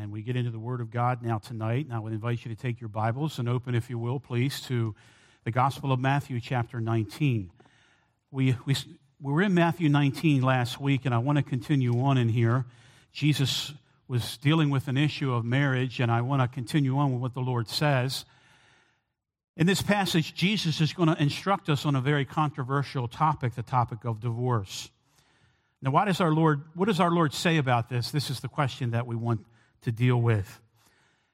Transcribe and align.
and 0.00 0.12
we 0.12 0.22
get 0.22 0.36
into 0.36 0.50
the 0.50 0.58
Word 0.60 0.80
of 0.80 0.90
God 0.90 1.22
now 1.22 1.38
tonight. 1.38 1.86
And 1.86 1.92
I 1.92 1.98
would 1.98 2.12
invite 2.12 2.44
you 2.44 2.54
to 2.54 2.60
take 2.60 2.80
your 2.80 2.88
Bibles 2.88 3.40
and 3.40 3.48
open, 3.48 3.74
if 3.74 3.90
you 3.90 3.98
will, 3.98 4.20
please, 4.20 4.60
to 4.62 4.94
the 5.44 5.50
Gospel 5.50 5.90
of 5.90 5.98
Matthew, 5.98 6.38
chapter 6.40 6.80
19. 6.80 7.50
We, 8.30 8.56
we, 8.64 8.76
we 9.20 9.32
were 9.32 9.42
in 9.42 9.54
Matthew 9.54 9.88
19 9.88 10.42
last 10.42 10.80
week, 10.80 11.04
and 11.04 11.12
I 11.12 11.18
want 11.18 11.38
to 11.38 11.42
continue 11.42 12.00
on 12.00 12.16
in 12.16 12.28
here. 12.28 12.64
Jesus 13.12 13.72
was 14.06 14.36
dealing 14.36 14.70
with 14.70 14.86
an 14.86 14.96
issue 14.96 15.32
of 15.32 15.44
marriage, 15.44 15.98
and 15.98 16.12
I 16.12 16.20
want 16.20 16.42
to 16.42 16.48
continue 16.48 16.96
on 16.96 17.12
with 17.12 17.20
what 17.20 17.34
the 17.34 17.40
Lord 17.40 17.68
says. 17.68 18.24
In 19.56 19.66
this 19.66 19.82
passage, 19.82 20.32
Jesus 20.32 20.80
is 20.80 20.92
going 20.92 21.08
to 21.08 21.20
instruct 21.20 21.68
us 21.68 21.84
on 21.84 21.96
a 21.96 22.00
very 22.00 22.24
controversial 22.24 23.08
topic, 23.08 23.56
the 23.56 23.62
topic 23.62 24.04
of 24.04 24.20
divorce. 24.20 24.90
Now, 25.82 25.90
why 25.90 26.04
does 26.04 26.20
our 26.20 26.32
Lord, 26.32 26.62
what 26.74 26.86
does 26.86 27.00
our 27.00 27.10
Lord 27.10 27.34
say 27.34 27.56
about 27.56 27.88
this? 27.88 28.12
This 28.12 28.30
is 28.30 28.38
the 28.38 28.48
question 28.48 28.92
that 28.92 29.04
we 29.04 29.16
want 29.16 29.44
to 29.82 29.92
deal 29.92 30.20
with. 30.20 30.60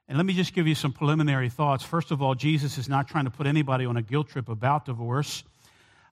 And 0.07 0.19
let 0.19 0.27
me 0.27 0.34
just 0.34 0.52
give 0.55 0.66
you 0.66 0.75
some 0.75 0.93
preliminary 0.93 1.48
thoughts. 1.48 1.83
First 1.83 2.11
of 2.11 2.21
all, 2.21 2.35
Jesus 2.35 2.77
is 2.77 2.89
not 2.89 3.09
trying 3.09 3.25
to 3.25 3.30
put 3.30 3.47
anybody 3.47 3.87
on 3.87 3.97
a 3.97 4.02
guilt 4.02 4.29
trip 4.29 4.48
about 4.48 4.85
divorce. 4.85 5.45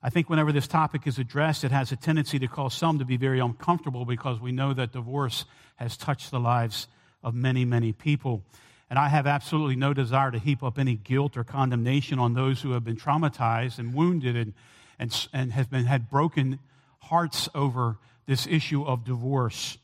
I 0.01 0.09
think 0.09 0.29
whenever 0.29 0.51
this 0.51 0.67
topic 0.67 1.05
is 1.05 1.19
addressed, 1.19 1.63
it 1.63 1.71
has 1.71 1.91
a 1.91 1.95
tendency 1.95 2.39
to 2.39 2.47
cause 2.47 2.73
some 2.73 2.99
to 2.99 3.05
be 3.05 3.17
very 3.17 3.39
uncomfortable 3.39 4.03
because 4.03 4.39
we 4.39 4.51
know 4.51 4.73
that 4.73 4.91
divorce 4.91 5.45
has 5.75 5.95
touched 5.95 6.31
the 6.31 6.39
lives 6.39 6.87
of 7.23 7.35
many, 7.35 7.65
many 7.65 7.93
people. 7.93 8.43
And 8.89 8.99
I 8.99 9.07
have 9.07 9.25
absolutely 9.25 9.75
no 9.75 9.93
desire 9.93 10.31
to 10.31 10.39
heap 10.39 10.61
up 10.61 10.77
any 10.77 10.95
guilt 10.95 11.37
or 11.37 11.43
condemnation 11.43 12.19
on 12.19 12.33
those 12.33 12.61
who 12.61 12.71
have 12.71 12.83
been 12.83 12.97
traumatized 12.97 13.79
and 13.79 13.93
wounded 13.93 14.35
and, 14.35 14.53
and, 14.99 15.27
and 15.31 15.51
have 15.53 15.69
been, 15.69 15.85
had 15.85 16.09
broken 16.09 16.59
hearts 16.99 17.47
over 17.55 17.97
this 18.25 18.45
issue 18.47 18.83
of 18.83 19.05
divorce. 19.05 19.77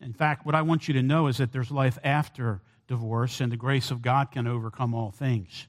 In 0.00 0.12
fact, 0.12 0.46
what 0.46 0.54
I 0.54 0.62
want 0.62 0.88
you 0.88 0.94
to 0.94 1.02
know 1.02 1.26
is 1.26 1.38
that 1.38 1.52
there's 1.52 1.70
life 1.70 1.98
after 2.02 2.60
divorce, 2.88 3.40
and 3.40 3.52
the 3.52 3.56
grace 3.56 3.90
of 3.90 4.02
God 4.02 4.32
can 4.32 4.46
overcome 4.46 4.94
all 4.94 5.10
things. 5.10 5.66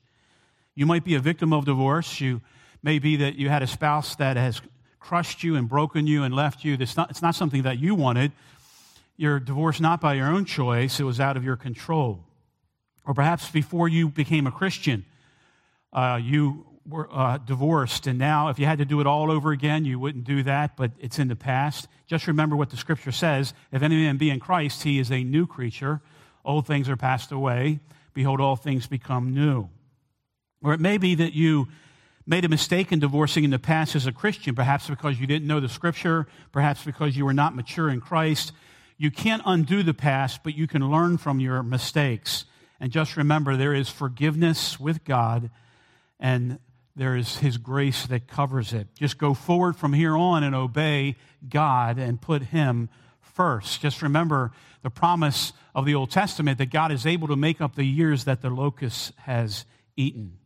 You 0.73 0.85
might 0.85 1.03
be 1.03 1.15
a 1.15 1.19
victim 1.19 1.53
of 1.53 1.65
divorce. 1.65 2.19
You 2.19 2.41
may 2.81 2.97
be 2.97 3.17
that 3.17 3.35
you 3.35 3.49
had 3.49 3.61
a 3.61 3.67
spouse 3.67 4.15
that 4.15 4.37
has 4.37 4.61
crushed 4.99 5.43
you 5.43 5.55
and 5.55 5.67
broken 5.67 6.07
you 6.07 6.23
and 6.23 6.33
left 6.33 6.63
you. 6.63 6.77
It's 6.79 6.97
not, 6.97 7.09
it's 7.09 7.21
not 7.21 7.35
something 7.35 7.63
that 7.63 7.79
you 7.79 7.93
wanted. 7.93 8.31
You're 9.17 9.39
divorced 9.39 9.81
not 9.81 10.01
by 10.01 10.15
your 10.15 10.27
own 10.27 10.45
choice, 10.45 10.99
it 10.99 11.03
was 11.03 11.19
out 11.19 11.37
of 11.37 11.43
your 11.43 11.57
control. 11.57 12.23
Or 13.05 13.13
perhaps 13.13 13.49
before 13.49 13.87
you 13.87 14.09
became 14.09 14.47
a 14.47 14.51
Christian, 14.51 15.05
uh, 15.91 16.19
you 16.21 16.65
were 16.91 17.07
uh, 17.11 17.37
divorced, 17.37 18.05
and 18.05 18.19
now 18.19 18.49
if 18.49 18.59
you 18.59 18.65
had 18.65 18.77
to 18.77 18.85
do 18.85 18.99
it 18.99 19.07
all 19.07 19.31
over 19.31 19.51
again, 19.51 19.85
you 19.85 19.97
wouldn't 19.97 20.25
do 20.25 20.43
that, 20.43 20.77
but 20.77 20.91
it's 20.99 21.17
in 21.17 21.27
the 21.27 21.35
past. 21.35 21.87
Just 22.05 22.27
remember 22.27 22.55
what 22.55 22.69
the 22.69 22.77
scripture 22.77 23.11
says 23.11 23.53
if 23.71 23.81
any 23.81 23.95
man 23.95 24.17
be 24.17 24.29
in 24.29 24.39
Christ, 24.39 24.83
he 24.83 24.99
is 24.99 25.11
a 25.11 25.23
new 25.23 25.47
creature. 25.47 26.01
Old 26.45 26.67
things 26.67 26.89
are 26.89 26.97
passed 26.97 27.31
away. 27.31 27.79
Behold, 28.13 28.41
all 28.41 28.55
things 28.55 28.87
become 28.87 29.33
new. 29.33 29.69
Or 30.61 30.73
it 30.73 30.79
may 30.79 30.97
be 30.97 31.15
that 31.15 31.33
you 31.33 31.67
made 32.25 32.45
a 32.45 32.49
mistake 32.49 32.91
in 32.91 32.99
divorcing 32.99 33.43
in 33.43 33.49
the 33.49 33.59
past 33.59 33.95
as 33.95 34.05
a 34.05 34.11
Christian, 34.11 34.53
perhaps 34.53 34.89
because 34.89 35.19
you 35.19 35.27
didn't 35.27 35.47
know 35.47 35.59
the 35.59 35.69
scripture, 35.69 36.27
perhaps 36.51 36.83
because 36.83 37.17
you 37.17 37.25
were 37.25 37.33
not 37.33 37.55
mature 37.55 37.89
in 37.89 38.01
Christ. 38.01 38.51
You 38.97 39.09
can't 39.09 39.41
undo 39.45 39.81
the 39.81 39.93
past, 39.93 40.41
but 40.43 40.55
you 40.55 40.67
can 40.67 40.91
learn 40.91 41.17
from 41.17 41.39
your 41.39 41.63
mistakes. 41.63 42.45
And 42.79 42.91
just 42.91 43.17
remember, 43.17 43.55
there 43.55 43.73
is 43.73 43.89
forgiveness 43.89 44.79
with 44.79 45.03
God, 45.03 45.49
and 46.19 46.59
there 46.95 47.15
is 47.15 47.37
His 47.37 47.57
grace 47.57 48.05
that 48.07 48.27
covers 48.27 48.73
it. 48.73 48.87
Just 48.95 49.17
go 49.17 49.33
forward 49.33 49.75
from 49.75 49.93
here 49.93 50.15
on 50.15 50.43
and 50.43 50.55
obey 50.55 51.15
God 51.47 51.97
and 51.97 52.21
put 52.21 52.43
Him 52.43 52.89
first. 53.19 53.81
Just 53.81 54.01
remember 54.01 54.51
the 54.83 54.89
promise 54.89 55.53
of 55.73 55.85
the 55.85 55.95
Old 55.95 56.11
Testament 56.11 56.57
that 56.57 56.71
God 56.71 56.91
is 56.91 57.05
able 57.05 57.27
to 57.29 57.35
make 57.35 57.61
up 57.61 57.75
the 57.75 57.83
years 57.83 58.25
that 58.25 58.41
the 58.41 58.49
locust 58.49 59.13
has 59.17 59.65
eaten. 59.95 60.37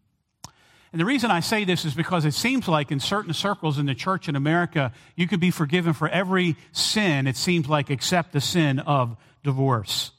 And 0.92 1.02
the 1.02 1.06
reason 1.06 1.30
I 1.30 1.42
say 1.42 1.66
this 1.66 1.84
is 1.84 1.94
because 1.94 2.24
it 2.24 2.34
seems 2.34 2.70
like 2.70 2.90
in 2.90 3.02
certain 3.02 3.34
circles 3.34 3.78
in 3.78 3.86
the 3.86 3.96
church 3.96 4.30
in 4.30 4.36
America, 4.38 4.94
you 5.18 5.28
could 5.28 5.42
be 5.42 5.52
forgiven 5.52 5.92
for 5.92 6.08
every 6.08 6.56
sin, 6.72 7.28
it 7.28 7.36
seems 7.36 7.68
like, 7.68 7.90
except 7.90 8.32
the 8.32 8.40
sin 8.40 8.80
of 8.80 9.18
divorce. 9.44 10.12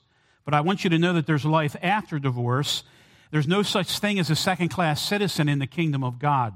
But 0.45 0.53
I 0.53 0.61
want 0.61 0.85
you 0.85 0.91
to 0.91 0.99
know 0.99 1.15
that 1.15 1.27
there's 1.27 1.47
life 1.47 1.77
after 1.81 2.19
divorce. 2.19 2.83
There's 3.31 3.49
no 3.49 3.63
such 3.63 3.99
thing 3.99 4.19
as 4.19 4.31
a 4.31 4.37
second 4.37 4.69
class 4.69 5.01
citizen 5.01 5.49
in 5.49 5.59
the 5.59 5.67
kingdom 5.67 6.05
of 6.05 6.19
God. 6.19 6.55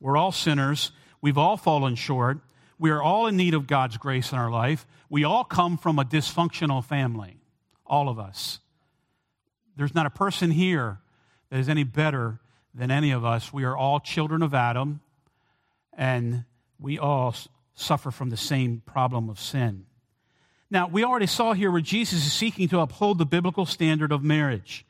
We're 0.00 0.16
all 0.16 0.32
sinners. 0.32 0.92
We've 1.20 1.38
all 1.38 1.56
fallen 1.56 1.94
short. 1.94 2.38
We 2.78 2.90
are 2.90 3.02
all 3.02 3.26
in 3.26 3.36
need 3.36 3.54
of 3.54 3.66
God's 3.66 3.96
grace 3.96 4.32
in 4.32 4.38
our 4.38 4.50
life. 4.50 4.86
We 5.08 5.24
all 5.24 5.44
come 5.44 5.78
from 5.78 5.98
a 5.98 6.04
dysfunctional 6.04 6.84
family, 6.84 7.38
all 7.86 8.08
of 8.08 8.18
us. 8.18 8.60
There's 9.76 9.94
not 9.94 10.06
a 10.06 10.10
person 10.10 10.50
here 10.50 10.98
that 11.50 11.58
is 11.58 11.68
any 11.68 11.84
better 11.84 12.40
than 12.74 12.90
any 12.90 13.12
of 13.12 13.24
us. 13.24 13.52
We 13.52 13.64
are 13.64 13.76
all 13.76 14.00
children 14.00 14.42
of 14.42 14.52
Adam, 14.52 15.00
and 15.96 16.44
we 16.78 16.98
all 16.98 17.34
suffer 17.74 18.10
from 18.10 18.30
the 18.30 18.36
same 18.36 18.82
problem 18.84 19.30
of 19.30 19.40
sin. 19.40 19.86
Now, 20.70 20.88
we 20.88 21.04
already 21.04 21.26
saw 21.26 21.52
here 21.52 21.70
where 21.70 21.80
Jesus 21.80 22.26
is 22.26 22.32
seeking 22.32 22.68
to 22.68 22.80
uphold 22.80 23.18
the 23.18 23.26
biblical 23.26 23.64
standard 23.66 24.12
of 24.12 24.22
marriage. 24.22 24.84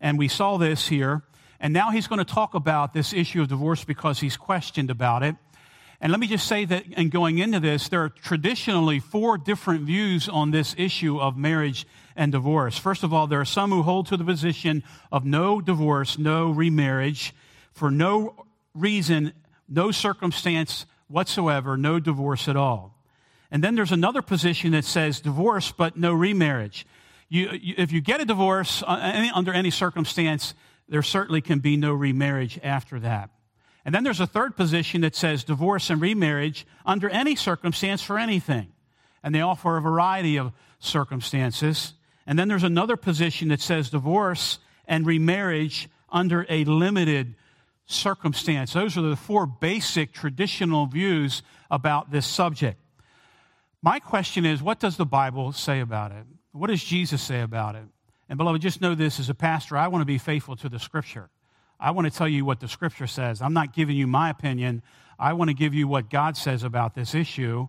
And 0.00 0.18
we 0.18 0.28
saw 0.28 0.56
this 0.56 0.88
here. 0.88 1.22
And 1.60 1.72
now 1.72 1.90
he's 1.90 2.06
going 2.06 2.20
to 2.20 2.24
talk 2.24 2.54
about 2.54 2.92
this 2.92 3.12
issue 3.12 3.42
of 3.42 3.48
divorce 3.48 3.84
because 3.84 4.20
he's 4.20 4.36
questioned 4.36 4.90
about 4.90 5.22
it. 5.22 5.36
And 6.00 6.12
let 6.12 6.20
me 6.20 6.28
just 6.28 6.46
say 6.46 6.64
that 6.64 6.86
in 6.86 7.08
going 7.08 7.38
into 7.38 7.58
this, 7.58 7.88
there 7.88 8.04
are 8.04 8.08
traditionally 8.08 9.00
four 9.00 9.36
different 9.36 9.82
views 9.82 10.28
on 10.28 10.52
this 10.52 10.74
issue 10.78 11.18
of 11.18 11.36
marriage 11.36 11.86
and 12.14 12.30
divorce. 12.30 12.78
First 12.78 13.02
of 13.02 13.12
all, 13.12 13.26
there 13.26 13.40
are 13.40 13.44
some 13.44 13.70
who 13.70 13.82
hold 13.82 14.06
to 14.06 14.16
the 14.16 14.24
position 14.24 14.84
of 15.10 15.24
no 15.24 15.60
divorce, 15.60 16.16
no 16.16 16.50
remarriage, 16.50 17.34
for 17.72 17.90
no 17.90 18.46
reason, 18.74 19.32
no 19.68 19.90
circumstance 19.90 20.86
whatsoever, 21.08 21.76
no 21.76 21.98
divorce 21.98 22.46
at 22.46 22.56
all. 22.56 22.94
And 23.50 23.64
then 23.64 23.74
there's 23.74 23.92
another 23.92 24.22
position 24.22 24.72
that 24.72 24.84
says 24.84 25.20
divorce, 25.20 25.72
but 25.72 25.96
no 25.96 26.12
remarriage. 26.12 26.86
You, 27.28 27.50
you, 27.52 27.74
if 27.76 27.92
you 27.92 28.00
get 28.00 28.20
a 28.20 28.24
divorce 28.24 28.82
uh, 28.86 28.98
any, 29.02 29.30
under 29.30 29.52
any 29.52 29.70
circumstance, 29.70 30.54
there 30.88 31.02
certainly 31.02 31.40
can 31.40 31.58
be 31.58 31.76
no 31.76 31.92
remarriage 31.92 32.58
after 32.62 32.98
that. 33.00 33.30
And 33.84 33.94
then 33.94 34.04
there's 34.04 34.20
a 34.20 34.26
third 34.26 34.56
position 34.56 35.02
that 35.02 35.14
says 35.14 35.44
divorce 35.44 35.90
and 35.90 36.00
remarriage 36.00 36.66
under 36.84 37.08
any 37.08 37.36
circumstance 37.36 38.02
for 38.02 38.18
anything. 38.18 38.68
And 39.22 39.34
they 39.34 39.40
offer 39.40 39.76
a 39.76 39.80
variety 39.80 40.36
of 40.38 40.52
circumstances. 40.78 41.94
And 42.26 42.38
then 42.38 42.48
there's 42.48 42.64
another 42.64 42.96
position 42.96 43.48
that 43.48 43.60
says 43.60 43.90
divorce 43.90 44.58
and 44.86 45.06
remarriage 45.06 45.88
under 46.10 46.46
a 46.48 46.64
limited 46.64 47.34
circumstance. 47.86 48.72
Those 48.72 48.96
are 48.96 49.02
the 49.02 49.16
four 49.16 49.46
basic 49.46 50.12
traditional 50.12 50.86
views 50.86 51.42
about 51.70 52.10
this 52.10 52.26
subject. 52.26 52.78
My 53.82 53.98
question 53.98 54.44
is, 54.44 54.62
what 54.62 54.80
does 54.80 54.96
the 54.96 55.06
Bible 55.06 55.52
say 55.52 55.80
about 55.80 56.12
it? 56.12 56.24
What 56.58 56.70
does 56.70 56.82
Jesus 56.82 57.22
say 57.22 57.40
about 57.40 57.76
it? 57.76 57.84
And 58.28 58.36
beloved, 58.36 58.60
just 58.60 58.80
know 58.80 58.94
this 58.94 59.20
as 59.20 59.30
a 59.30 59.34
pastor, 59.34 59.76
I 59.76 59.88
want 59.88 60.02
to 60.02 60.06
be 60.06 60.18
faithful 60.18 60.56
to 60.56 60.68
the 60.68 60.78
scripture. 60.78 61.30
I 61.78 61.92
want 61.92 62.10
to 62.10 62.16
tell 62.16 62.28
you 62.28 62.44
what 62.44 62.58
the 62.58 62.66
scripture 62.66 63.06
says. 63.06 63.40
I'm 63.40 63.52
not 63.52 63.72
giving 63.72 63.96
you 63.96 64.08
my 64.08 64.28
opinion. 64.30 64.82
I 65.18 65.34
want 65.34 65.50
to 65.50 65.54
give 65.54 65.72
you 65.72 65.86
what 65.86 66.10
God 66.10 66.36
says 66.36 66.64
about 66.64 66.94
this 66.94 67.14
issue. 67.14 67.68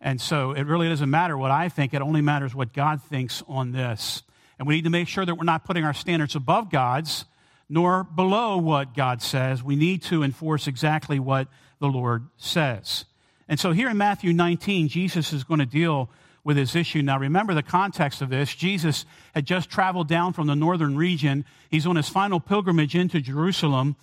And 0.00 0.20
so 0.20 0.52
it 0.52 0.62
really 0.62 0.88
doesn't 0.88 1.10
matter 1.10 1.36
what 1.36 1.50
I 1.50 1.68
think, 1.68 1.92
it 1.92 2.00
only 2.00 2.20
matters 2.20 2.54
what 2.54 2.72
God 2.72 3.02
thinks 3.02 3.42
on 3.48 3.72
this. 3.72 4.22
And 4.58 4.68
we 4.68 4.76
need 4.76 4.84
to 4.84 4.90
make 4.90 5.08
sure 5.08 5.26
that 5.26 5.34
we're 5.34 5.44
not 5.44 5.64
putting 5.64 5.84
our 5.84 5.94
standards 5.94 6.36
above 6.36 6.70
God's 6.70 7.24
nor 7.68 8.04
below 8.04 8.56
what 8.56 8.94
God 8.94 9.20
says. 9.20 9.62
We 9.62 9.76
need 9.76 10.02
to 10.04 10.22
enforce 10.22 10.66
exactly 10.68 11.18
what 11.18 11.48
the 11.80 11.88
Lord 11.88 12.28
says. 12.36 13.04
And 13.48 13.58
so 13.58 13.72
here 13.72 13.90
in 13.90 13.98
Matthew 13.98 14.32
19, 14.32 14.88
Jesus 14.88 15.32
is 15.32 15.44
going 15.44 15.60
to 15.60 15.66
deal 15.66 16.08
with 16.48 16.56
this 16.56 16.74
issue. 16.74 17.02
Now, 17.02 17.18
remember 17.18 17.52
the 17.52 17.62
context 17.62 18.22
of 18.22 18.30
this. 18.30 18.54
Jesus 18.54 19.04
had 19.34 19.44
just 19.44 19.68
traveled 19.68 20.08
down 20.08 20.32
from 20.32 20.46
the 20.46 20.56
northern 20.56 20.96
region. 20.96 21.44
He's 21.68 21.86
on 21.86 21.96
his 21.96 22.08
final 22.08 22.40
pilgrimage 22.40 22.94
into 22.94 23.20
Jerusalem. 23.20 23.96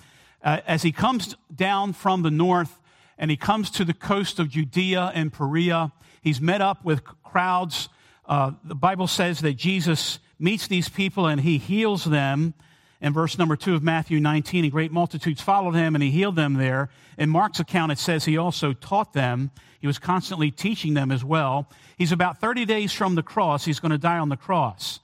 Uh, 0.44 0.60
as 0.68 0.84
he 0.84 0.92
comes 0.92 1.36
down 1.56 1.94
from 1.94 2.22
the 2.22 2.30
north 2.30 2.80
and 3.18 3.32
he 3.32 3.36
comes 3.36 3.72
to 3.72 3.84
the 3.84 3.96
coast 3.96 4.38
of 4.38 4.50
Judea 4.50 5.12
and 5.16 5.34
Perea, 5.34 5.92
he's 6.22 6.40
met 6.40 6.62
up 6.62 6.86
with 6.86 7.04
crowds. 7.24 7.90
Uh, 8.28 8.52
the 8.64 8.76
Bible 8.76 9.08
says 9.08 9.40
that 9.40 9.54
Jesus 9.54 10.20
meets 10.38 10.68
these 10.68 10.88
people 10.88 11.26
and 11.26 11.42
he 11.42 11.58
heals 11.58 12.04
them 12.04 12.54
in 13.02 13.14
verse 13.14 13.38
number 13.38 13.56
two 13.56 13.76
of 13.76 13.84
Matthew 13.84 14.20
19, 14.20 14.64
and 14.64 14.72
great 14.72 14.92
multitudes 14.92 15.42
followed 15.42 15.76
him, 15.76 15.96
and 15.96 16.04
he 16.04 16.12
healed 16.12 16.36
them 16.36 16.54
there. 16.56 16.90
In 17.18 17.30
Mark's 17.30 17.60
account, 17.60 17.92
it 17.92 18.00
says 18.00 18.26
he 18.26 18.38
also 18.38 18.74
taught 18.74 19.14
them. 19.14 19.52
He 19.80 19.88
was 19.88 20.00
constantly 20.00 20.52
teaching 20.52 20.94
them 20.94 21.12
as 21.12 21.24
well. 21.24 21.70
He's 21.98 22.12
about 22.12 22.40
30 22.40 22.66
days 22.66 22.92
from 22.92 23.16
the 23.16 23.24
cross. 23.24 23.66
He's 23.66 23.80
going 23.80 23.92
to 23.92 23.98
die 23.98 24.18
on 24.18 24.30
the 24.30 24.38
cross. 24.38 25.00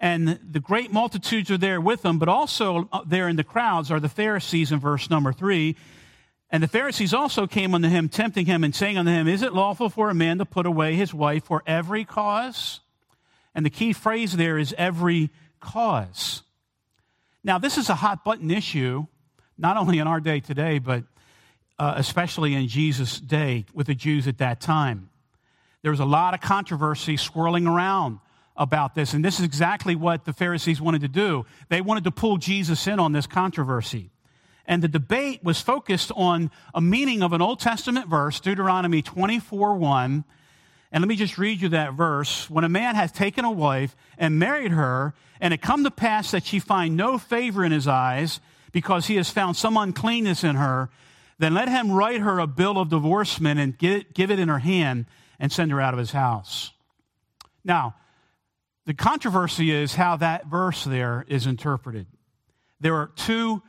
And 0.00 0.40
the 0.50 0.60
great 0.60 0.92
multitudes 0.92 1.50
are 1.50 1.58
there 1.58 1.80
with 1.80 2.04
him, 2.04 2.18
but 2.18 2.28
also 2.28 2.88
uh, 2.92 3.02
there 3.06 3.28
in 3.28 3.36
the 3.36 3.44
crowds 3.44 3.90
are 3.90 4.00
the 4.00 4.08
Pharisees 4.08 4.72
in 4.72 4.80
verse 4.80 5.08
number 5.08 5.32
three. 5.32 5.76
And 6.50 6.62
the 6.62 6.68
Pharisees 6.68 7.14
also 7.14 7.46
came 7.46 7.74
unto 7.74 7.88
him, 7.88 8.08
tempting 8.08 8.46
him 8.46 8.64
and 8.64 8.74
saying 8.74 8.98
unto 8.98 9.12
him, 9.12 9.28
Is 9.28 9.42
it 9.42 9.54
lawful 9.54 9.88
for 9.88 10.10
a 10.10 10.14
man 10.14 10.38
to 10.38 10.44
put 10.44 10.66
away 10.66 10.96
his 10.96 11.14
wife 11.14 11.44
for 11.44 11.62
every 11.66 12.04
cause? 12.04 12.80
And 13.54 13.64
the 13.64 13.70
key 13.70 13.92
phrase 13.92 14.36
there 14.36 14.58
is 14.58 14.74
every 14.76 15.30
cause. 15.60 16.42
Now, 17.44 17.58
this 17.58 17.76
is 17.76 17.88
a 17.88 17.94
hot 17.94 18.24
button 18.24 18.50
issue, 18.50 19.06
not 19.58 19.76
only 19.76 19.98
in 19.98 20.06
our 20.06 20.20
day 20.20 20.40
today, 20.40 20.78
but 20.78 21.04
uh, 21.78 21.94
especially 21.96 22.54
in 22.54 22.68
Jesus' 22.68 23.18
day 23.18 23.64
with 23.74 23.88
the 23.88 23.94
Jews 23.94 24.28
at 24.28 24.38
that 24.38 24.60
time. 24.60 25.10
There 25.82 25.90
was 25.90 25.98
a 25.98 26.04
lot 26.04 26.34
of 26.34 26.40
controversy 26.40 27.16
swirling 27.16 27.66
around 27.66 28.20
about 28.56 28.94
this, 28.94 29.14
and 29.14 29.24
this 29.24 29.40
is 29.40 29.44
exactly 29.44 29.96
what 29.96 30.24
the 30.24 30.32
Pharisees 30.32 30.80
wanted 30.80 31.00
to 31.00 31.08
do. 31.08 31.44
They 31.68 31.80
wanted 31.80 32.04
to 32.04 32.12
pull 32.12 32.36
Jesus 32.36 32.86
in 32.86 33.00
on 33.00 33.10
this 33.12 33.26
controversy. 33.26 34.10
And 34.64 34.80
the 34.80 34.88
debate 34.88 35.42
was 35.42 35.60
focused 35.60 36.12
on 36.14 36.52
a 36.72 36.80
meaning 36.80 37.22
of 37.22 37.32
an 37.32 37.42
Old 37.42 37.58
Testament 37.58 38.08
verse, 38.08 38.38
Deuteronomy 38.38 39.02
24 39.02 39.74
1. 39.74 40.24
And 40.92 41.02
let 41.02 41.08
me 41.08 41.16
just 41.16 41.38
read 41.38 41.62
you 41.62 41.70
that 41.70 41.94
verse. 41.94 42.48
When 42.50 42.64
a 42.64 42.68
man 42.68 42.94
has 42.94 43.10
taken 43.10 43.44
a 43.44 43.50
wife 43.50 43.96
and 44.18 44.38
married 44.38 44.72
her, 44.72 45.14
and 45.40 45.54
it 45.54 45.62
come 45.62 45.84
to 45.84 45.90
pass 45.90 46.30
that 46.30 46.44
she 46.44 46.58
find 46.58 46.96
no 46.96 47.16
favor 47.18 47.64
in 47.64 47.72
his 47.72 47.88
eyes, 47.88 48.40
because 48.72 49.06
he 49.06 49.16
has 49.16 49.30
found 49.30 49.56
some 49.56 49.76
uncleanness 49.76 50.44
in 50.44 50.56
her, 50.56 50.90
then 51.38 51.54
let 51.54 51.68
him 51.68 51.90
write 51.90 52.20
her 52.20 52.38
a 52.38 52.46
bill 52.46 52.78
of 52.78 52.90
divorcement 52.90 53.58
and 53.58 53.82
it, 53.82 54.14
give 54.14 54.30
it 54.30 54.38
in 54.38 54.48
her 54.48 54.58
hand 54.58 55.06
and 55.38 55.50
send 55.50 55.70
her 55.70 55.80
out 55.80 55.94
of 55.94 55.98
his 55.98 56.12
house. 56.12 56.72
Now, 57.64 57.96
the 58.84 58.94
controversy 58.94 59.70
is 59.70 59.94
how 59.94 60.16
that 60.16 60.46
verse 60.46 60.84
there 60.84 61.24
is 61.28 61.46
interpreted. 61.46 62.06
There 62.80 62.96
are 62.96 63.10
two 63.16 63.62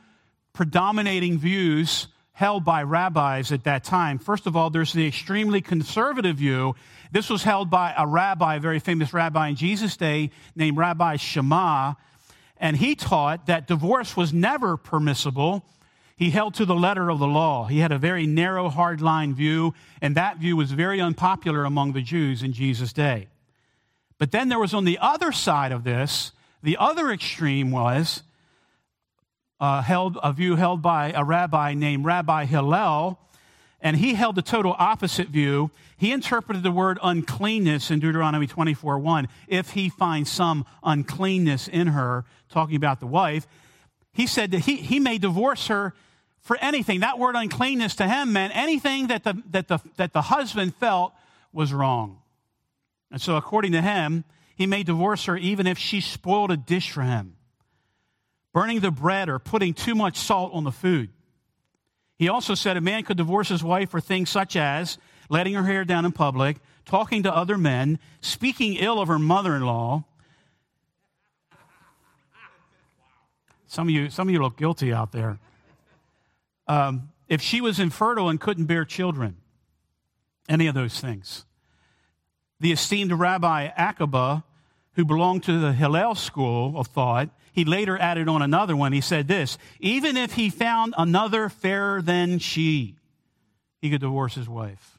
predominating 0.52 1.38
views 1.38 2.08
held 2.34 2.64
by 2.64 2.82
rabbis 2.82 3.52
at 3.52 3.64
that 3.64 3.84
time. 3.84 4.18
First 4.18 4.46
of 4.46 4.56
all, 4.56 4.68
there's 4.68 4.92
the 4.92 5.06
extremely 5.06 5.60
conservative 5.60 6.36
view. 6.36 6.74
This 7.12 7.30
was 7.30 7.44
held 7.44 7.70
by 7.70 7.94
a 7.96 8.06
rabbi, 8.06 8.56
a 8.56 8.60
very 8.60 8.80
famous 8.80 9.14
rabbi 9.14 9.48
in 9.48 9.56
Jesus' 9.56 9.96
day 9.96 10.30
named 10.56 10.76
Rabbi 10.76 11.16
Shammai, 11.16 11.92
and 12.56 12.76
he 12.76 12.96
taught 12.96 13.46
that 13.46 13.68
divorce 13.68 14.16
was 14.16 14.32
never 14.32 14.76
permissible. 14.76 15.64
He 16.16 16.30
held 16.30 16.54
to 16.54 16.64
the 16.64 16.74
letter 16.74 17.08
of 17.08 17.20
the 17.20 17.26
law. 17.26 17.66
He 17.66 17.78
had 17.78 17.92
a 17.92 17.98
very 17.98 18.26
narrow, 18.26 18.68
hardline 18.68 19.34
view, 19.34 19.74
and 20.02 20.16
that 20.16 20.38
view 20.38 20.56
was 20.56 20.72
very 20.72 21.00
unpopular 21.00 21.64
among 21.64 21.92
the 21.92 22.02
Jews 22.02 22.42
in 22.42 22.52
Jesus' 22.52 22.92
day. 22.92 23.28
But 24.18 24.32
then 24.32 24.48
there 24.48 24.58
was 24.58 24.74
on 24.74 24.84
the 24.84 24.98
other 25.00 25.30
side 25.30 25.70
of 25.70 25.84
this, 25.84 26.32
the 26.62 26.76
other 26.78 27.10
extreme 27.10 27.70
was 27.70 28.22
uh, 29.60 29.82
held 29.82 30.18
a 30.22 30.32
view 30.32 30.56
held 30.56 30.82
by 30.82 31.12
a 31.12 31.24
rabbi 31.24 31.74
named 31.74 32.04
Rabbi 32.04 32.44
Hillel, 32.44 33.18
and 33.80 33.96
he 33.96 34.14
held 34.14 34.34
the 34.34 34.42
total 34.42 34.74
opposite 34.78 35.28
view. 35.28 35.70
He 35.96 36.12
interpreted 36.12 36.62
the 36.62 36.72
word 36.72 36.98
uncleanness 37.02 37.90
in 37.90 38.00
Deuteronomy 38.00 38.46
24 38.46 38.98
1. 38.98 39.28
If 39.48 39.70
he 39.70 39.88
finds 39.88 40.30
some 40.30 40.64
uncleanness 40.82 41.68
in 41.68 41.88
her, 41.88 42.24
talking 42.48 42.76
about 42.76 43.00
the 43.00 43.06
wife, 43.06 43.46
he 44.12 44.26
said 44.26 44.52
that 44.52 44.60
he, 44.60 44.76
he 44.76 45.00
may 45.00 45.18
divorce 45.18 45.66
her 45.66 45.94
for 46.40 46.56
anything. 46.60 47.00
That 47.00 47.18
word 47.18 47.36
uncleanness 47.36 47.96
to 47.96 48.06
him 48.06 48.32
meant 48.32 48.56
anything 48.56 49.08
that 49.08 49.24
the, 49.24 49.42
that 49.50 49.68
the, 49.68 49.78
that 49.96 50.12
the 50.12 50.22
husband 50.22 50.74
felt 50.76 51.12
was 51.52 51.72
wrong. 51.72 52.20
And 53.10 53.20
so, 53.20 53.36
according 53.36 53.72
to 53.72 53.80
him, 53.80 54.24
he 54.56 54.66
may 54.66 54.82
divorce 54.82 55.24
her 55.24 55.36
even 55.36 55.66
if 55.66 55.78
she 55.78 56.00
spoiled 56.00 56.50
a 56.50 56.56
dish 56.56 56.90
for 56.90 57.02
him, 57.02 57.36
burning 58.54 58.80
the 58.80 58.90
bread 58.90 59.28
or 59.28 59.38
putting 59.38 59.74
too 59.74 59.94
much 59.94 60.16
salt 60.16 60.54
on 60.54 60.64
the 60.64 60.72
food. 60.72 61.10
He 62.16 62.28
also 62.28 62.54
said 62.54 62.78
a 62.78 62.80
man 62.80 63.02
could 63.02 63.18
divorce 63.18 63.48
his 63.48 63.62
wife 63.62 63.90
for 63.90 64.00
things 64.00 64.30
such 64.30 64.56
as 64.56 64.96
letting 65.28 65.52
her 65.54 65.64
hair 65.64 65.84
down 65.84 66.06
in 66.06 66.12
public, 66.12 66.58
talking 66.86 67.24
to 67.24 67.34
other 67.34 67.58
men, 67.58 67.98
speaking 68.20 68.74
ill 68.74 69.00
of 69.00 69.08
her 69.08 69.18
mother 69.18 69.56
in 69.56 69.62
law. 69.62 70.04
Some 73.66 73.88
of 73.88 73.94
you, 73.94 74.08
some 74.08 74.28
of 74.28 74.32
you 74.32 74.40
look 74.40 74.56
guilty 74.56 74.92
out 74.92 75.10
there. 75.10 75.40
Um, 76.68 77.10
if 77.28 77.42
she 77.42 77.60
was 77.60 77.80
infertile 77.80 78.28
and 78.28 78.40
couldn't 78.40 78.66
bear 78.66 78.84
children, 78.84 79.36
any 80.48 80.68
of 80.68 80.74
those 80.74 81.00
things 81.00 81.44
the 82.60 82.70
esteemed 82.72 83.12
Rabbi 83.12 83.68
Akiba, 83.76 84.44
who 84.94 85.04
belonged 85.04 85.42
to 85.44 85.58
the 85.58 85.72
Hillel 85.72 86.14
school 86.14 86.78
of 86.78 86.88
thought, 86.88 87.30
he 87.52 87.64
later 87.64 87.98
added 87.98 88.28
on 88.28 88.42
another 88.42 88.76
one. 88.76 88.92
He 88.92 89.00
said 89.00 89.28
this 89.28 89.58
even 89.80 90.16
if 90.16 90.32
he 90.34 90.50
found 90.50 90.94
another 90.98 91.48
fairer 91.48 92.02
than 92.02 92.38
she, 92.38 92.96
he 93.80 93.90
could 93.90 94.00
divorce 94.00 94.34
his 94.34 94.48
wife. 94.48 94.98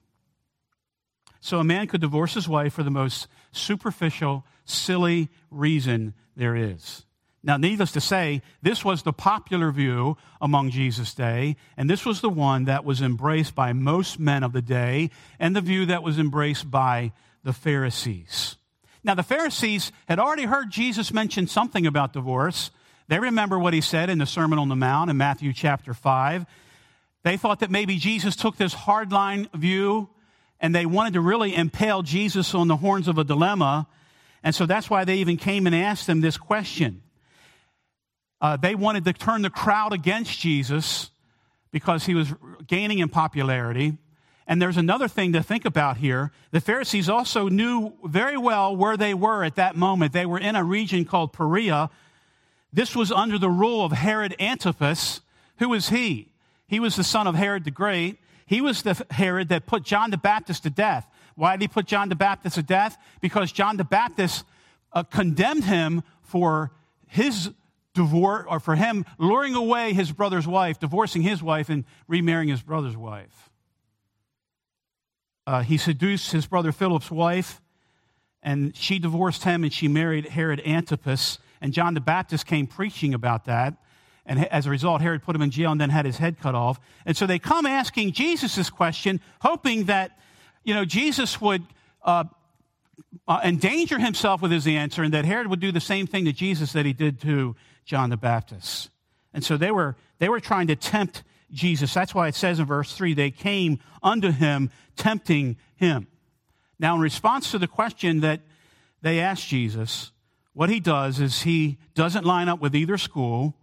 So 1.42 1.60
a 1.60 1.64
man 1.64 1.88
could 1.88 2.02
divorce 2.02 2.34
his 2.34 2.48
wife 2.48 2.74
for 2.74 2.84
the 2.84 2.90
most 2.90 3.28
superficial, 3.52 4.46
silly 4.66 5.30
reason 5.52 6.14
there 6.36 6.56
is. 6.56 7.06
Now, 7.44 7.58
needless 7.58 7.92
to 7.92 8.02
say, 8.02 8.42
this 8.64 8.84
was 8.84 9.04
the 9.04 9.14
popular 9.14 9.72
view 9.72 10.18
among 10.42 10.72
Jesus' 10.72 11.14
day, 11.14 11.58
and 11.78 11.88
this 11.88 12.04
was 12.04 12.22
the 12.22 12.30
one 12.30 12.66
that 12.66 12.84
was 12.84 13.04
embraced 13.04 13.54
by 13.54 13.72
most 13.74 14.20
men 14.20 14.42
of 14.44 14.52
the 14.52 14.64
day, 14.64 15.12
and 15.40 15.56
the 15.56 15.62
view 15.62 15.86
that 15.86 16.02
was 16.02 16.18
embraced 16.18 16.72
by 16.72 17.12
the 17.44 17.54
Pharisees. 17.54 18.58
Now, 19.06 19.14
the 19.14 19.22
Pharisees 19.22 19.92
had 20.08 20.18
already 20.18 20.46
heard 20.46 20.72
Jesus 20.72 21.14
mention 21.14 21.46
something 21.46 21.86
about 21.86 22.12
divorce. 22.12 22.72
They 23.08 23.20
remember 23.20 23.60
what 23.60 23.76
he 23.76 23.82
said 23.82 24.10
in 24.10 24.18
the 24.18 24.26
Sermon 24.26 24.58
on 24.58 24.68
the 24.68 24.76
Mount 24.76 25.12
in 25.12 25.18
Matthew 25.18 25.54
chapter 25.54 25.94
5. 25.94 26.44
They 27.22 27.38
thought 27.38 27.60
that 27.60 27.70
maybe 27.70 27.98
Jesus 27.98 28.36
took 28.36 28.58
this 28.58 28.74
hardline 28.74 29.48
view 29.54 30.10
and 30.60 30.74
they 30.74 30.88
wanted 30.88 31.14
to 31.14 31.22
really 31.22 31.56
impale 31.56 32.02
Jesus 32.02 32.56
on 32.56 32.68
the 32.68 32.78
horns 32.78 33.08
of 33.08 33.20
a 33.20 33.24
dilemma. 33.24 33.86
And 34.42 34.56
so 34.56 34.66
that's 34.66 34.90
why 34.90 35.06
they 35.06 35.18
even 35.18 35.38
came 35.38 35.68
and 35.68 35.76
asked 35.76 36.10
him 36.10 36.22
this 36.22 36.38
question. 36.38 37.04
Uh, 38.42 38.58
they 38.58 38.74
wanted 38.74 39.06
to 39.06 39.14
turn 39.14 39.44
the 39.44 39.52
crowd 39.52 39.94
against 39.94 40.40
Jesus 40.40 41.12
because 41.70 42.08
he 42.08 42.16
was 42.16 42.34
gaining 42.66 42.98
in 43.00 43.10
popularity. 43.10 44.00
And 44.48 44.62
there's 44.62 44.78
another 44.78 45.08
thing 45.08 45.34
to 45.34 45.42
think 45.42 45.66
about 45.66 45.98
here. 45.98 46.32
The 46.52 46.62
Pharisees 46.62 47.10
also 47.10 47.50
knew 47.50 47.94
very 48.04 48.38
well 48.38 48.76
where 48.76 48.96
they 48.96 49.14
were 49.14 49.44
at 49.44 49.56
that 49.56 49.76
moment. 49.76 50.14
They 50.14 50.26
were 50.26 50.40
in 50.40 50.56
a 50.56 50.64
region 50.64 51.06
called 51.06 51.34
Perea. 51.34 51.90
This 52.72 52.96
was 52.96 53.12
under 53.12 53.40
the 53.40 53.50
rule 53.50 53.84
of 53.84 53.92
Herod 53.92 54.36
Antipas. 54.40 55.22
Who 55.58 55.70
was 55.70 55.90
he? 55.90 56.30
He 56.68 56.80
was 56.80 56.96
the 56.96 57.04
son 57.04 57.26
of 57.26 57.36
Herod 57.36 57.64
the 57.64 57.72
Great. 57.72 58.20
He 58.46 58.62
was 58.62 58.84
the 58.84 59.04
Herod 59.10 59.50
that 59.50 59.66
put 59.66 59.84
John 59.84 60.12
the 60.12 60.18
Baptist 60.18 60.64
to 60.64 60.70
death. 60.70 61.08
Why 61.36 61.54
did 61.54 61.62
he 61.64 61.68
put 61.68 61.88
John 61.88 62.10
the 62.10 62.16
Baptist 62.16 62.56
to 62.56 62.64
death? 62.64 62.98
Because 63.22 63.52
John 63.52 63.78
the 63.78 63.84
Baptist 63.84 64.46
uh, 64.94 65.04
condemned 65.04 65.64
him 65.64 66.04
for 66.22 66.72
his 67.08 67.52
divorce, 67.94 68.46
or 68.50 68.60
for 68.60 68.76
him 68.76 69.06
luring 69.18 69.56
away 69.56 69.94
his 69.94 70.12
brother's 70.12 70.48
wife, 70.48 70.80
divorcing 70.80 71.22
his 71.22 71.42
wife, 71.42 71.70
and 71.70 71.86
remarrying 72.08 72.50
his 72.50 72.62
brother's 72.62 72.98
wife. 72.98 73.50
Uh, 75.48 75.62
he 75.62 75.78
seduced 75.78 76.32
his 76.32 76.48
brother 76.48 76.72
Philip's 76.72 77.12
wife, 77.12 77.62
and 78.42 78.76
she 78.76 79.00
divorced 79.00 79.44
him, 79.44 79.64
and 79.64 79.72
she 79.72 79.88
married 79.88 80.28
Herod 80.28 80.62
Antipas. 80.66 81.40
And 81.62 81.74
John 81.74 81.94
the 81.94 82.02
Baptist 82.02 82.46
came 82.46 82.68
preaching 82.68 83.14
about 83.14 83.46
that. 83.46 83.76
And 84.26 84.46
as 84.48 84.66
a 84.66 84.70
result, 84.70 85.02
Herod 85.02 85.24
put 85.24 85.36
him 85.36 85.42
in 85.42 85.52
jail 85.52 85.72
and 85.72 85.80
then 85.80 85.92
had 85.92 86.06
his 86.06 86.18
head 86.18 86.40
cut 86.40 86.56
off. 86.56 86.80
And 87.06 87.16
so 87.16 87.28
they 87.28 87.38
come 87.38 87.66
asking 87.66 88.14
Jesus 88.14 88.56
this 88.56 88.70
question, 88.70 89.22
hoping 89.42 89.86
that, 89.86 90.18
you 90.64 90.74
know, 90.74 90.84
Jesus 90.84 91.40
would 91.40 91.64
uh, 92.04 92.24
uh, 93.28 93.42
endanger 93.44 94.00
himself 94.00 94.42
with 94.42 94.52
his 94.52 94.66
answer 94.66 95.04
and 95.04 95.14
that 95.14 95.26
Herod 95.26 95.48
would 95.48 95.60
do 95.60 95.72
the 95.72 95.80
same 95.80 96.08
thing 96.08 96.26
to 96.26 96.34
Jesus 96.34 96.74
that 96.74 96.86
he 96.86 96.94
did 96.94 97.22
to 97.22 97.56
John 97.86 98.10
the 98.10 98.18
Baptist. 98.18 98.90
And 99.34 99.44
so 99.44 99.58
they 99.58 99.72
were, 99.72 99.96
they 100.18 100.30
were 100.30 100.40
trying 100.40 100.68
to 100.68 100.76
tempt 100.76 101.24
Jesus. 101.56 101.94
That's 101.94 102.14
why 102.14 102.28
it 102.28 102.36
says 102.36 102.60
in 102.60 102.66
verse 102.66 102.94
3 102.94 103.14
they 103.14 103.32
came 103.32 103.80
unto 104.04 104.32
him, 104.32 104.70
tempting 104.96 105.58
him. 105.76 106.08
Now, 106.78 106.96
in 106.96 107.02
response 107.02 107.52
to 107.52 107.58
the 107.58 107.68
question 107.68 108.22
that 108.22 108.42
they 109.02 109.20
asked 109.20 109.48
Jesus, 109.48 110.12
what 110.54 110.70
he 110.70 110.80
does 110.80 111.20
is 111.20 111.42
he 111.42 111.78
doesn't 111.96 112.26
line 112.26 112.50
up 112.50 112.60
with 112.60 112.76
either 112.76 112.98
school. 112.98 113.56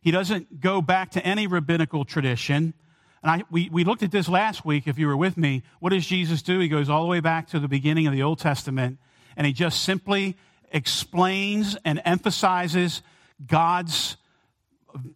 He 0.00 0.10
doesn't 0.10 0.60
go 0.60 0.82
back 0.82 1.12
to 1.12 1.24
any 1.24 1.46
rabbinical 1.46 2.04
tradition. 2.04 2.74
And 3.22 3.30
I, 3.30 3.44
we, 3.50 3.70
we 3.70 3.84
looked 3.84 4.02
at 4.02 4.10
this 4.10 4.28
last 4.28 4.64
week, 4.64 4.86
if 4.86 4.98
you 4.98 5.06
were 5.06 5.16
with 5.16 5.36
me. 5.38 5.62
What 5.80 5.90
does 5.90 6.06
Jesus 6.06 6.42
do? 6.42 6.58
He 6.58 6.68
goes 6.68 6.90
all 6.90 7.02
the 7.02 7.08
way 7.08 7.20
back 7.20 7.48
to 7.48 7.58
the 7.58 7.68
beginning 7.68 8.06
of 8.06 8.12
the 8.12 8.22
Old 8.22 8.38
Testament, 8.38 8.98
and 9.36 9.46
he 9.46 9.54
just 9.54 9.82
simply 9.82 10.36
explains 10.70 11.76
and 11.84 12.02
emphasizes 12.04 13.00
God's 13.46 14.16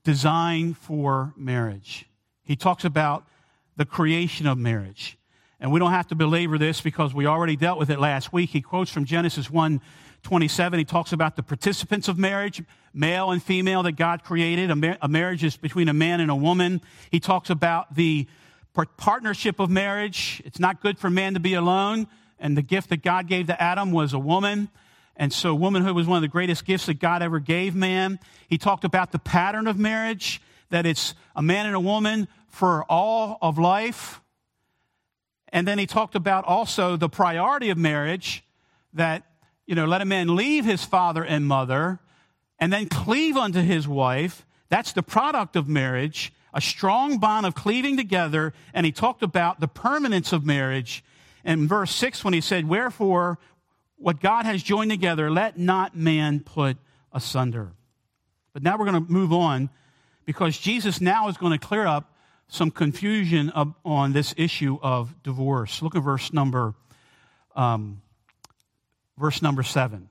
design 0.04 0.74
for 0.74 1.34
marriage. 1.36 2.07
He 2.48 2.56
talks 2.56 2.86
about 2.86 3.26
the 3.76 3.84
creation 3.84 4.46
of 4.46 4.56
marriage. 4.56 5.18
And 5.60 5.70
we 5.70 5.78
don't 5.78 5.90
have 5.90 6.06
to 6.08 6.14
belabor 6.14 6.56
this 6.56 6.80
because 6.80 7.12
we 7.12 7.26
already 7.26 7.56
dealt 7.56 7.78
with 7.78 7.90
it 7.90 8.00
last 8.00 8.32
week. 8.32 8.48
He 8.48 8.62
quotes 8.62 8.90
from 8.90 9.04
Genesis 9.04 9.50
1 9.50 9.82
27. 10.22 10.78
He 10.78 10.84
talks 10.86 11.12
about 11.12 11.36
the 11.36 11.42
participants 11.42 12.08
of 12.08 12.18
marriage, 12.18 12.62
male 12.94 13.30
and 13.30 13.42
female, 13.42 13.82
that 13.82 13.92
God 13.92 14.24
created. 14.24 14.70
A, 14.70 14.76
mar- 14.76 14.96
a 15.02 15.08
marriage 15.08 15.44
is 15.44 15.58
between 15.58 15.90
a 15.90 15.92
man 15.92 16.20
and 16.20 16.30
a 16.30 16.34
woman. 16.34 16.80
He 17.10 17.20
talks 17.20 17.50
about 17.50 17.94
the 17.94 18.26
partnership 18.96 19.60
of 19.60 19.68
marriage. 19.68 20.42
It's 20.46 20.58
not 20.58 20.80
good 20.80 20.98
for 20.98 21.10
man 21.10 21.34
to 21.34 21.40
be 21.40 21.52
alone. 21.52 22.08
And 22.40 22.56
the 22.56 22.62
gift 22.62 22.88
that 22.88 23.02
God 23.02 23.28
gave 23.28 23.48
to 23.48 23.62
Adam 23.62 23.92
was 23.92 24.14
a 24.14 24.18
woman. 24.18 24.70
And 25.16 25.32
so 25.34 25.54
womanhood 25.54 25.94
was 25.94 26.06
one 26.06 26.16
of 26.16 26.22
the 26.22 26.28
greatest 26.28 26.64
gifts 26.64 26.86
that 26.86 26.98
God 26.98 27.22
ever 27.22 27.40
gave 27.40 27.74
man. 27.74 28.18
He 28.48 28.56
talked 28.56 28.84
about 28.84 29.12
the 29.12 29.18
pattern 29.18 29.66
of 29.66 29.78
marriage, 29.78 30.40
that 30.70 30.86
it's 30.86 31.14
a 31.36 31.42
man 31.42 31.66
and 31.66 31.74
a 31.74 31.80
woman 31.80 32.26
for 32.48 32.84
all 32.84 33.38
of 33.40 33.58
life. 33.58 34.20
And 35.52 35.66
then 35.66 35.78
he 35.78 35.86
talked 35.86 36.14
about 36.14 36.44
also 36.44 36.96
the 36.96 37.08
priority 37.08 37.70
of 37.70 37.78
marriage, 37.78 38.44
that, 38.92 39.24
you 39.66 39.74
know, 39.74 39.86
let 39.86 40.00
a 40.00 40.04
man 40.04 40.34
leave 40.34 40.64
his 40.64 40.84
father 40.84 41.24
and 41.24 41.46
mother 41.46 42.00
and 42.58 42.72
then 42.72 42.88
cleave 42.88 43.36
unto 43.36 43.60
his 43.60 43.86
wife. 43.86 44.44
That's 44.68 44.92
the 44.92 45.02
product 45.02 45.56
of 45.56 45.68
marriage, 45.68 46.32
a 46.52 46.60
strong 46.60 47.18
bond 47.18 47.46
of 47.46 47.54
cleaving 47.54 47.96
together. 47.96 48.52
And 48.74 48.84
he 48.84 48.92
talked 48.92 49.22
about 49.22 49.60
the 49.60 49.68
permanence 49.68 50.32
of 50.32 50.44
marriage 50.44 51.04
in 51.44 51.68
verse 51.68 51.94
6 51.94 52.24
when 52.24 52.34
he 52.34 52.40
said, 52.40 52.68
Wherefore, 52.68 53.38
what 53.96 54.20
God 54.20 54.44
has 54.44 54.62
joined 54.62 54.90
together, 54.90 55.30
let 55.30 55.58
not 55.58 55.96
man 55.96 56.40
put 56.40 56.76
asunder. 57.12 57.72
But 58.52 58.62
now 58.62 58.76
we're 58.76 58.90
going 58.90 59.06
to 59.06 59.12
move 59.12 59.32
on 59.32 59.70
because 60.24 60.58
Jesus 60.58 61.00
now 61.00 61.28
is 61.28 61.36
going 61.36 61.58
to 61.58 61.64
clear 61.64 61.86
up 61.86 62.12
some 62.48 62.70
confusion 62.70 63.52
on 63.84 64.12
this 64.12 64.34
issue 64.36 64.78
of 64.82 65.22
divorce. 65.22 65.82
Look 65.82 65.94
at 65.94 66.02
verse 66.02 66.32
number, 66.32 66.74
um, 67.54 68.00
verse 69.18 69.42
number 69.42 69.62
seven. 69.62 70.08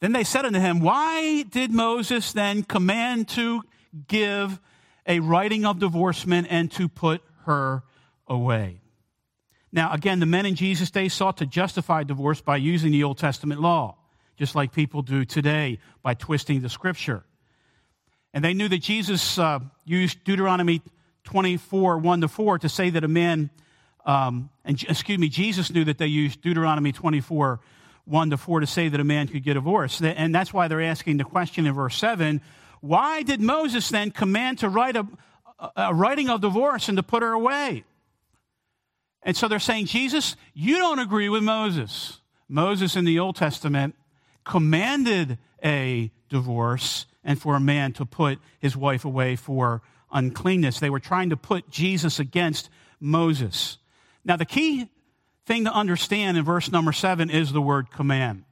Then 0.00 0.12
they 0.12 0.24
said 0.24 0.44
unto 0.44 0.58
him, 0.58 0.80
Why 0.80 1.42
did 1.42 1.70
Moses 1.70 2.32
then 2.32 2.62
command 2.62 3.28
to 3.30 3.62
give 4.08 4.60
a 5.06 5.20
writing 5.20 5.64
of 5.64 5.78
divorcement 5.78 6.48
and 6.50 6.70
to 6.72 6.88
put 6.88 7.22
her 7.44 7.82
away? 8.26 8.80
Now, 9.70 9.92
again, 9.92 10.20
the 10.20 10.26
men 10.26 10.46
in 10.46 10.54
Jesus' 10.54 10.90
day 10.90 11.08
sought 11.08 11.38
to 11.38 11.46
justify 11.46 12.02
divorce 12.02 12.40
by 12.40 12.56
using 12.56 12.92
the 12.92 13.04
Old 13.04 13.18
Testament 13.18 13.60
law, 13.60 13.96
just 14.36 14.54
like 14.54 14.72
people 14.72 15.02
do 15.02 15.26
today 15.26 15.78
by 16.02 16.14
twisting 16.14 16.62
the 16.62 16.70
scripture. 16.70 17.24
And 18.32 18.44
they 18.44 18.54
knew 18.54 18.68
that 18.68 18.78
Jesus 18.78 19.38
uh, 19.38 19.60
used 19.84 20.24
Deuteronomy 20.24 20.82
24, 21.26 21.98
1 21.98 22.20
to 22.22 22.28
4, 22.28 22.58
to 22.60 22.68
say 22.68 22.90
that 22.90 23.04
a 23.04 23.08
man, 23.08 23.50
um, 24.06 24.48
and 24.64 24.82
excuse 24.88 25.18
me, 25.18 25.28
Jesus 25.28 25.70
knew 25.70 25.84
that 25.84 25.98
they 25.98 26.06
used 26.06 26.40
Deuteronomy 26.40 26.92
24, 26.92 27.60
1 28.06 28.30
to 28.30 28.36
4 28.36 28.60
to 28.60 28.66
say 28.66 28.88
that 28.88 28.98
a 28.98 29.04
man 29.04 29.28
could 29.28 29.44
get 29.44 29.54
divorced. 29.54 30.02
And 30.02 30.34
that's 30.34 30.54
why 30.54 30.68
they're 30.68 30.80
asking 30.80 31.18
the 31.18 31.24
question 31.24 31.66
in 31.66 31.74
verse 31.74 31.96
7 31.96 32.40
why 32.80 33.22
did 33.22 33.40
Moses 33.40 33.88
then 33.88 34.10
command 34.10 34.58
to 34.58 34.68
write 34.68 34.96
a, 34.96 35.06
a 35.74 35.94
writing 35.94 36.28
of 36.28 36.40
divorce 36.40 36.88
and 36.88 36.96
to 36.98 37.02
put 37.02 37.22
her 37.22 37.32
away? 37.32 37.84
And 39.22 39.36
so 39.36 39.48
they're 39.48 39.58
saying, 39.58 39.86
Jesus, 39.86 40.36
you 40.54 40.78
don't 40.78 41.00
agree 41.00 41.28
with 41.28 41.42
Moses. 41.42 42.20
Moses 42.48 42.94
in 42.94 43.04
the 43.04 43.18
Old 43.18 43.34
Testament 43.34 43.96
commanded 44.44 45.38
a 45.64 46.12
divorce 46.28 47.06
and 47.24 47.40
for 47.40 47.56
a 47.56 47.60
man 47.60 47.92
to 47.94 48.06
put 48.06 48.38
his 48.60 48.76
wife 48.76 49.04
away 49.04 49.34
for 49.34 49.82
uncleanness. 50.12 50.80
They 50.80 50.90
were 50.90 51.00
trying 51.00 51.30
to 51.30 51.36
put 51.36 51.70
Jesus 51.70 52.18
against 52.18 52.70
Moses. 53.00 53.78
Now, 54.24 54.36
the 54.36 54.44
key 54.44 54.88
thing 55.46 55.64
to 55.64 55.72
understand 55.72 56.36
in 56.36 56.44
verse 56.44 56.70
number 56.70 56.92
seven 56.92 57.30
is 57.30 57.52
the 57.52 57.62
word 57.62 57.90
command. 57.90 58.44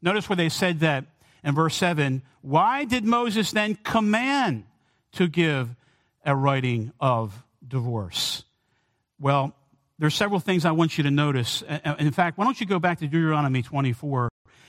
Notice 0.00 0.28
where 0.28 0.36
they 0.36 0.48
said 0.48 0.80
that 0.80 1.06
in 1.42 1.54
verse 1.54 1.74
seven. 1.74 2.22
Why 2.42 2.84
did 2.84 3.04
Moses 3.04 3.50
then 3.50 3.76
command 3.76 4.64
to 5.12 5.26
give 5.26 5.74
a 6.24 6.34
writing 6.36 6.92
of 7.00 7.42
divorce? 7.66 8.44
Well, 9.18 9.54
there's 9.98 10.14
several 10.14 10.40
things 10.40 10.64
I 10.64 10.72
want 10.72 10.98
you 10.98 11.04
to 11.04 11.10
notice. 11.10 11.62
In 11.98 12.12
fact, 12.12 12.36
why 12.36 12.44
don't 12.44 12.60
you 12.60 12.66
go 12.66 12.78
back 12.78 12.98
to 12.98 13.06
Deuteronomy 13.06 13.62
24 13.62 14.28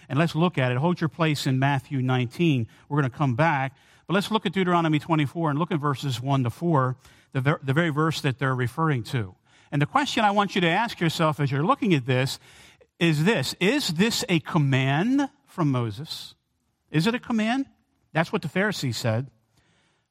and 0.09 0.17
let's 0.17 0.35
look 0.35 0.57
at 0.57 0.71
it. 0.71 0.77
Hold 0.77 1.01
your 1.01 1.09
place 1.09 1.47
in 1.47 1.59
Matthew 1.59 2.01
19. 2.01 2.67
We're 2.87 3.01
going 3.01 3.11
to 3.11 3.17
come 3.17 3.35
back. 3.35 3.75
But 4.07 4.13
let's 4.13 4.31
look 4.31 4.45
at 4.45 4.53
Deuteronomy 4.53 4.99
24 4.99 5.51
and 5.51 5.59
look 5.59 5.71
at 5.71 5.79
verses 5.79 6.21
1 6.21 6.43
to 6.45 6.49
4, 6.49 6.95
the, 7.33 7.41
ver- 7.41 7.59
the 7.61 7.73
very 7.73 7.89
verse 7.89 8.21
that 8.21 8.39
they're 8.39 8.55
referring 8.55 9.03
to. 9.03 9.35
And 9.69 9.81
the 9.81 9.85
question 9.85 10.23
I 10.23 10.31
want 10.31 10.55
you 10.55 10.61
to 10.61 10.69
ask 10.69 11.01
yourself 11.01 11.41
as 11.41 11.51
you're 11.51 11.65
looking 11.65 11.93
at 11.93 12.05
this 12.05 12.39
is 12.99 13.25
this 13.25 13.53
Is 13.59 13.89
this 13.89 14.23
a 14.29 14.39
command 14.39 15.29
from 15.45 15.71
Moses? 15.71 16.35
Is 16.89 17.05
it 17.05 17.15
a 17.15 17.19
command? 17.19 17.65
That's 18.13 18.31
what 18.31 18.41
the 18.41 18.49
Pharisees 18.49 18.97
said. 18.97 19.29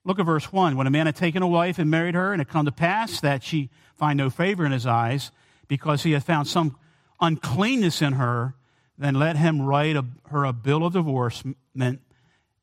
Look 0.04 0.18
at 0.18 0.26
verse 0.26 0.52
1. 0.52 0.76
When 0.76 0.86
a 0.86 0.90
man 0.90 1.06
had 1.06 1.16
taken 1.16 1.42
a 1.42 1.48
wife 1.48 1.78
and 1.78 1.90
married 1.90 2.14
her, 2.14 2.32
and 2.32 2.42
it 2.42 2.48
come 2.48 2.66
to 2.66 2.72
pass 2.72 3.20
that 3.20 3.42
she 3.42 3.70
find 3.96 4.18
no 4.18 4.28
favor 4.28 4.66
in 4.66 4.72
his 4.72 4.86
eyes, 4.86 5.30
because 5.68 6.02
he 6.02 6.12
had 6.12 6.22
found 6.22 6.46
some 6.46 6.76
uncleanness 7.18 8.02
in 8.02 8.12
her, 8.12 8.54
then 8.98 9.14
let 9.14 9.36
him 9.36 9.62
write 9.62 9.96
a, 9.96 10.04
her 10.28 10.44
a 10.44 10.52
bill 10.52 10.84
of 10.84 10.92
divorcement 10.92 11.58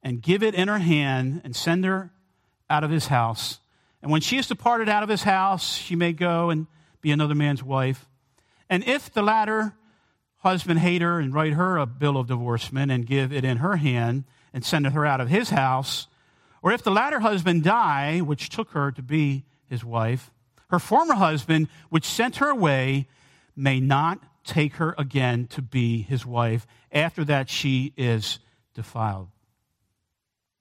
and 0.03 0.21
give 0.21 0.43
it 0.43 0.53
in 0.53 0.67
her 0.67 0.77
hand 0.79 1.41
and 1.43 1.55
send 1.55 1.85
her 1.85 2.11
out 2.69 2.83
of 2.83 2.91
his 2.91 3.07
house. 3.07 3.59
And 4.01 4.11
when 4.11 4.21
she 4.21 4.37
is 4.37 4.47
departed 4.47 4.89
out 4.89 5.01
of 5.01 5.09
his 5.09 5.23
house, 5.23 5.75
she 5.75 5.95
may 5.95 6.11
go 6.11 6.49
and 6.49 6.67
be 7.01 7.11
another 7.11 7.35
man's 7.35 7.63
wife. 7.63 8.07
And 8.69 8.83
if 8.83 9.11
the 9.11 9.21
latter 9.21 9.73
husband 10.39 10.79
hate 10.79 11.01
her 11.01 11.19
and 11.19 11.33
write 11.33 11.53
her 11.53 11.77
a 11.77 11.85
bill 11.85 12.17
of 12.17 12.27
divorcement 12.27 12.91
and 12.91 13.05
give 13.05 13.31
it 13.31 13.45
in 13.45 13.57
her 13.57 13.77
hand 13.77 14.25
and 14.53 14.63
send 14.63 14.85
her 14.85 15.05
out 15.05 15.21
of 15.21 15.29
his 15.29 15.49
house, 15.49 16.07
or 16.61 16.71
if 16.71 16.83
the 16.83 16.91
latter 16.91 17.21
husband 17.21 17.63
die, 17.63 18.19
which 18.19 18.49
took 18.49 18.71
her 18.71 18.91
to 18.91 19.01
be 19.01 19.45
his 19.69 19.85
wife, 19.85 20.31
her 20.69 20.79
former 20.79 21.15
husband, 21.15 21.69
which 21.89 22.05
sent 22.05 22.37
her 22.37 22.49
away, 22.49 23.07
may 23.55 23.79
not 23.79 24.19
take 24.43 24.75
her 24.75 24.93
again 24.97 25.47
to 25.47 25.61
be 25.61 26.01
his 26.01 26.25
wife 26.25 26.67
after 26.91 27.23
that 27.23 27.49
she 27.49 27.93
is 27.95 28.39
defiled. 28.73 29.29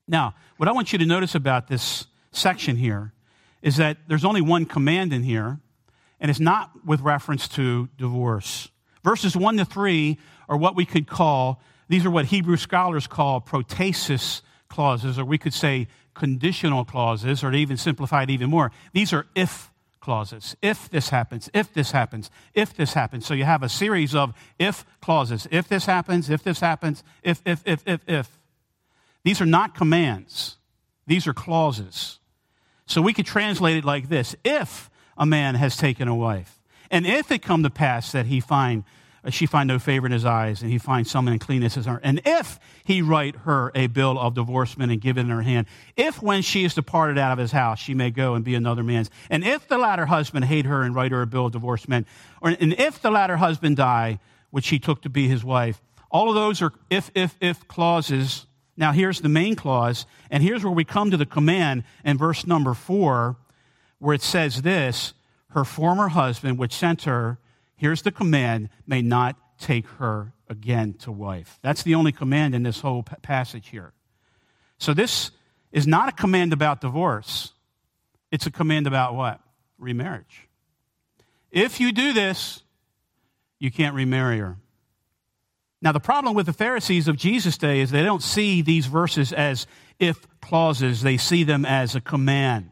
Now, 0.08 0.34
what 0.56 0.68
I 0.68 0.72
want 0.72 0.92
you 0.92 0.98
to 0.98 1.06
notice 1.06 1.34
about 1.34 1.68
this 1.68 2.06
section 2.32 2.76
here 2.76 3.12
is 3.62 3.76
that 3.76 3.98
there's 4.08 4.24
only 4.24 4.40
one 4.40 4.64
command 4.64 5.12
in 5.12 5.22
here, 5.22 5.60
and 6.20 6.30
it's 6.30 6.40
not 6.40 6.70
with 6.84 7.00
reference 7.00 7.48
to 7.48 7.88
divorce. 7.96 8.68
Verses 9.04 9.36
1 9.36 9.56
to 9.58 9.64
3 9.64 10.18
are 10.48 10.56
what 10.56 10.76
we 10.76 10.84
could 10.84 11.06
call, 11.06 11.62
these 11.88 12.04
are 12.04 12.10
what 12.10 12.26
Hebrew 12.26 12.56
scholars 12.56 13.06
call 13.06 13.40
protasis 13.40 14.42
clauses, 14.68 15.18
or 15.18 15.24
we 15.24 15.38
could 15.38 15.54
say 15.54 15.88
conditional 16.14 16.84
clauses, 16.84 17.42
or 17.44 17.52
even 17.52 17.76
simplify 17.76 18.24
it 18.24 18.30
even 18.30 18.50
more. 18.50 18.70
These 18.92 19.12
are 19.12 19.26
if 19.34 19.70
clauses. 20.00 20.56
If 20.60 20.90
this 20.90 21.08
happens, 21.08 21.48
if 21.54 21.72
this 21.72 21.92
happens, 21.92 22.30
if 22.54 22.74
this 22.74 22.92
happens. 22.92 23.24
So 23.24 23.34
you 23.34 23.44
have 23.44 23.62
a 23.62 23.68
series 23.68 24.14
of 24.14 24.34
if 24.58 24.84
clauses. 25.00 25.46
If 25.50 25.68
this 25.68 25.86
happens, 25.86 26.28
if 26.28 26.42
this 26.42 26.60
happens, 26.60 27.02
if, 27.22 27.40
if, 27.46 27.62
if, 27.64 27.82
if, 27.86 28.00
if. 28.06 28.38
These 29.24 29.40
are 29.40 29.46
not 29.46 29.74
commands, 29.74 30.56
these 31.06 31.26
are 31.26 31.34
clauses. 31.34 32.18
So 32.86 33.00
we 33.00 33.12
could 33.12 33.26
translate 33.26 33.76
it 33.76 33.84
like 33.84 34.08
this 34.08 34.34
If 34.44 34.90
a 35.16 35.26
man 35.26 35.54
has 35.54 35.76
taken 35.76 36.08
a 36.08 36.14
wife, 36.14 36.60
and 36.90 37.06
if 37.06 37.30
it 37.30 37.42
come 37.42 37.62
to 37.62 37.70
pass 37.70 38.12
that 38.12 38.26
he 38.26 38.40
find 38.40 38.84
uh, 39.24 39.30
she 39.30 39.46
find 39.46 39.68
no 39.68 39.78
favor 39.78 40.06
in 40.06 40.12
his 40.12 40.24
eyes, 40.24 40.62
and 40.62 40.70
he 40.70 40.78
finds 40.78 41.10
some 41.10 41.28
uncleanness 41.28 41.76
in 41.76 41.84
her. 41.84 42.00
And 42.02 42.20
if 42.24 42.58
he 42.84 43.02
write 43.02 43.36
her 43.36 43.70
a 43.74 43.86
bill 43.86 44.18
of 44.18 44.34
divorcement 44.34 44.90
and 44.90 45.00
give 45.00 45.16
it 45.16 45.20
in 45.20 45.28
her 45.28 45.42
hand, 45.42 45.68
if 45.96 46.20
when 46.20 46.42
she 46.42 46.64
is 46.64 46.74
departed 46.74 47.18
out 47.18 47.32
of 47.32 47.38
his 47.38 47.52
house, 47.52 47.78
she 47.78 47.94
may 47.94 48.10
go 48.10 48.34
and 48.34 48.44
be 48.44 48.54
another 48.54 48.82
man's, 48.82 49.10
and 49.30 49.44
if 49.44 49.68
the 49.68 49.78
latter 49.78 50.06
husband 50.06 50.44
hate 50.46 50.66
her 50.66 50.82
and 50.82 50.94
write 50.94 51.12
her 51.12 51.22
a 51.22 51.26
bill 51.26 51.46
of 51.46 51.52
divorcement, 51.52 52.06
or, 52.40 52.50
and 52.50 52.72
if 52.74 53.00
the 53.00 53.10
latter 53.10 53.36
husband 53.36 53.76
die, 53.76 54.18
which 54.50 54.68
he 54.68 54.78
took 54.78 55.02
to 55.02 55.08
be 55.08 55.28
his 55.28 55.44
wife, 55.44 55.80
all 56.10 56.28
of 56.28 56.34
those 56.34 56.60
are 56.60 56.72
if, 56.90 57.10
if, 57.14 57.36
if 57.40 57.66
clauses 57.68 58.46
now, 58.76 58.92
here's 58.92 59.20
the 59.20 59.28
main 59.28 59.54
clause, 59.54 60.06
and 60.30 60.42
here's 60.42 60.64
where 60.64 60.72
we 60.72 60.84
come 60.84 61.10
to 61.10 61.16
the 61.16 61.26
command 61.26 61.84
in 62.04 62.16
verse 62.16 62.46
number 62.46 62.72
four, 62.72 63.36
where 63.98 64.14
it 64.14 64.22
says 64.22 64.62
this 64.62 65.12
Her 65.50 65.64
former 65.64 66.08
husband, 66.08 66.58
which 66.58 66.74
sent 66.74 67.02
her, 67.02 67.38
here's 67.76 68.02
the 68.02 68.12
command, 68.12 68.70
may 68.86 69.02
not 69.02 69.36
take 69.58 69.86
her 69.98 70.32
again 70.48 70.94
to 70.94 71.12
wife. 71.12 71.58
That's 71.62 71.82
the 71.82 71.94
only 71.94 72.12
command 72.12 72.54
in 72.54 72.62
this 72.62 72.80
whole 72.80 73.02
passage 73.02 73.68
here. 73.68 73.92
So, 74.78 74.94
this 74.94 75.32
is 75.70 75.86
not 75.86 76.08
a 76.08 76.12
command 76.12 76.52
about 76.52 76.80
divorce, 76.80 77.52
it's 78.30 78.46
a 78.46 78.50
command 78.50 78.86
about 78.86 79.14
what? 79.14 79.40
Remarriage. 79.78 80.48
If 81.50 81.78
you 81.78 81.92
do 81.92 82.14
this, 82.14 82.62
you 83.58 83.70
can't 83.70 83.94
remarry 83.94 84.38
her. 84.38 84.56
Now, 85.82 85.90
the 85.90 86.00
problem 86.00 86.34
with 86.34 86.46
the 86.46 86.52
Pharisees 86.52 87.08
of 87.08 87.16
Jesus' 87.16 87.58
day 87.58 87.80
is 87.80 87.90
they 87.90 88.04
don't 88.04 88.22
see 88.22 88.62
these 88.62 88.86
verses 88.86 89.32
as 89.32 89.66
if 89.98 90.26
clauses, 90.40 91.02
they 91.02 91.16
see 91.16 91.42
them 91.42 91.66
as 91.66 91.96
a 91.96 92.00
command. 92.00 92.70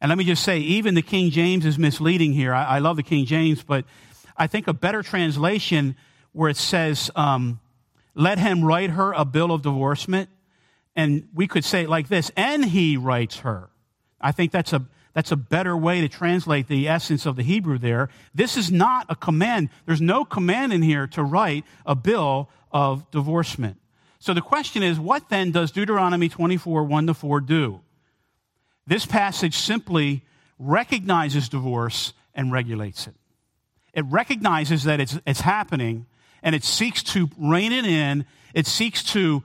And 0.00 0.08
let 0.08 0.16
me 0.16 0.24
just 0.24 0.44
say, 0.44 0.58
even 0.58 0.94
the 0.94 1.02
King 1.02 1.30
James 1.30 1.66
is 1.66 1.78
misleading 1.78 2.32
here. 2.32 2.54
I, 2.54 2.64
I 2.64 2.78
love 2.78 2.96
the 2.96 3.02
King 3.02 3.26
James, 3.26 3.64
but 3.64 3.84
I 4.36 4.46
think 4.46 4.68
a 4.68 4.72
better 4.72 5.02
translation 5.02 5.96
where 6.32 6.48
it 6.48 6.56
says, 6.56 7.10
um, 7.16 7.58
let 8.14 8.38
him 8.38 8.64
write 8.64 8.90
her 8.90 9.12
a 9.12 9.24
bill 9.24 9.50
of 9.50 9.62
divorcement. 9.62 10.30
And 10.94 11.28
we 11.34 11.48
could 11.48 11.64
say 11.64 11.82
it 11.82 11.88
like 11.88 12.06
this, 12.06 12.30
and 12.36 12.64
he 12.64 12.96
writes 12.96 13.38
her. 13.38 13.68
I 14.20 14.30
think 14.30 14.52
that's 14.52 14.72
a, 14.72 14.86
that's 15.14 15.32
a 15.32 15.36
better 15.36 15.76
way 15.76 16.00
to 16.00 16.08
translate 16.08 16.68
the 16.68 16.88
essence 16.88 17.26
of 17.26 17.36
the 17.36 17.42
Hebrew 17.42 17.78
there. 17.78 18.08
This 18.34 18.56
is 18.56 18.70
not 18.70 19.06
a 19.08 19.16
command. 19.16 19.70
There's 19.86 20.00
no 20.00 20.24
command 20.24 20.72
in 20.72 20.82
here 20.82 21.06
to 21.08 21.22
write 21.22 21.64
a 21.86 21.94
bill 21.94 22.48
of 22.70 23.10
divorcement. 23.10 23.78
So 24.18 24.34
the 24.34 24.40
question 24.40 24.82
is, 24.82 24.98
what 24.98 25.28
then 25.28 25.52
does 25.52 25.70
Deuteronomy 25.70 26.28
24, 26.28 26.84
1 26.84 27.06
to 27.06 27.14
4 27.14 27.40
do? 27.40 27.80
This 28.86 29.06
passage 29.06 29.56
simply 29.56 30.24
recognizes 30.58 31.48
divorce 31.48 32.14
and 32.34 32.52
regulates 32.52 33.06
it. 33.06 33.14
It 33.94 34.04
recognizes 34.06 34.84
that 34.84 35.00
it's, 35.00 35.18
it's 35.26 35.40
happening 35.40 36.06
and 36.42 36.54
it 36.54 36.64
seeks 36.64 37.02
to 37.02 37.28
rein 37.36 37.72
it 37.72 37.84
in. 37.84 38.24
It 38.54 38.66
seeks 38.66 39.02
to 39.12 39.42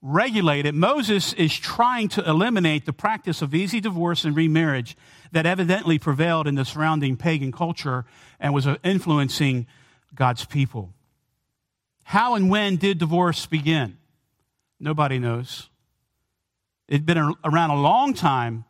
regulate 0.00 0.66
it. 0.66 0.74
Moses 0.74 1.32
is 1.32 1.56
trying 1.56 2.08
to 2.08 2.28
eliminate 2.28 2.86
the 2.86 2.92
practice 2.92 3.42
of 3.42 3.54
easy 3.54 3.80
divorce 3.80 4.24
and 4.24 4.36
remarriage 4.36 4.96
that 5.32 5.46
evidently 5.46 5.98
prevailed 5.98 6.46
in 6.46 6.54
the 6.54 6.64
surrounding 6.64 7.16
pagan 7.16 7.52
culture 7.52 8.04
and 8.38 8.54
was 8.54 8.66
uh, 8.66 8.76
influencing 8.84 9.66
God's 10.14 10.44
people. 10.44 10.92
How 12.04 12.34
and 12.34 12.48
when 12.48 12.76
did 12.76 12.98
divorce 12.98 13.46
begin? 13.46 13.98
Nobody 14.80 15.18
knows. 15.18 15.68
It'd 16.86 17.04
been 17.04 17.34
around 17.44 17.70
a 17.70 17.80
long 17.80 18.14
time 18.14 18.64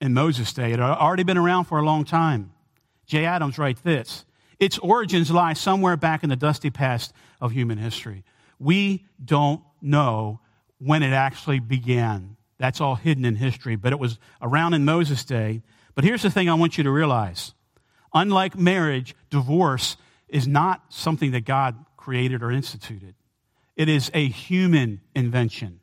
in 0.00 0.12
Moses' 0.14 0.52
day. 0.52 0.72
It 0.72 0.80
had 0.80 0.80
already 0.80 1.22
been 1.22 1.38
around 1.38 1.66
for 1.66 1.78
a 1.78 1.84
long 1.84 2.04
time. 2.04 2.52
Jay 3.06 3.24
Adams 3.24 3.58
writes 3.58 3.80
this 3.82 4.24
Its 4.58 4.78
origins 4.78 5.30
lie 5.30 5.52
somewhere 5.52 5.96
back 5.96 6.24
in 6.24 6.30
the 6.30 6.36
dusty 6.36 6.70
past 6.70 7.12
of 7.40 7.52
human 7.52 7.78
history. 7.78 8.24
We 8.58 9.06
don't 9.24 9.62
know 9.82 10.40
when 10.78 11.02
it 11.02 11.12
actually 11.12 11.60
began. 11.60 12.36
That's 12.58 12.80
all 12.80 12.94
hidden 12.94 13.24
in 13.24 13.36
history, 13.36 13.76
but 13.76 13.92
it 13.92 13.98
was 13.98 14.18
around 14.40 14.74
in 14.74 14.84
Moses' 14.84 15.24
day. 15.24 15.62
But 15.94 16.04
here's 16.04 16.22
the 16.22 16.30
thing 16.30 16.48
I 16.48 16.54
want 16.54 16.78
you 16.78 16.84
to 16.84 16.90
realize 16.90 17.54
unlike 18.14 18.58
marriage, 18.58 19.16
divorce 19.30 19.96
is 20.28 20.46
not 20.46 20.82
something 20.90 21.32
that 21.32 21.44
God 21.44 21.76
created 21.96 22.42
or 22.42 22.50
instituted. 22.50 23.14
It 23.76 23.88
is 23.88 24.10
a 24.12 24.28
human 24.28 25.00
invention. 25.14 25.80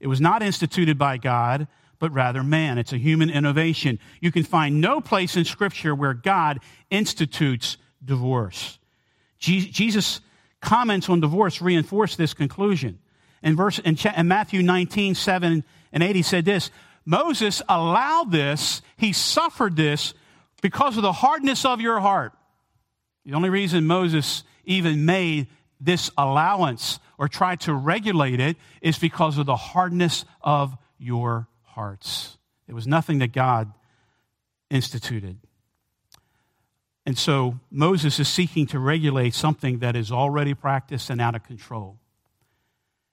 It 0.00 0.06
was 0.06 0.20
not 0.20 0.42
instituted 0.42 0.98
by 0.98 1.18
God, 1.18 1.68
but 1.98 2.12
rather 2.12 2.42
man. 2.42 2.78
It's 2.78 2.92
a 2.92 2.98
human 2.98 3.30
innovation. 3.30 3.98
You 4.20 4.32
can 4.32 4.44
find 4.44 4.80
no 4.80 5.00
place 5.00 5.36
in 5.36 5.44
Scripture 5.44 5.94
where 5.94 6.14
God 6.14 6.60
institutes 6.90 7.76
divorce. 8.04 8.78
Jesus' 9.38 10.20
comments 10.60 11.08
on 11.08 11.20
divorce 11.20 11.60
reinforce 11.60 12.16
this 12.16 12.34
conclusion. 12.34 12.98
In, 13.42 13.56
verse, 13.56 13.78
in, 13.78 13.96
Matthew 14.26 14.62
19, 14.62 15.14
7 15.14 15.64
and 15.92 16.02
8, 16.02 16.16
he 16.16 16.22
said 16.22 16.44
this 16.44 16.70
Moses 17.04 17.62
allowed 17.68 18.30
this, 18.30 18.82
he 18.96 19.12
suffered 19.12 19.76
this 19.76 20.14
because 20.60 20.96
of 20.96 21.02
the 21.02 21.12
hardness 21.12 21.64
of 21.64 21.80
your 21.80 22.00
heart. 22.00 22.32
The 23.24 23.34
only 23.34 23.50
reason 23.50 23.86
Moses 23.86 24.44
even 24.64 25.04
made 25.04 25.46
this 25.80 26.10
allowance 26.18 26.98
or 27.18 27.28
tried 27.28 27.60
to 27.60 27.72
regulate 27.72 28.40
it 28.40 28.56
is 28.80 28.98
because 28.98 29.38
of 29.38 29.46
the 29.46 29.56
hardness 29.56 30.24
of 30.42 30.76
your 30.98 31.48
hearts. 31.62 32.36
It 32.66 32.74
was 32.74 32.86
nothing 32.86 33.18
that 33.18 33.32
God 33.32 33.72
instituted. 34.70 35.38
And 37.06 37.16
so 37.16 37.58
Moses 37.70 38.20
is 38.20 38.28
seeking 38.28 38.66
to 38.66 38.78
regulate 38.78 39.32
something 39.32 39.78
that 39.78 39.96
is 39.96 40.12
already 40.12 40.52
practiced 40.52 41.08
and 41.08 41.20
out 41.20 41.34
of 41.34 41.42
control. 41.42 41.98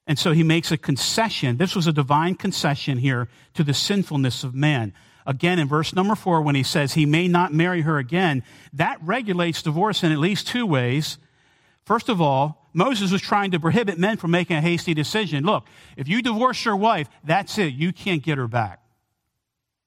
And 0.07 0.19
so 0.19 0.33
he 0.33 0.43
makes 0.43 0.71
a 0.71 0.77
concession. 0.77 1.57
This 1.57 1.75
was 1.75 1.87
a 1.87 1.93
divine 1.93 2.35
concession 2.35 2.97
here 2.99 3.27
to 3.55 3.63
the 3.63 3.73
sinfulness 3.73 4.43
of 4.43 4.53
man. 4.53 4.93
Again, 5.25 5.57
in 5.57 5.67
verse 5.67 5.93
number 5.93 6.13
four, 6.13 6.41
when 6.41 6.53
he 6.53 6.61
says 6.61 6.93
he 6.93 7.07
may 7.07 7.27
not 7.27 7.53
marry 7.53 7.81
her 7.81 7.97
again, 7.97 8.43
that 8.73 8.99
regulates 9.01 9.63
divorce 9.63 10.03
in 10.03 10.11
at 10.11 10.19
least 10.19 10.47
two 10.47 10.67
ways. 10.67 11.17
First 11.85 12.09
of 12.09 12.21
all, 12.21 12.69
Moses 12.73 13.11
was 13.11 13.21
trying 13.21 13.51
to 13.51 13.59
prohibit 13.59 13.97
men 13.97 14.17
from 14.17 14.31
making 14.31 14.57
a 14.57 14.61
hasty 14.61 14.93
decision. 14.93 15.43
Look, 15.43 15.65
if 15.97 16.07
you 16.07 16.21
divorce 16.21 16.63
your 16.65 16.75
wife, 16.75 17.09
that's 17.23 17.57
it. 17.57 17.73
You 17.73 17.91
can't 17.91 18.21
get 18.21 18.37
her 18.37 18.47
back. 18.47 18.81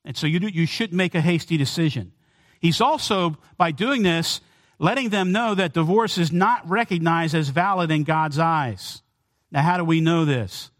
And 0.05 0.17
so 0.17 0.27
you, 0.27 0.41
do, 0.41 0.49
you 0.49 0.67
shouldn't 0.67 0.97
make 0.97 1.15
a 1.15 1.21
hasty 1.21 1.57
decision. 1.57 2.13
He's 2.61 2.81
also, 2.81 3.37
by 3.57 3.71
doing 3.71 4.03
this, 4.03 4.41
letting 4.79 5.11
them 5.11 5.31
know 5.33 5.55
that 5.55 5.75
divorce 5.75 6.19
is 6.19 6.33
not 6.33 6.69
recognized 6.69 7.35
as 7.35 7.51
valid 7.51 7.91
in 7.91 8.05
God's 8.05 8.39
eyes. 8.39 9.03
Now, 9.51 9.63
how 9.63 9.77
do 9.77 9.85
we 9.85 10.01
know 10.01 10.25
this? 10.25 10.71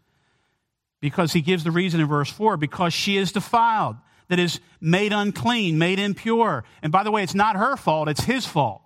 Because 1.01 1.33
he 1.33 1.41
gives 1.41 1.63
the 1.63 1.71
reason 1.71 1.99
in 1.99 2.07
verse 2.07 2.29
4 2.29 2.57
because 2.57 2.93
she 2.93 3.17
is 3.17 3.31
defiled, 3.31 3.95
that 4.27 4.39
is 4.39 4.59
made 4.79 5.11
unclean, 5.11 5.77
made 5.77 5.99
impure. 5.99 6.63
And 6.81 6.91
by 6.91 7.03
the 7.03 7.11
way, 7.11 7.23
it's 7.23 7.35
not 7.35 7.55
her 7.55 7.75
fault, 7.75 8.07
it's 8.07 8.23
his 8.23 8.45
fault. 8.45 8.81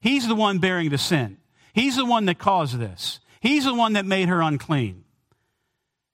He's 0.00 0.26
the 0.26 0.34
one 0.34 0.58
bearing 0.58 0.90
the 0.90 0.98
sin. 0.98 1.38
He's 1.72 1.96
the 1.96 2.04
one 2.04 2.26
that 2.26 2.38
caused 2.38 2.78
this. 2.78 3.20
He's 3.40 3.64
the 3.64 3.74
one 3.74 3.94
that 3.94 4.06
made 4.06 4.28
her 4.28 4.40
unclean. 4.40 5.04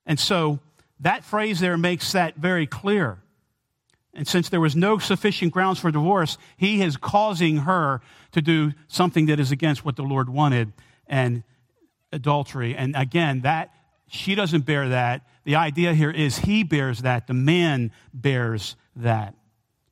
And 0.07 0.19
so 0.19 0.61
that 1.01 1.25
phrase 1.25 1.61
there 1.61 1.77
makes 1.77 2.13
that 2.13 2.37
very 2.37 2.67
clear. 2.67 3.19
And 4.15 4.27
since 4.27 4.49
there 4.49 4.61
was 4.61 4.77
no 4.77 4.99
sufficient 4.99 5.53
grounds 5.53 5.81
for 5.81 5.91
divorce, 5.91 6.39
he 6.57 6.83
is 6.83 6.97
causing 6.97 7.59
her 7.59 8.01
to 8.33 8.41
do 8.41 8.73
something 8.89 9.27
that 9.27 9.41
is 9.41 9.51
against 9.51 9.85
what 9.85 9.97
the 9.97 10.03
Lord 10.03 10.29
wanted 10.29 10.73
and 11.07 11.43
adultery. 12.15 12.75
And 12.77 12.97
again, 12.97 13.43
that 13.43 13.75
she 14.09 14.35
doesn't 14.35 14.65
bear 14.65 14.89
that. 14.91 15.27
The 15.45 15.57
idea 15.57 15.93
here 15.95 16.11
is 16.11 16.39
he 16.39 16.63
bears 16.63 17.03
that, 17.03 17.27
the 17.27 17.35
man 17.35 17.91
bears 18.13 18.77
that. 18.97 19.35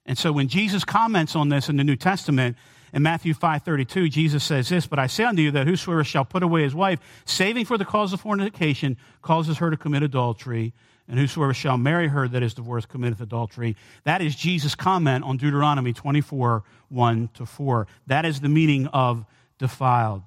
And 0.07 0.17
so 0.17 0.33
when 0.33 0.49
Jesus 0.49 0.85
comments 0.85 1.37
on 1.37 1.49
this 1.49 1.69
in 1.69 1.77
the 1.77 1.85
New 1.85 1.97
Testament, 1.97 2.57
in 2.93 3.03
Matthew 3.03 3.35
5:32, 3.35 4.09
Jesus 4.11 4.45
says 4.45 4.69
this, 4.69 4.87
"But 4.87 4.99
I 4.99 5.07
say 5.07 5.25
unto 5.25 5.43
you 5.43 5.51
that 5.53 5.67
whosoever 5.67 6.05
shall 6.05 6.25
put 6.25 6.43
away 6.43 6.63
his 6.63 6.75
wife, 6.75 7.01
saving 7.25 7.65
for 7.65 7.79
the 7.79 7.85
cause 7.85 8.13
of 8.13 8.21
fornication, 8.21 8.97
causes 9.23 9.59
her 9.59 9.71
to 9.71 9.77
commit 9.77 10.03
adultery, 10.03 10.75
and 11.09 11.19
whosoever 11.19 11.55
shall 11.55 11.79
marry 11.79 12.09
her 12.09 12.29
that 12.29 12.43
is 12.43 12.53
divorced 12.53 12.89
committeth 12.89 13.21
adultery." 13.21 13.77
That 14.05 14.21
is 14.21 14.37
Jesus' 14.37 14.75
comment 14.75 15.25
on 15.25 15.39
Deuteronomy 15.39 15.93
24, 15.93 16.65
1 16.89 17.29
to 17.35 17.47
4. 17.47 17.87
That 18.07 18.27
is 18.27 18.41
the 18.41 18.49
meaning 18.49 18.89
of 18.89 19.25
defiled. 19.59 20.23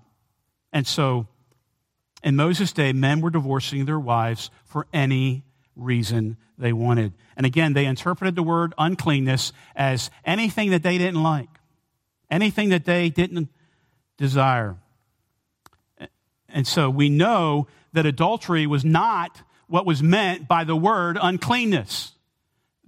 And 0.74 0.88
so, 0.88 1.28
in 2.26 2.36
Moses' 2.36 2.74
day, 2.74 2.92
men 2.92 3.22
were 3.22 3.30
divorcing 3.30 3.86
their 3.86 4.00
wives 4.00 4.50
for 4.66 4.88
any 4.92 5.46
reason 5.78 6.36
they 6.58 6.74
wanted. 6.74 7.14
And 7.38 7.46
again, 7.46 7.72
they 7.72 7.86
interpreted 7.86 8.36
the 8.36 8.44
word 8.44 8.74
uncleanness 8.78 9.54
as 9.78 10.12
anything 10.26 10.72
that 10.72 10.84
they 10.84 10.98
didn't 10.98 11.24
like 11.24 11.48
anything 12.30 12.70
that 12.70 12.86
they 12.86 13.10
didn't 13.10 13.50
desire. 14.18 14.76
And 16.50 16.66
so 16.66 16.90
we 16.90 17.10
know 17.10 17.68
that 17.94 18.06
adultery 18.06 18.68
was 18.68 18.86
not 18.86 19.42
what 19.68 19.86
was 19.86 20.02
meant 20.02 20.48
by 20.48 20.64
the 20.64 20.76
word 20.76 21.18
uncleanness. 21.22 22.14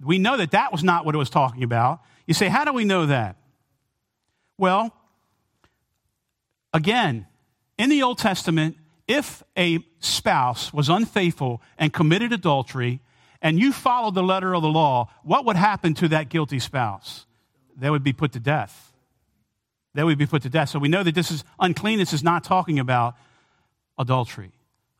We 0.00 0.18
know 0.18 0.36
that 0.36 0.52
that 0.52 0.72
was 0.72 0.84
not 0.84 1.04
what 1.04 1.14
it 1.14 1.18
was 1.18 1.30
talking 1.30 1.62
about. 1.62 2.00
You 2.26 2.34
say, 2.34 2.48
how 2.48 2.64
do 2.64 2.72
we 2.72 2.84
know 2.84 3.06
that? 3.06 3.36
Well, 4.56 4.94
again, 6.72 7.26
in 7.78 7.90
the 7.90 8.02
Old 8.02 8.18
Testament, 8.18 8.76
if 9.08 9.42
a 9.56 9.84
spouse 9.98 10.72
was 10.72 10.88
unfaithful 10.88 11.60
and 11.78 11.92
committed 11.92 12.32
adultery, 12.32 13.00
and 13.42 13.58
you 13.58 13.72
followed 13.72 14.14
the 14.14 14.22
letter 14.22 14.54
of 14.54 14.62
the 14.62 14.68
law, 14.68 15.08
what 15.24 15.44
would 15.46 15.56
happen 15.56 15.94
to 15.94 16.08
that 16.08 16.28
guilty 16.28 16.60
spouse? 16.60 17.26
They 17.76 17.90
would 17.90 18.04
be 18.04 18.12
put 18.12 18.32
to 18.32 18.40
death 18.40 18.88
they 19.98 20.04
would 20.04 20.16
be 20.16 20.26
put 20.26 20.42
to 20.42 20.48
death. 20.48 20.68
So 20.68 20.78
we 20.78 20.88
know 20.88 21.02
that 21.02 21.16
this 21.16 21.32
is 21.32 21.42
uncleanness 21.58 22.12
is 22.12 22.22
not 22.22 22.44
talking 22.44 22.78
about 22.78 23.16
adultery. 23.98 24.52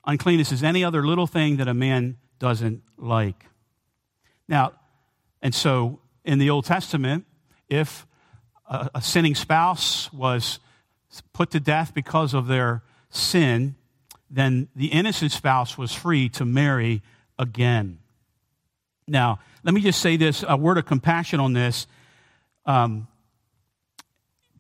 Uncleanness 0.05 0.51
is 0.51 0.65
any 0.65 0.83
other 0.83 1.07
little 1.07 1.29
thing 1.29 1.59
that 1.59 1.69
a 1.69 1.75
man 1.75 2.17
doesn't 2.41 2.83
like. 2.97 3.47
Now, 4.49 4.73
and 5.41 5.55
so 5.55 6.01
in 6.25 6.41
the 6.41 6.51
Old 6.51 6.65
Testament, 6.65 7.27
if 7.69 8.09
a, 8.69 8.91
a 8.97 9.01
sinning 9.01 9.37
spouse 9.37 10.13
was 10.13 10.59
put 11.33 11.53
to 11.53 11.61
death 11.61 11.95
because 11.95 12.35
of 12.35 12.49
their 12.49 12.83
sin, 13.09 13.77
then 14.31 14.69
the 14.77 14.87
innocent 14.87 15.33
spouse 15.33 15.79
was 15.79 15.93
free 15.93 16.29
to 16.31 16.45
marry 16.45 17.03
again. 17.39 17.99
Now, 19.07 19.41
let 19.65 19.75
me 19.75 19.81
just 19.81 20.01
say 20.01 20.17
this 20.17 20.45
a 20.47 20.57
word 20.57 20.79
of 20.79 20.87
compassion 20.87 21.41
on 21.41 21.53
this. 21.53 21.87
Um, 22.67 23.09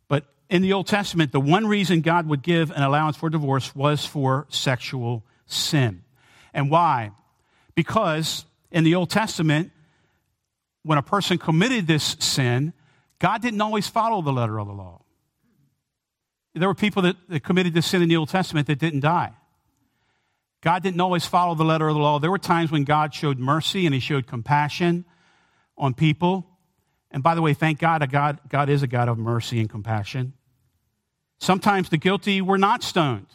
but 0.09 0.25
in 0.49 0.63
the 0.63 0.73
Old 0.73 0.87
Testament, 0.87 1.33
the 1.33 1.41
one 1.41 1.67
reason 1.67 2.01
God 2.01 2.27
would 2.27 2.43
give 2.43 2.71
an 2.71 2.83
allowance 2.83 3.17
for 3.17 3.29
divorce 3.29 3.75
was 3.77 4.07
for 4.07 4.47
sexual 4.49 5.23
sin. 5.47 6.03
And 6.55 6.71
why? 6.71 7.13
Because 7.75 8.47
in 8.71 8.85
the 8.85 8.95
Old 8.95 9.11
Testament, 9.11 9.71
when 10.83 10.99
a 10.99 11.03
person 11.03 11.37
committed 11.37 11.87
this 11.87 12.17
sin, 12.19 12.73
God 13.19 13.43
didn't 13.43 13.61
always 13.61 13.87
follow 13.89 14.23
the 14.23 14.33
letter 14.33 14.59
of 14.59 14.67
the 14.67 14.73
law. 14.73 15.03
There 16.55 16.69
were 16.69 16.75
people 16.75 17.03
that, 17.03 17.17
that 17.29 17.41
committed 17.41 17.75
this 17.75 17.87
sin 17.87 18.03
in 18.03 18.09
the 18.09 18.17
Old 18.17 18.31
Testament 18.31 18.67
that 18.69 18.79
didn't 18.79 19.01
die. 19.01 19.33
God 20.61 20.83
didn't 20.83 21.01
always 21.01 21.25
follow 21.25 21.55
the 21.55 21.65
letter 21.65 21.89
of 21.89 21.95
the 21.95 22.01
law. 22.01 22.19
There 22.19 22.31
were 22.31 22.39
times 22.39 22.71
when 22.71 22.85
God 22.85 23.15
showed 23.15 23.39
mercy 23.39 23.87
and 23.87 23.95
he 23.95 24.01
showed 24.01 24.27
compassion 24.27 25.05
on 25.77 25.95
people. 25.95 26.47
And 27.11 27.23
by 27.23 27.35
the 27.35 27.43
way, 27.43 27.55
thank 27.55 27.79
God, 27.79 28.09
God, 28.11 28.41
God 28.49 28.69
is 28.69 28.83
a 28.83 28.87
God 28.87 29.09
of 29.09 29.19
mercy 29.19 29.61
and 29.61 29.71
compassion. 29.71 30.35
Sometimes 31.39 31.89
the 31.89 31.97
guilty 31.97 32.41
were 32.41 32.59
not 32.59 32.83
stoned. 32.83 33.29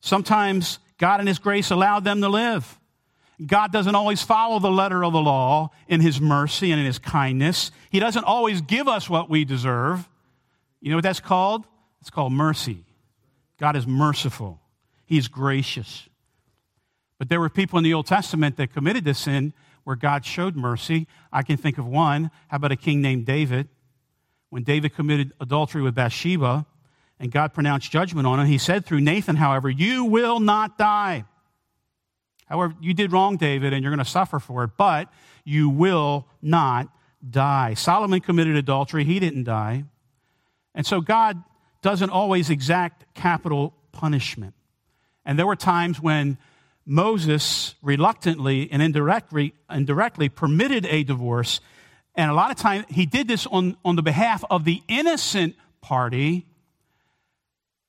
Sometimes 0.00 0.78
God 0.98 1.20
in 1.20 1.26
His 1.26 1.38
grace 1.38 1.70
allowed 1.70 2.04
them 2.04 2.20
to 2.22 2.28
live. 2.28 2.78
God 3.44 3.72
doesn't 3.72 3.94
always 3.94 4.22
follow 4.22 4.58
the 4.58 4.70
letter 4.70 5.02
of 5.04 5.12
the 5.12 5.20
law 5.20 5.70
in 5.88 6.00
His 6.00 6.20
mercy 6.20 6.70
and 6.72 6.80
in 6.80 6.86
His 6.86 6.98
kindness. 6.98 7.70
He 7.90 8.00
doesn't 8.00 8.24
always 8.24 8.60
give 8.62 8.88
us 8.88 9.08
what 9.08 9.30
we 9.30 9.44
deserve. 9.44 10.08
You 10.80 10.90
know 10.90 10.96
what 10.96 11.04
that's 11.04 11.20
called? 11.20 11.64
It's 12.00 12.10
called 12.10 12.32
mercy. 12.32 12.84
God 13.58 13.76
is 13.76 13.86
merciful, 13.86 14.60
He's 15.04 15.28
gracious. 15.28 16.06
But 17.20 17.28
there 17.28 17.38
were 17.38 17.50
people 17.50 17.76
in 17.76 17.84
the 17.84 17.92
Old 17.92 18.06
Testament 18.06 18.56
that 18.56 18.72
committed 18.72 19.04
this 19.04 19.18
sin 19.18 19.52
where 19.84 19.94
God 19.94 20.24
showed 20.24 20.56
mercy. 20.56 21.06
I 21.30 21.42
can 21.42 21.58
think 21.58 21.76
of 21.76 21.86
one. 21.86 22.30
How 22.48 22.56
about 22.56 22.72
a 22.72 22.76
king 22.76 23.02
named 23.02 23.26
David? 23.26 23.68
When 24.48 24.62
David 24.62 24.94
committed 24.94 25.34
adultery 25.38 25.82
with 25.82 25.94
Bathsheba 25.94 26.64
and 27.18 27.30
God 27.30 27.52
pronounced 27.52 27.90
judgment 27.90 28.26
on 28.26 28.40
him, 28.40 28.46
he 28.46 28.56
said 28.56 28.86
through 28.86 29.02
Nathan, 29.02 29.36
however, 29.36 29.68
You 29.68 30.06
will 30.06 30.40
not 30.40 30.78
die. 30.78 31.26
However, 32.46 32.74
you 32.80 32.94
did 32.94 33.12
wrong, 33.12 33.36
David, 33.36 33.74
and 33.74 33.82
you're 33.82 33.92
going 33.92 34.02
to 34.02 34.10
suffer 34.10 34.38
for 34.38 34.64
it, 34.64 34.70
but 34.78 35.12
you 35.44 35.68
will 35.68 36.26
not 36.40 36.88
die. 37.28 37.74
Solomon 37.74 38.20
committed 38.20 38.56
adultery, 38.56 39.04
he 39.04 39.20
didn't 39.20 39.44
die. 39.44 39.84
And 40.74 40.86
so 40.86 41.02
God 41.02 41.44
doesn't 41.82 42.08
always 42.08 42.48
exact 42.48 43.12
capital 43.12 43.74
punishment. 43.92 44.54
And 45.26 45.38
there 45.38 45.46
were 45.46 45.54
times 45.54 46.00
when 46.00 46.38
Moses 46.90 47.76
reluctantly 47.82 48.68
and 48.72 48.82
indirectly, 48.82 49.54
indirectly 49.70 50.28
permitted 50.28 50.84
a 50.86 51.04
divorce. 51.04 51.60
And 52.16 52.28
a 52.28 52.34
lot 52.34 52.50
of 52.50 52.56
times 52.56 52.84
he 52.88 53.06
did 53.06 53.28
this 53.28 53.46
on, 53.46 53.76
on 53.84 53.94
the 53.94 54.02
behalf 54.02 54.42
of 54.50 54.64
the 54.64 54.82
innocent 54.88 55.54
party 55.80 56.48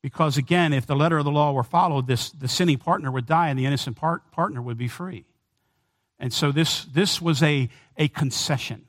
because, 0.03 0.37
again, 0.37 0.71
if 0.71 0.85
the 0.85 0.95
letter 0.95 1.17
of 1.17 1.25
the 1.25 1.31
law 1.31 1.51
were 1.51 1.63
followed, 1.63 2.05
this, 2.05 2.29
the 2.29 2.47
sinning 2.47 2.77
partner 2.77 3.09
would 3.09 3.25
die 3.25 3.49
and 3.49 3.57
the 3.57 3.65
innocent 3.65 3.97
part, 3.97 4.31
partner 4.31 4.61
would 4.61 4.77
be 4.77 4.87
free. 4.87 5.25
And 6.19 6.31
so 6.31 6.51
this, 6.51 6.85
this 6.85 7.19
was 7.19 7.41
a, 7.41 7.69
a 7.97 8.07
concession. 8.07 8.85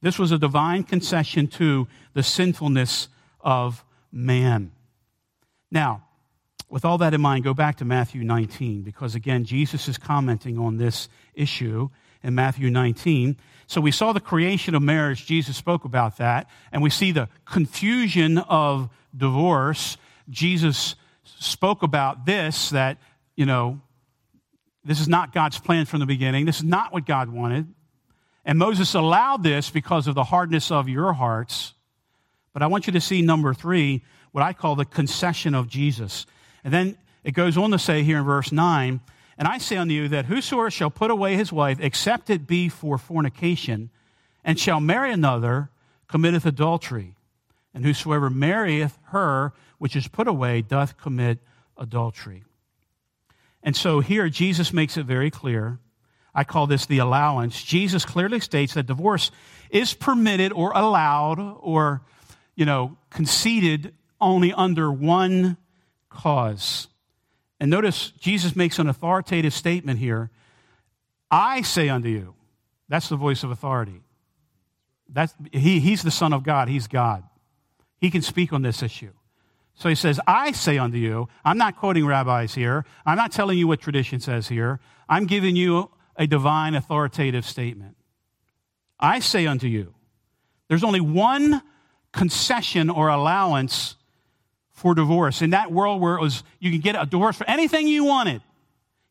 This 0.00 0.20
was 0.20 0.30
a 0.30 0.38
divine 0.38 0.84
concession 0.84 1.48
to 1.48 1.88
the 2.14 2.22
sinfulness 2.22 3.08
of 3.40 3.84
man. 4.12 4.70
Now, 5.68 6.04
with 6.68 6.84
all 6.84 6.98
that 6.98 7.14
in 7.14 7.20
mind, 7.20 7.44
go 7.44 7.54
back 7.54 7.76
to 7.76 7.84
Matthew 7.84 8.22
19, 8.24 8.82
because 8.82 9.14
again, 9.14 9.44
Jesus 9.44 9.88
is 9.88 9.98
commenting 9.98 10.58
on 10.58 10.76
this 10.76 11.08
issue 11.34 11.88
in 12.22 12.34
Matthew 12.34 12.70
19. 12.70 13.36
So 13.66 13.80
we 13.80 13.90
saw 13.90 14.12
the 14.12 14.20
creation 14.20 14.74
of 14.74 14.82
marriage, 14.82 15.26
Jesus 15.26 15.56
spoke 15.56 15.84
about 15.84 16.18
that, 16.18 16.48
and 16.72 16.82
we 16.82 16.90
see 16.90 17.12
the 17.12 17.28
confusion 17.44 18.38
of 18.38 18.90
divorce 19.16 19.96
Jesus 20.30 20.94
spoke 21.24 21.82
about 21.82 22.26
this 22.26 22.70
that, 22.70 22.98
you 23.36 23.46
know, 23.46 23.80
this 24.84 25.00
is 25.00 25.08
not 25.08 25.32
God's 25.32 25.58
plan 25.58 25.86
from 25.86 26.00
the 26.00 26.06
beginning. 26.06 26.46
This 26.46 26.58
is 26.58 26.64
not 26.64 26.92
what 26.92 27.06
God 27.06 27.28
wanted. 27.28 27.66
And 28.44 28.58
Moses 28.58 28.94
allowed 28.94 29.42
this 29.42 29.70
because 29.70 30.06
of 30.06 30.14
the 30.14 30.24
hardness 30.24 30.70
of 30.70 30.88
your 30.88 31.12
hearts. 31.12 31.74
But 32.52 32.62
I 32.62 32.66
want 32.66 32.86
you 32.86 32.92
to 32.94 33.00
see 33.00 33.20
number 33.20 33.52
three, 33.52 34.02
what 34.32 34.42
I 34.42 34.52
call 34.52 34.76
the 34.76 34.84
concession 34.84 35.54
of 35.54 35.68
Jesus. 35.68 36.26
And 36.64 36.72
then 36.72 36.96
it 37.24 37.32
goes 37.32 37.56
on 37.56 37.70
to 37.70 37.78
say 37.78 38.02
here 38.02 38.18
in 38.18 38.24
verse 38.24 38.52
9, 38.52 39.00
and 39.38 39.48
I 39.48 39.58
say 39.58 39.76
unto 39.76 39.94
you 39.94 40.08
that 40.08 40.26
whosoever 40.26 40.70
shall 40.70 40.90
put 40.90 41.10
away 41.10 41.36
his 41.36 41.52
wife, 41.52 41.78
except 41.80 42.30
it 42.30 42.46
be 42.46 42.68
for 42.68 42.98
fornication, 42.98 43.90
and 44.44 44.58
shall 44.58 44.80
marry 44.80 45.12
another, 45.12 45.70
committeth 46.08 46.44
adultery. 46.44 47.14
And 47.72 47.84
whosoever 47.84 48.30
marrieth 48.30 48.98
her 49.10 49.52
which 49.78 49.96
is 49.96 50.08
put 50.08 50.28
away 50.28 50.62
doth 50.62 50.98
commit 50.98 51.38
adultery. 51.76 52.44
And 53.62 53.74
so 53.74 54.00
here 54.00 54.28
Jesus 54.28 54.72
makes 54.72 54.96
it 54.96 55.06
very 55.06 55.30
clear. 55.30 55.78
I 56.34 56.44
call 56.44 56.66
this 56.66 56.86
the 56.86 56.98
allowance. 56.98 57.62
Jesus 57.62 58.04
clearly 58.04 58.40
states 58.40 58.74
that 58.74 58.86
divorce 58.86 59.30
is 59.70 59.94
permitted 59.94 60.52
or 60.52 60.72
allowed 60.72 61.38
or, 61.60 62.02
you 62.54 62.64
know, 62.64 62.96
conceded 63.10 63.94
only 64.20 64.52
under 64.52 64.90
one 64.90 65.56
cause. 66.10 66.88
And 67.60 67.70
notice 67.70 68.10
Jesus 68.18 68.54
makes 68.54 68.78
an 68.78 68.88
authoritative 68.88 69.52
statement 69.52 69.98
here. 69.98 70.30
I 71.30 71.62
say 71.62 71.88
unto 71.88 72.08
you, 72.08 72.34
that's 72.88 73.08
the 73.08 73.16
voice 73.16 73.42
of 73.42 73.50
authority. 73.50 74.02
That's, 75.08 75.34
he, 75.52 75.80
he's 75.80 76.02
the 76.02 76.10
Son 76.10 76.32
of 76.32 76.42
God, 76.42 76.68
he's 76.68 76.86
God. 76.86 77.24
He 78.00 78.10
can 78.10 78.22
speak 78.22 78.52
on 78.52 78.62
this 78.62 78.82
issue. 78.82 79.12
So 79.74 79.88
he 79.88 79.94
says, 79.94 80.20
I 80.26 80.52
say 80.52 80.78
unto 80.78 80.98
you, 80.98 81.28
I'm 81.44 81.58
not 81.58 81.76
quoting 81.76 82.04
rabbis 82.04 82.54
here. 82.54 82.84
I'm 83.06 83.16
not 83.16 83.32
telling 83.32 83.58
you 83.58 83.68
what 83.68 83.80
tradition 83.80 84.20
says 84.20 84.48
here. 84.48 84.80
I'm 85.08 85.26
giving 85.26 85.54
you 85.56 85.90
a 86.16 86.26
divine 86.26 86.74
authoritative 86.74 87.44
statement. 87.44 87.96
I 88.98 89.20
say 89.20 89.46
unto 89.46 89.68
you, 89.68 89.94
there's 90.68 90.82
only 90.82 91.00
one 91.00 91.62
concession 92.12 92.90
or 92.90 93.08
allowance 93.08 93.94
for 94.78 94.94
divorce. 94.94 95.42
In 95.42 95.50
that 95.50 95.72
world 95.72 96.00
where 96.00 96.14
it 96.14 96.20
was, 96.20 96.44
you 96.60 96.70
can 96.70 96.80
get 96.80 96.94
a 96.94 97.04
divorce 97.04 97.36
for 97.36 97.48
anything 97.50 97.88
you 97.88 98.04
wanted. 98.04 98.42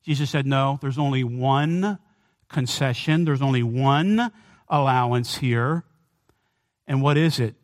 Jesus 0.04 0.30
said, 0.30 0.48
no, 0.48 0.80
there's 0.82 0.98
only 0.98 1.26
one 1.26 2.00
concession. 2.48 3.26
There's 3.26 3.42
only 3.42 3.64
one 3.64 4.32
allowance 4.70 5.36
here. 5.36 5.84
And 6.88 7.02
what 7.02 7.18
is 7.18 7.40
it? 7.40 7.56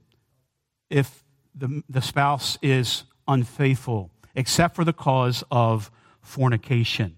If 0.90 1.24
the, 1.56 1.82
the 1.88 2.02
spouse 2.02 2.58
is 2.62 3.06
unfaithful, 3.26 4.12
except 4.36 4.76
for 4.76 4.84
the 4.84 4.92
cause 4.92 5.44
of 5.50 5.90
fornication. 6.22 7.16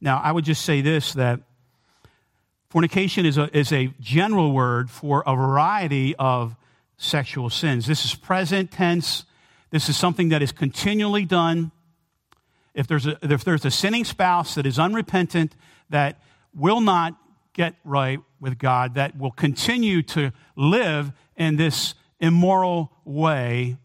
Now, 0.00 0.20
I 0.22 0.30
would 0.30 0.44
just 0.44 0.62
say 0.62 0.82
this 0.82 1.14
that 1.14 1.40
fornication 2.68 3.24
is 3.24 3.38
a, 3.38 3.56
is 3.56 3.72
a 3.72 3.94
general 3.98 4.52
word 4.52 4.90
for 4.90 5.22
a 5.26 5.34
variety 5.34 6.14
of 6.16 6.54
sexual 6.98 7.48
sins. 7.48 7.86
This 7.86 8.04
is 8.04 8.14
present 8.14 8.70
tense, 8.70 9.24
this 9.70 9.88
is 9.88 9.96
something 9.96 10.30
that 10.30 10.42
is 10.42 10.52
continually 10.52 11.24
done. 11.24 11.70
If 12.74 12.86
there's 12.86 13.06
a, 13.06 13.18
if 13.22 13.44
there's 13.44 13.64
a 13.64 13.70
sinning 13.70 14.04
spouse 14.04 14.54
that 14.54 14.66
is 14.66 14.78
unrepentant, 14.78 15.54
that 15.90 16.20
will 16.54 16.80
not 16.80 17.16
get 17.52 17.74
right 17.84 18.20
with 18.40 18.58
God, 18.58 18.94
that 18.94 19.18
will 19.18 19.32
continue 19.32 20.02
to 20.02 20.32
live 20.56 21.12
in 21.36 21.56
this 21.56 21.94
immoral 22.20 22.92
way, 23.04 23.76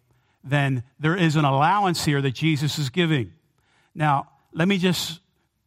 then 0.44 0.84
there 1.00 1.16
is 1.16 1.36
an 1.36 1.46
allowance 1.46 2.06
here 2.06 2.22
that 2.22 2.32
Jesus 2.32 2.78
is 2.78 2.90
giving. 2.90 3.34
Now, 3.96 4.30
let 4.52 4.68
me 4.68 4.78
just 4.78 5.20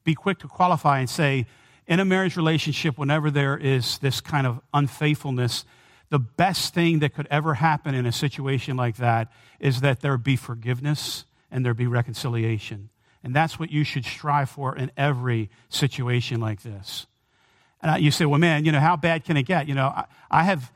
be 0.05 0.15
quick 0.15 0.39
to 0.41 0.49
qualify 0.49 1.01
and 1.01 1.11
say 1.11 1.47
in 1.87 2.01
a 2.01 2.05
marriage 2.05 2.37
relationship, 2.37 2.99
whenever 2.99 3.31
there 3.31 3.57
is 3.57 3.99
this 3.99 4.21
kind 4.21 4.47
of 4.47 4.61
unfaithfulness, 4.75 5.65
the 6.09 6.19
best 6.19 6.75
thing 6.75 7.01
that 7.01 7.15
could 7.15 7.27
ever 7.31 7.55
happen 7.55 7.95
in 7.95 8.07
a 8.07 8.13
situation 8.13 8.77
like 8.77 8.97
that 8.97 9.33
is 9.59 9.81
that 9.81 10.01
there 10.01 10.17
be 10.17 10.37
forgiveness 10.37 11.25
and 11.51 11.65
there 11.65 11.75
be 11.75 11.87
reconciliation. 11.87 12.91
And 13.25 13.35
that's 13.35 13.59
what 13.59 13.71
you 13.71 13.83
should 13.83 14.05
strive 14.05 14.51
for 14.51 14.77
in 14.77 14.93
every 14.97 15.51
situation 15.69 16.41
like 16.41 16.63
this. 16.63 17.07
And 17.83 18.03
you 18.03 18.11
say, 18.11 18.25
well, 18.25 18.39
man, 18.39 18.65
you 18.65 18.73
know, 18.73 18.81
how 18.81 18.97
bad 18.97 19.25
can 19.25 19.37
it 19.37 19.45
get? 19.45 19.69
You 19.69 19.75
know, 19.75 19.87
I, 19.89 20.05
I 20.31 20.43
have 20.45 20.73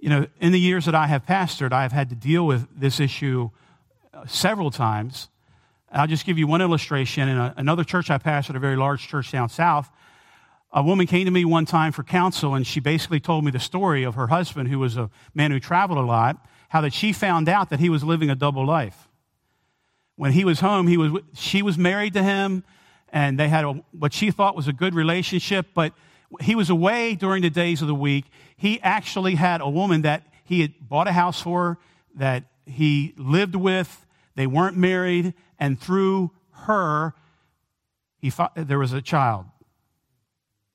you 0.00 0.08
know, 0.08 0.26
in 0.40 0.52
the 0.52 0.58
years 0.58 0.86
that 0.86 0.94
I 0.94 1.06
have 1.06 1.26
pastored, 1.26 1.72
I 1.72 1.82
have 1.82 1.92
had 1.92 2.08
to 2.08 2.14
deal 2.14 2.46
with 2.46 2.66
this 2.78 3.00
issue 3.00 3.50
uh, 4.12 4.26
several 4.26 4.70
times. 4.70 5.28
I'll 5.92 6.06
just 6.06 6.24
give 6.24 6.38
you 6.38 6.46
one 6.46 6.62
illustration. 6.62 7.28
In 7.28 7.36
a, 7.36 7.54
another 7.56 7.84
church 7.84 8.10
I 8.10 8.18
pastored, 8.18 8.56
a 8.56 8.60
very 8.60 8.76
large 8.76 9.06
church 9.06 9.30
down 9.30 9.48
south, 9.48 9.90
a 10.72 10.82
woman 10.82 11.06
came 11.06 11.24
to 11.24 11.30
me 11.30 11.44
one 11.44 11.66
time 11.66 11.92
for 11.92 12.02
counsel, 12.02 12.54
and 12.54 12.66
she 12.66 12.78
basically 12.78 13.18
told 13.18 13.44
me 13.44 13.50
the 13.50 13.58
story 13.58 14.04
of 14.04 14.14
her 14.14 14.28
husband, 14.28 14.68
who 14.68 14.78
was 14.78 14.96
a 14.96 15.10
man 15.34 15.50
who 15.50 15.58
traveled 15.58 15.98
a 15.98 16.02
lot, 16.02 16.46
how 16.68 16.80
that 16.80 16.92
she 16.92 17.12
found 17.12 17.48
out 17.48 17.70
that 17.70 17.80
he 17.80 17.88
was 17.88 18.04
living 18.04 18.30
a 18.30 18.36
double 18.36 18.64
life. 18.64 19.08
When 20.14 20.32
he 20.32 20.44
was 20.44 20.60
home, 20.60 20.86
he 20.86 20.96
was, 20.96 21.22
she 21.34 21.62
was 21.62 21.76
married 21.76 22.14
to 22.14 22.22
him, 22.22 22.62
and 23.12 23.38
they 23.38 23.48
had 23.48 23.64
a, 23.64 23.72
what 23.90 24.12
she 24.12 24.30
thought 24.30 24.54
was 24.54 24.68
a 24.68 24.72
good 24.72 24.94
relationship, 24.94 25.66
but 25.74 25.92
he 26.40 26.54
was 26.54 26.70
away 26.70 27.16
during 27.16 27.42
the 27.42 27.50
days 27.50 27.82
of 27.82 27.88
the 27.88 27.94
week. 27.94 28.26
He 28.56 28.80
actually 28.82 29.34
had 29.34 29.60
a 29.60 29.68
woman 29.68 30.02
that 30.02 30.22
he 30.44 30.60
had 30.60 30.74
bought 30.80 31.08
a 31.08 31.12
house 31.12 31.40
for, 31.40 31.78
that 32.14 32.44
he 32.64 33.14
lived 33.16 33.56
with. 33.56 34.06
They 34.36 34.46
weren't 34.46 34.76
married, 34.76 35.34
and 35.58 35.80
through 35.80 36.30
her, 36.52 37.14
he 38.18 38.30
fought, 38.30 38.52
there 38.54 38.78
was 38.78 38.92
a 38.92 39.02
child. 39.02 39.46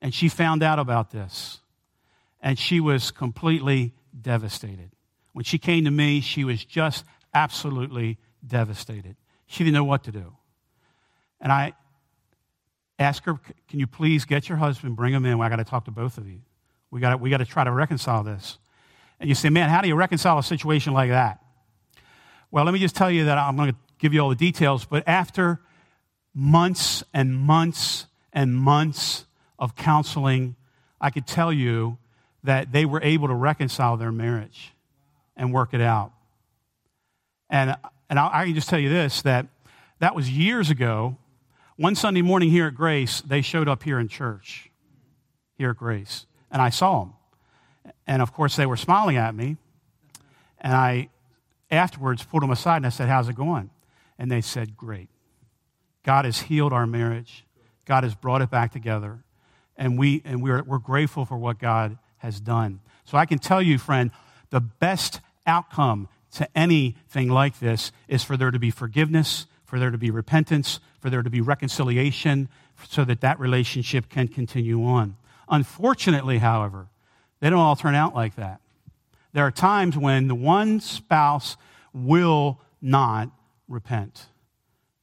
And 0.02 0.14
she 0.14 0.30
found 0.30 0.62
out 0.62 0.78
about 0.80 1.12
this, 1.12 1.60
and 2.42 2.60
she 2.60 2.80
was 2.80 3.12
completely 3.12 3.94
devastated. 4.20 4.92
When 5.34 5.46
she 5.46 5.58
came 5.58 5.86
to 5.86 5.92
me, 5.92 6.22
she 6.22 6.44
was 6.44 6.64
just 6.64 7.06
absolutely 7.34 8.18
devastated. 8.46 9.16
She 9.48 9.64
didn't 9.64 9.76
know 9.76 9.84
what 9.84 10.04
to 10.04 10.12
do. 10.12 10.36
And 11.42 11.52
I, 11.52 11.74
asked 13.00 13.26
her, 13.26 13.34
can 13.68 13.80
you 13.80 13.88
please 13.88 14.26
get 14.26 14.48
your 14.48 14.58
husband, 14.58 14.96
bring 14.96 15.14
him 15.14 15.26
in? 15.26 15.40
I 15.42 15.50
got 15.50 15.58
to 15.58 15.64
talk 15.64 15.86
to 15.86 15.92
both 15.92 16.18
of 16.18 16.28
you. 16.28 16.42
We 16.92 17.00
got 17.02 17.20
we 17.20 17.30
to 17.30 17.46
try 17.46 17.64
to 17.64 17.72
reconcile 17.72 18.24
this. 18.24 18.58
And 19.20 19.28
you 19.28 19.36
say, 19.36 19.50
man, 19.50 19.70
how 19.70 19.82
do 19.82 19.88
you 19.88 19.96
reconcile 19.96 20.38
a 20.38 20.44
situation 20.44 20.94
like 20.94 21.10
that? 21.10 21.40
Well, 22.52 22.64
let 22.64 22.74
me 22.74 22.80
just 22.80 22.96
tell 22.96 23.12
you 23.12 23.26
that 23.26 23.38
I'm 23.38 23.56
going 23.56 23.72
to 23.72 23.78
give 24.00 24.14
you 24.14 24.22
all 24.22 24.30
the 24.30 24.36
details, 24.36 24.86
but 24.86 25.04
after 25.08 25.62
months 26.34 27.04
and 27.14 27.36
months 27.36 28.06
and 28.32 28.56
months 28.56 29.26
of 29.60 29.76
counseling, 29.76 30.56
I 31.00 31.10
could 31.10 31.28
tell 31.28 31.52
you 31.52 31.98
that 32.44 32.72
they 32.72 32.86
were 32.86 33.02
able 33.02 33.28
to 33.28 33.34
reconcile 33.34 33.98
their 33.98 34.12
marriage 34.12 34.74
and 35.36 35.54
work 35.54 35.74
it 35.74 35.82
out. 35.82 36.12
And, 37.50 37.76
and 38.10 38.20
I, 38.20 38.30
I 38.32 38.46
can 38.46 38.56
just 38.56 38.70
tell 38.70 38.80
you 38.80 38.89
this 38.89 39.22
that 39.24 39.48
that 40.00 40.15
was 40.15 40.30
years 40.30 40.70
ago. 40.70 41.18
One 41.78 41.96
Sunday 41.96 42.22
morning 42.22 42.50
here 42.50 42.68
at 42.68 42.76
Grace, 42.76 43.22
they 43.22 43.41
showed 43.41 43.68
up 43.68 43.84
here 43.84 44.00
in 44.00 44.08
church, 44.08 44.72
here 45.58 45.72
at 45.72 45.78
Grace, 45.78 46.26
and 46.50 46.62
I 46.62 46.70
saw 46.70 47.00
them. 47.00 47.13
And 48.08 48.22
of 48.22 48.34
course, 48.34 48.56
they 48.56 48.65
were 48.65 48.78
smiling 48.78 49.18
at 49.18 49.36
me. 49.36 49.58
And 50.60 50.74
I 50.74 51.10
afterwards 51.70 52.24
pulled 52.24 52.44
them 52.44 52.52
aside 52.52 52.78
and 52.78 52.86
I 52.86 52.89
said, 52.89 53.10
How's 53.10 53.30
it 53.30 53.36
going? 53.36 53.70
And 54.18 54.32
they 54.32 54.41
said, 54.41 54.78
Great. 54.78 55.10
God 56.04 56.26
has 56.26 56.41
healed 56.41 56.72
our 56.72 56.88
marriage, 56.88 57.46
God 57.86 58.04
has 58.04 58.15
brought 58.15 58.41
it 58.41 58.50
back 58.50 58.72
together. 58.72 59.25
And, 59.78 59.98
we, 59.98 60.22
and 60.26 60.42
we're, 60.42 60.64
we're 60.64 60.80
grateful 60.80 61.26
for 61.26 61.38
what 61.38 61.60
God 61.60 61.98
has 62.18 62.40
done. 62.40 62.80
So 63.04 63.18
I 63.18 63.26
can 63.26 63.40
tell 63.40 63.62
you, 63.62 63.78
friend, 63.78 64.12
the 64.50 64.62
best 64.62 65.22
outcome 65.46 66.08
to 66.32 66.48
anything 66.58 67.30
like 67.30 67.60
this 67.60 67.92
is 68.08 68.24
for 68.24 68.38
there 68.38 68.52
to 68.52 68.60
be 68.60 68.72
forgiveness, 68.72 69.48
for 69.66 69.80
there 69.80 69.92
to 69.92 69.98
be 69.98 70.12
repentance, 70.12 70.80
for 71.00 71.10
there 71.10 71.24
to 71.24 71.30
be 71.30 71.42
reconciliation, 71.42 72.50
so 72.90 73.06
that 73.06 73.22
that 73.22 73.40
relationship 73.40 74.10
can 74.10 74.28
continue 74.28 74.84
on. 74.84 75.16
Unfortunately, 75.50 76.40
however, 76.40 76.88
they 77.40 77.50
don't 77.50 77.60
all 77.60 77.76
turn 77.76 77.96
out 77.96 78.16
like 78.16 78.36
that. 78.36 78.60
There 79.34 79.46
are 79.46 79.52
times 79.52 79.98
when 79.98 80.28
the 80.28 80.36
one 80.36 80.80
spouse 80.80 81.58
will 81.94 82.60
not 82.82 83.30
repent. 83.68 84.28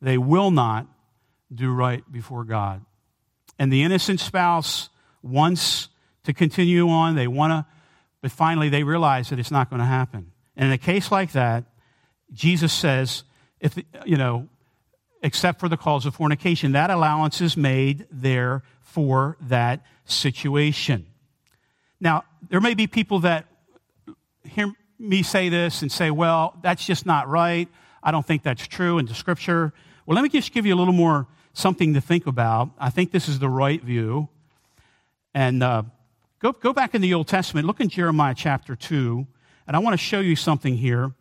They 0.01 0.19
will 0.19 0.51
not 0.51 0.87
do 1.55 1.71
right 1.71 2.03
before 2.11 2.45
God. 2.45 2.85
And 3.63 3.73
the 3.73 3.85
innocent 3.85 4.19
spouse 4.19 4.89
wants 5.23 5.89
to 6.25 6.33
continue 6.33 6.89
on, 6.89 7.15
they 7.15 7.29
want 7.29 7.53
to, 7.53 7.67
but 8.21 8.33
finally 8.33 8.69
they 8.69 8.83
realize 8.83 9.31
that 9.31 9.39
it's 9.39 9.53
not 9.53 9.71
going 9.71 9.79
to 9.79 9.87
happen. 9.87 10.33
And 10.57 10.67
in 10.67 10.73
a 10.73 10.79
case 10.79 11.13
like 11.13 11.31
that, 11.31 11.63
Jesus 12.33 12.73
says, 12.73 13.23
if, 13.61 13.79
you 14.05 14.17
know, 14.17 14.49
except 15.23 15.61
for 15.61 15.69
the 15.69 15.77
cause 15.77 16.07
of 16.07 16.15
fornication, 16.17 16.73
that 16.73 16.91
allowance 16.91 17.41
is 17.41 17.57
made 17.57 18.09
there 18.11 18.65
for 18.81 19.37
that 19.43 19.87
situation. 20.07 21.07
Now, 22.01 22.25
there 22.49 22.61
may 22.61 22.75
be 22.75 22.89
people 22.89 23.21
that 23.21 23.47
hear 24.43 24.73
me 24.99 25.23
say 25.23 25.51
this 25.51 25.83
and 25.83 25.93
say, 25.93 26.11
well, 26.11 26.59
that's 26.63 26.85
just 26.85 27.07
not 27.07 27.29
right. 27.29 27.69
I 28.03 28.11
don't 28.11 28.27
think 28.27 28.43
that's 28.43 28.67
true 28.67 28.99
in 28.99 29.07
the 29.07 29.15
scripture. 29.15 29.73
Well, 30.05 30.17
let 30.17 30.23
me 30.23 30.31
just 30.31 30.51
give 30.53 30.67
you 30.67 30.75
a 30.75 30.79
little 30.81 30.93
more 30.93 31.29
something 31.53 31.95
to 31.95 32.01
think 32.01 32.27
about. 32.27 32.71
I 32.79 32.91
think 32.91 33.13
this 33.13 33.29
is 33.29 33.39
the 33.39 33.49
right 33.49 33.83
view. 33.83 34.29
And 35.35 35.63
uh, 35.63 35.85
go, 36.41 36.53
go 36.53 36.73
back 36.73 36.95
in 36.95 37.01
the 37.01 37.15
Old 37.15 37.29
Testament, 37.29 37.67
look 37.67 37.81
in 37.81 37.89
Jeremiah 37.89 38.35
chapter 38.37 38.77
2, 38.77 39.27
and 39.67 39.77
I 39.77 39.79
want 39.79 39.95
to 39.95 39.99
show 39.99 40.21
you 40.21 40.37
something 40.37 40.77
here. 40.77 41.13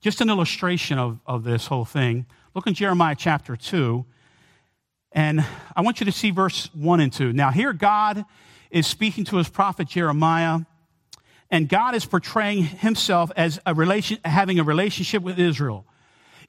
Just 0.00 0.20
an 0.20 0.28
illustration 0.28 0.98
of, 0.98 1.18
of 1.26 1.44
this 1.44 1.66
whole 1.66 1.84
thing. 1.84 2.26
Look 2.54 2.66
in 2.66 2.74
Jeremiah 2.74 3.16
chapter 3.18 3.56
2, 3.56 4.04
and 5.12 5.44
I 5.74 5.80
want 5.80 6.00
you 6.00 6.06
to 6.06 6.12
see 6.12 6.30
verse 6.30 6.68
1 6.74 7.00
and 7.00 7.12
2. 7.12 7.32
Now, 7.32 7.50
here 7.50 7.72
God 7.72 8.24
is 8.70 8.86
speaking 8.86 9.24
to 9.26 9.36
his 9.36 9.48
prophet 9.48 9.88
Jeremiah 9.88 10.60
and 11.54 11.68
God 11.68 11.94
is 11.94 12.04
portraying 12.04 12.64
himself 12.64 13.30
as 13.36 13.60
a 13.64 13.74
relation, 13.74 14.18
having 14.24 14.58
a 14.58 14.64
relationship 14.64 15.22
with 15.22 15.38
Israel. 15.38 15.86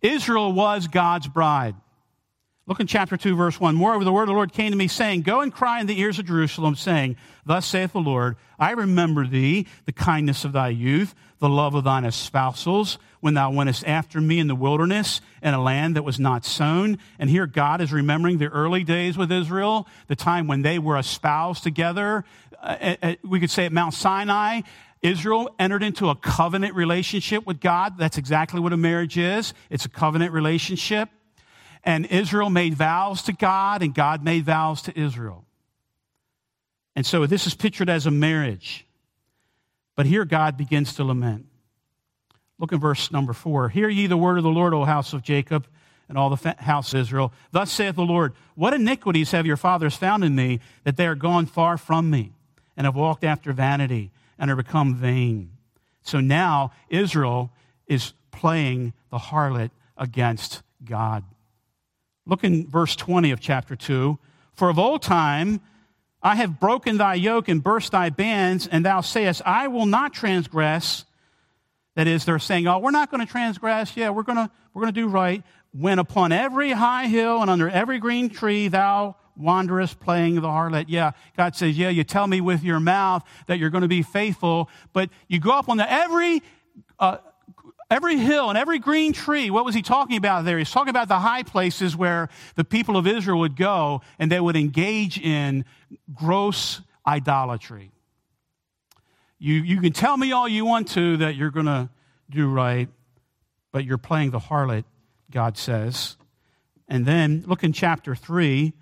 Israel 0.01 0.51
was 0.51 0.87
God's 0.87 1.27
bride. 1.27 1.75
Look 2.67 2.79
in 2.79 2.87
chapter 2.87 3.15
2, 3.15 3.35
verse 3.35 3.59
1. 3.59 3.75
Moreover, 3.75 4.03
the 4.03 4.11
word 4.11 4.23
of 4.23 4.29
the 4.29 4.33
Lord 4.33 4.51
came 4.51 4.71
to 4.71 4.77
me, 4.77 4.87
saying, 4.87 5.21
Go 5.21 5.41
and 5.41 5.53
cry 5.53 5.79
in 5.79 5.85
the 5.85 5.99
ears 5.99 6.17
of 6.17 6.25
Jerusalem, 6.25 6.75
saying, 6.75 7.15
Thus 7.45 7.67
saith 7.67 7.93
the 7.93 7.99
Lord, 7.99 8.37
I 8.57 8.71
remember 8.71 9.27
thee, 9.27 9.67
the 9.85 9.91
kindness 9.91 10.45
of 10.45 10.53
thy 10.53 10.69
youth, 10.69 11.13
the 11.37 11.47
love 11.47 11.75
of 11.75 11.83
thine 11.83 12.05
espousals, 12.05 12.97
when 13.19 13.35
thou 13.35 13.51
wentest 13.51 13.85
after 13.85 14.19
me 14.19 14.39
in 14.39 14.47
the 14.47 14.55
wilderness, 14.55 15.21
in 15.43 15.53
a 15.53 15.61
land 15.61 15.95
that 15.95 16.01
was 16.01 16.19
not 16.19 16.43
sown. 16.43 16.97
And 17.19 17.29
here 17.29 17.45
God 17.45 17.81
is 17.81 17.93
remembering 17.93 18.39
the 18.39 18.47
early 18.47 18.83
days 18.83 19.15
with 19.15 19.31
Israel, 19.31 19.87
the 20.07 20.15
time 20.15 20.47
when 20.47 20.63
they 20.63 20.79
were 20.79 20.97
espoused 20.97 21.61
together. 21.61 22.25
Uh, 22.59 22.95
uh, 23.03 23.15
we 23.23 23.39
could 23.39 23.51
say 23.51 23.65
at 23.67 23.73
Mount 23.73 23.93
Sinai, 23.93 24.61
Israel 25.03 25.53
entered 25.59 25.83
into 25.83 26.09
a 26.09 26.15
covenant 26.15 26.73
relationship 26.73 27.45
with 27.45 27.59
God. 27.59 27.99
That's 27.99 28.17
exactly 28.17 28.59
what 28.59 28.73
a 28.73 28.77
marriage 28.77 29.19
is. 29.19 29.53
It's 29.69 29.85
a 29.85 29.89
covenant 29.89 30.33
relationship. 30.33 31.09
And 31.85 32.05
Israel 32.07 32.49
made 32.49 32.73
vows 32.73 33.21
to 33.23 33.33
God, 33.33 33.81
and 33.81 33.93
God 33.93 34.23
made 34.23 34.43
vows 34.43 34.81
to 34.83 34.99
Israel. 34.99 35.45
And 36.95 37.05
so 37.05 37.25
this 37.25 37.45
is 37.45 37.53
pictured 37.53 37.89
as 37.89 38.05
a 38.05 38.11
marriage. 38.11 38.85
But 39.95 40.05
here 40.05 40.25
God 40.25 40.57
begins 40.57 40.95
to 40.95 41.03
lament. 41.03 41.45
Look 42.57 42.71
in 42.71 42.79
verse 42.79 43.11
number 43.11 43.33
four. 43.33 43.69
Hear 43.69 43.87
ye 43.87 44.07
the 44.07 44.17
word 44.17 44.37
of 44.37 44.43
the 44.43 44.49
Lord, 44.49 44.73
O 44.73 44.83
house 44.83 45.13
of 45.13 45.21
Jacob, 45.21 45.67
and 46.09 46.17
all 46.17 46.29
the 46.29 46.55
house 46.59 46.93
of 46.93 46.99
Israel. 46.99 47.31
Thus 47.51 47.71
saith 47.71 47.95
the 47.95 48.03
Lord, 48.03 48.33
What 48.55 48.73
iniquities 48.73 49.31
have 49.31 49.45
your 49.45 49.57
fathers 49.57 49.95
found 49.95 50.23
in 50.23 50.35
me, 50.35 50.59
that 50.83 50.97
they 50.97 51.07
are 51.07 51.15
gone 51.15 51.45
far 51.45 51.77
from 51.77 52.09
me, 52.09 52.33
and 52.75 52.85
have 52.85 52.95
walked 52.95 53.23
after 53.23 53.53
vanity? 53.53 54.11
and 54.37 54.51
are 54.51 54.55
become 54.55 54.95
vain. 54.95 55.51
So 56.03 56.19
now 56.19 56.71
Israel 56.89 57.51
is 57.87 58.13
playing 58.31 58.93
the 59.11 59.17
harlot 59.17 59.71
against 59.97 60.61
God. 60.83 61.23
Look 62.25 62.43
in 62.43 62.67
verse 62.67 62.95
20 62.95 63.31
of 63.31 63.39
chapter 63.39 63.75
2. 63.75 64.17
For 64.53 64.69
of 64.69 64.79
old 64.79 65.01
time 65.01 65.61
I 66.21 66.35
have 66.35 66.59
broken 66.59 66.97
thy 66.97 67.15
yoke 67.15 67.49
and 67.49 67.63
burst 67.63 67.91
thy 67.91 68.09
bands, 68.09 68.67
and 68.67 68.83
thou 68.83 69.01
sayest, 69.01 69.43
I 69.45 69.67
will 69.67 69.85
not 69.85 70.11
transgress. 70.11 71.05
That 71.95 72.07
is, 72.07 72.25
they're 72.25 72.39
saying, 72.39 72.67
Oh, 72.67 72.79
we're 72.79 72.91
not 72.91 73.11
going 73.11 73.25
to 73.25 73.31
transgress. 73.31 73.95
Yeah, 73.95 74.09
we're 74.09 74.23
going 74.23 74.49
we're 74.73 74.81
going 74.81 74.93
to 74.93 75.01
do 75.01 75.07
right. 75.07 75.43
When 75.71 75.99
upon 75.99 76.31
every 76.31 76.71
high 76.71 77.07
hill 77.07 77.41
and 77.41 77.49
under 77.49 77.69
every 77.69 77.99
green 77.99 78.29
tree 78.29 78.69
thou 78.69 79.15
wanderest 79.39 79.99
playing 79.99 80.35
the 80.35 80.47
harlot. 80.47 80.85
Yeah, 80.87 81.11
God 81.37 81.55
says, 81.55 81.77
yeah, 81.77 81.89
you 81.89 82.03
tell 82.03 82.25
me 82.25 82.41
with 82.41 82.63
your 82.63 82.79
mouth 82.79 83.23
that 83.47 83.59
you're 83.59 83.69
going 83.69 83.83
to 83.83 83.87
be 83.87 84.01
faithful, 84.01 84.69
but 84.93 85.09
you 85.27 85.39
go 85.39 85.51
up 85.51 85.69
on 85.69 85.77
the 85.77 85.91
every, 85.91 86.41
uh, 86.99 87.17
every 87.89 88.17
hill 88.17 88.49
and 88.49 88.57
every 88.57 88.79
green 88.79 89.13
tree. 89.13 89.49
What 89.49 89.65
was 89.65 89.75
he 89.75 89.81
talking 89.81 90.17
about 90.17 90.45
there? 90.45 90.57
He's 90.57 90.71
talking 90.71 90.89
about 90.89 91.07
the 91.07 91.19
high 91.19 91.43
places 91.43 91.95
where 91.95 92.29
the 92.55 92.63
people 92.63 92.97
of 92.97 93.07
Israel 93.07 93.39
would 93.39 93.55
go 93.55 94.01
and 94.19 94.31
they 94.31 94.39
would 94.39 94.55
engage 94.55 95.19
in 95.19 95.65
gross 96.13 96.81
idolatry. 97.05 97.91
You, 99.37 99.55
you 99.55 99.81
can 99.81 99.93
tell 99.93 100.17
me 100.17 100.31
all 100.31 100.47
you 100.47 100.65
want 100.65 100.89
to 100.89 101.17
that 101.17 101.35
you're 101.35 101.51
going 101.51 101.65
to 101.67 101.89
do 102.29 102.49
right, 102.49 102.89
but 103.71 103.85
you're 103.85 103.97
playing 103.97 104.31
the 104.31 104.39
harlot, 104.39 104.85
God 105.29 105.57
says. 105.57 106.17
And 106.87 107.05
then 107.05 107.43
look 107.45 107.63
in 107.63 107.73
chapter 107.73 108.15
3 108.15 108.73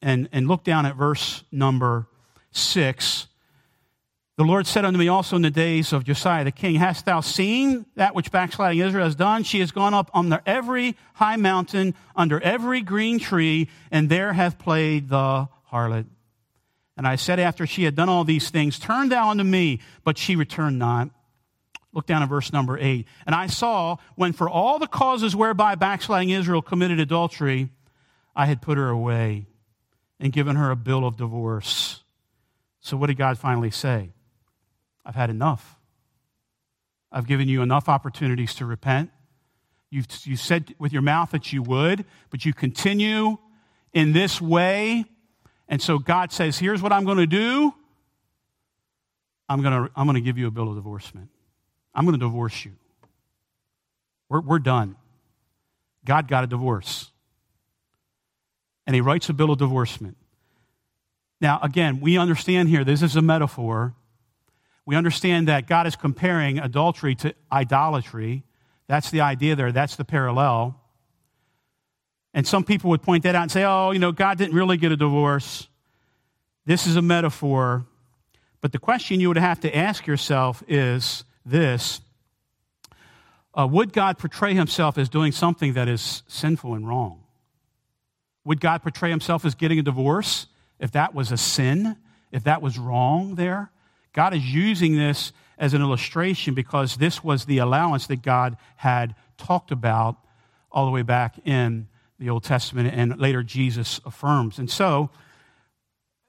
and, 0.00 0.28
and 0.32 0.48
look 0.48 0.64
down 0.64 0.86
at 0.86 0.96
verse 0.96 1.44
number 1.52 2.08
six. 2.50 3.28
The 4.42 4.48
Lord 4.48 4.66
said 4.66 4.84
unto 4.84 4.98
me 4.98 5.06
also 5.06 5.36
in 5.36 5.42
the 5.42 5.52
days 5.52 5.92
of 5.92 6.02
Josiah 6.02 6.42
the 6.42 6.50
king, 6.50 6.74
Hast 6.74 7.04
thou 7.04 7.20
seen 7.20 7.86
that 7.94 8.16
which 8.16 8.32
backsliding 8.32 8.80
Israel 8.80 9.04
has 9.04 9.14
done? 9.14 9.44
She 9.44 9.60
has 9.60 9.70
gone 9.70 9.94
up 9.94 10.10
under 10.12 10.42
every 10.44 10.96
high 11.14 11.36
mountain, 11.36 11.94
under 12.16 12.40
every 12.40 12.80
green 12.80 13.20
tree, 13.20 13.68
and 13.92 14.08
there 14.08 14.32
hath 14.32 14.58
played 14.58 15.08
the 15.08 15.48
harlot. 15.70 16.06
And 16.96 17.06
I 17.06 17.14
said, 17.14 17.38
after 17.38 17.68
she 17.68 17.84
had 17.84 17.94
done 17.94 18.08
all 18.08 18.24
these 18.24 18.50
things, 18.50 18.80
Turn 18.80 19.10
thou 19.10 19.28
unto 19.28 19.44
me, 19.44 19.78
but 20.02 20.18
she 20.18 20.34
returned 20.34 20.76
not. 20.76 21.10
Look 21.92 22.06
down 22.06 22.24
at 22.24 22.28
verse 22.28 22.52
number 22.52 22.76
eight. 22.76 23.06
And 23.24 23.36
I 23.36 23.46
saw 23.46 23.98
when 24.16 24.32
for 24.32 24.48
all 24.48 24.80
the 24.80 24.88
causes 24.88 25.36
whereby 25.36 25.76
backsliding 25.76 26.30
Israel 26.30 26.62
committed 26.62 26.98
adultery, 26.98 27.68
I 28.34 28.46
had 28.46 28.60
put 28.60 28.76
her 28.76 28.88
away 28.88 29.46
and 30.18 30.32
given 30.32 30.56
her 30.56 30.72
a 30.72 30.76
bill 30.76 31.06
of 31.06 31.16
divorce. 31.16 32.02
So, 32.80 32.96
what 32.96 33.06
did 33.06 33.18
God 33.18 33.38
finally 33.38 33.70
say? 33.70 34.10
I've 35.04 35.14
had 35.14 35.30
enough. 35.30 35.76
I've 37.10 37.26
given 37.26 37.48
you 37.48 37.62
enough 37.62 37.88
opportunities 37.88 38.54
to 38.56 38.66
repent. 38.66 39.10
You've, 39.90 40.06
you 40.24 40.36
said 40.36 40.74
with 40.78 40.92
your 40.92 41.02
mouth 41.02 41.32
that 41.32 41.52
you 41.52 41.62
would, 41.62 42.04
but 42.30 42.44
you 42.44 42.54
continue 42.54 43.36
in 43.92 44.12
this 44.12 44.40
way. 44.40 45.04
And 45.68 45.82
so 45.82 45.98
God 45.98 46.32
says, 46.32 46.58
Here's 46.58 46.80
what 46.80 46.92
I'm 46.92 47.04
going 47.04 47.18
to 47.18 47.26
do 47.26 47.74
I'm 49.48 49.60
going 49.60 49.84
to, 49.84 49.92
I'm 49.94 50.06
going 50.06 50.14
to 50.14 50.22
give 50.22 50.38
you 50.38 50.46
a 50.46 50.50
bill 50.50 50.68
of 50.68 50.76
divorcement. 50.76 51.28
I'm 51.94 52.06
going 52.06 52.18
to 52.18 52.24
divorce 52.24 52.64
you. 52.64 52.72
We're, 54.30 54.40
we're 54.40 54.58
done. 54.58 54.96
God 56.04 56.26
got 56.26 56.44
a 56.44 56.46
divorce 56.46 57.12
and 58.86 58.94
he 58.94 59.00
writes 59.00 59.28
a 59.28 59.32
bill 59.32 59.50
of 59.50 59.58
divorcement. 59.58 60.16
Now, 61.40 61.60
again, 61.62 62.00
we 62.00 62.18
understand 62.18 62.68
here 62.68 62.84
this 62.84 63.02
is 63.02 63.16
a 63.16 63.22
metaphor. 63.22 63.94
We 64.84 64.96
understand 64.96 65.48
that 65.48 65.66
God 65.66 65.86
is 65.86 65.96
comparing 65.96 66.58
adultery 66.58 67.14
to 67.16 67.34
idolatry. 67.50 68.44
That's 68.88 69.10
the 69.10 69.20
idea 69.20 69.56
there, 69.56 69.72
that's 69.72 69.96
the 69.96 70.04
parallel. 70.04 70.78
And 72.34 72.46
some 72.46 72.64
people 72.64 72.90
would 72.90 73.02
point 73.02 73.24
that 73.24 73.34
out 73.34 73.42
and 73.42 73.52
say, 73.52 73.64
oh, 73.64 73.90
you 73.90 73.98
know, 73.98 74.12
God 74.12 74.38
didn't 74.38 74.54
really 74.54 74.76
get 74.76 74.90
a 74.90 74.96
divorce. 74.96 75.68
This 76.64 76.86
is 76.86 76.96
a 76.96 77.02
metaphor. 77.02 77.86
But 78.60 78.72
the 78.72 78.78
question 78.78 79.20
you 79.20 79.28
would 79.28 79.36
have 79.36 79.60
to 79.60 79.76
ask 79.76 80.06
yourself 80.06 80.62
is 80.66 81.24
this 81.44 82.00
uh, 83.54 83.68
Would 83.70 83.92
God 83.92 84.18
portray 84.18 84.54
himself 84.54 84.96
as 84.96 85.08
doing 85.08 85.32
something 85.32 85.74
that 85.74 85.88
is 85.88 86.22
sinful 86.26 86.74
and 86.74 86.88
wrong? 86.88 87.22
Would 88.44 88.60
God 88.60 88.82
portray 88.82 89.10
himself 89.10 89.44
as 89.44 89.54
getting 89.54 89.78
a 89.78 89.82
divorce 89.82 90.46
if 90.78 90.92
that 90.92 91.14
was 91.14 91.30
a 91.30 91.36
sin, 91.36 91.96
if 92.30 92.44
that 92.44 92.62
was 92.62 92.78
wrong 92.78 93.34
there? 93.34 93.70
God 94.12 94.34
is 94.34 94.44
using 94.44 94.96
this 94.96 95.32
as 95.58 95.74
an 95.74 95.82
illustration 95.82 96.54
because 96.54 96.96
this 96.96 97.22
was 97.22 97.44
the 97.44 97.58
allowance 97.58 98.06
that 98.08 98.22
God 98.22 98.56
had 98.76 99.14
talked 99.38 99.70
about 99.70 100.16
all 100.70 100.86
the 100.86 100.90
way 100.90 101.02
back 101.02 101.36
in 101.44 101.88
the 102.18 102.30
Old 102.30 102.44
Testament 102.44 102.92
and 102.94 103.18
later 103.18 103.42
Jesus 103.42 104.00
affirms. 104.04 104.58
And 104.58 104.70
so, 104.70 105.10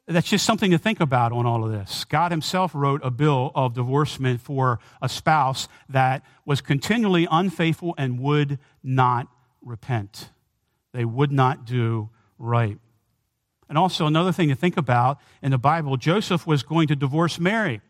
that's 0.08 0.30
just 0.30 0.46
something 0.46 0.72
to 0.72 0.78
think 0.78 1.00
about 1.00 1.32
on 1.32 1.46
all 1.46 1.64
of 1.64 1.72
this. 1.72 2.04
God 2.04 2.32
Himself 2.32 2.76
wrote 2.76 3.02
a 3.04 3.12
bill 3.12 3.52
of 3.56 3.74
divorcement 3.74 4.42
for 4.42 4.80
a 5.02 5.08
spouse 5.08 5.68
that 5.88 6.24
was 6.46 6.60
continually 6.60 7.28
unfaithful 7.32 7.96
and 7.98 8.20
would 8.20 8.60
not 8.84 9.28
repent. 9.62 10.30
They 10.94 11.06
would 11.06 11.32
not 11.32 11.66
do 11.66 12.10
right. 12.38 12.80
And 13.70 13.78
also, 13.78 14.06
another 14.06 14.32
thing 14.32 14.50
to 14.50 14.56
think 14.56 14.78
about 14.78 15.20
in 15.42 15.52
the 15.52 15.58
Bible 15.58 15.98
Joseph 15.98 16.46
was 16.46 16.64
going 16.64 16.88
to 16.90 16.96
divorce 16.96 17.40
Mary. 17.40 17.82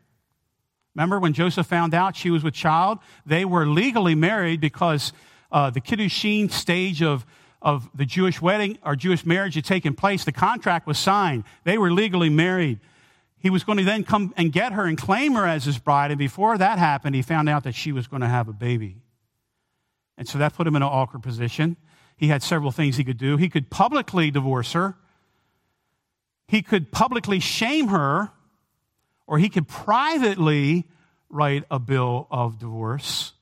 Remember 0.96 1.20
when 1.20 1.34
Joseph 1.34 1.66
found 1.66 1.94
out 1.94 2.16
she 2.16 2.30
was 2.30 2.44
with 2.44 2.54
child? 2.54 3.00
They 3.26 3.46
were 3.46 3.66
legally 3.66 4.16
married 4.16 4.62
because 4.62 5.12
uh, 5.52 5.70
the 5.72 5.82
Kiddushin 5.82 6.52
stage 6.52 7.02
of, 7.02 7.26
of 7.62 7.90
the 7.96 8.06
Jewish 8.06 8.42
wedding 8.42 8.78
or 8.84 8.96
Jewish 8.96 9.26
marriage 9.26 9.56
had 9.56 9.66
taken 9.66 9.96
place. 9.96 10.24
The 10.24 10.32
contract 10.32 10.86
was 10.86 11.00
signed. 11.00 11.46
They 11.64 11.78
were 11.78 11.92
legally 11.92 12.30
married. 12.30 12.80
He 13.40 13.50
was 13.50 13.64
going 13.64 13.78
to 13.80 13.84
then 13.84 14.04
come 14.04 14.34
and 14.38 14.52
get 14.52 14.72
her 14.72 14.86
and 14.86 14.98
claim 14.98 15.34
her 15.34 15.46
as 15.46 15.66
his 15.66 15.78
bride. 15.78 16.12
And 16.12 16.18
before 16.18 16.58
that 16.58 16.80
happened, 16.80 17.16
he 17.16 17.22
found 17.22 17.50
out 17.50 17.64
that 17.64 17.76
she 17.76 17.92
was 17.92 18.08
going 18.08 18.22
to 18.22 18.28
have 18.28 18.48
a 18.48 18.54
baby. 18.54 18.98
And 20.18 20.28
so 20.28 20.38
that 20.38 20.54
put 20.54 20.68
him 20.68 20.76
in 20.76 20.82
an 20.82 20.88
awkward 20.88 21.24
position. 21.24 21.76
He 22.16 22.28
had 22.28 22.44
several 22.44 22.72
things 22.72 22.98
he 22.98 23.04
could 23.04 23.18
do. 23.18 23.36
He 23.38 23.50
could 23.50 23.70
publicly 23.70 24.32
divorce 24.32 24.74
her, 24.74 24.96
he 26.54 26.62
could 26.62 26.92
publicly 26.92 27.40
shame 27.40 27.88
her 27.88 28.30
or 29.26 29.40
he 29.40 29.50
could 29.50 29.68
privately 29.68 30.88
write 31.28 31.64
a 31.72 31.80
bill 31.80 32.28
of 32.30 32.60
divorce, 32.60 33.34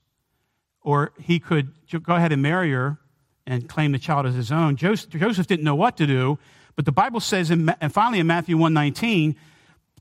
or 0.82 1.12
he 1.20 1.38
could 1.38 1.74
go 2.04 2.16
ahead 2.16 2.32
and 2.32 2.42
marry 2.42 2.72
her 2.72 3.00
and 3.46 3.68
claim 3.68 3.92
the 3.92 4.00
child 4.00 4.26
as 4.26 4.36
his 4.36 4.50
own. 4.50 4.78
Joseph, 4.78 5.10
didn't 5.46 5.66
know 5.66 5.76
what 5.76 5.98
to 5.98 6.08
do, 6.08 6.40
but 6.78 6.86
the 6.86 6.94
Bible 6.94 7.20
says, 7.20 7.52
in, 7.52 7.68
and 7.82 7.94
finally 7.94 8.20
in 8.20 8.28
Matthew 8.28 8.56
119, 8.56 9.36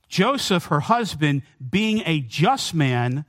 Joseph, 0.07 0.67
her 0.67 0.79
husband, 0.79 1.43
being 1.69 2.05
a 2.07 2.21
just 2.21 2.75
man, 2.75 3.25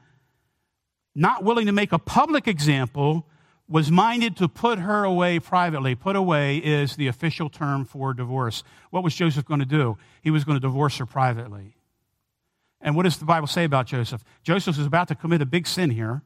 not 1.15 1.43
willing 1.43 1.65
to 1.65 1.71
make 1.71 1.91
a 1.91 1.97
public 1.97 2.47
example, 2.47 3.25
was 3.71 3.89
minded 3.89 4.35
to 4.37 4.49
put 4.49 4.79
her 4.79 5.05
away 5.05 5.39
privately. 5.39 5.95
Put 5.95 6.17
away 6.17 6.57
is 6.57 6.97
the 6.97 7.07
official 7.07 7.49
term 7.49 7.85
for 7.85 8.13
divorce. 8.13 8.63
What 8.89 9.03
was 9.03 9.15
Joseph 9.15 9.45
going 9.45 9.61
to 9.61 9.65
do? 9.65 9.97
He 10.21 10.29
was 10.29 10.43
going 10.43 10.57
to 10.57 10.59
divorce 10.59 10.97
her 10.97 11.05
privately. 11.05 11.77
And 12.81 12.95
what 12.95 13.03
does 13.03 13.17
the 13.17 13.25
Bible 13.25 13.47
say 13.47 13.63
about 13.63 13.85
Joseph? 13.87 14.23
Joseph 14.43 14.77
is 14.77 14.85
about 14.85 15.07
to 15.07 15.15
commit 15.15 15.41
a 15.41 15.45
big 15.45 15.67
sin 15.67 15.89
here. 15.89 16.21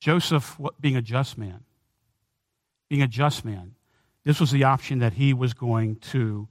Joseph 0.00 0.58
being 0.80 0.96
a 0.96 1.02
just 1.02 1.38
man. 1.38 1.60
Being 2.88 3.02
a 3.02 3.08
just 3.08 3.44
man. 3.44 3.74
This 4.24 4.40
was 4.40 4.50
the 4.50 4.64
option 4.64 4.98
that 4.98 5.12
he 5.12 5.32
was 5.32 5.54
going 5.54 5.96
to 5.96 6.48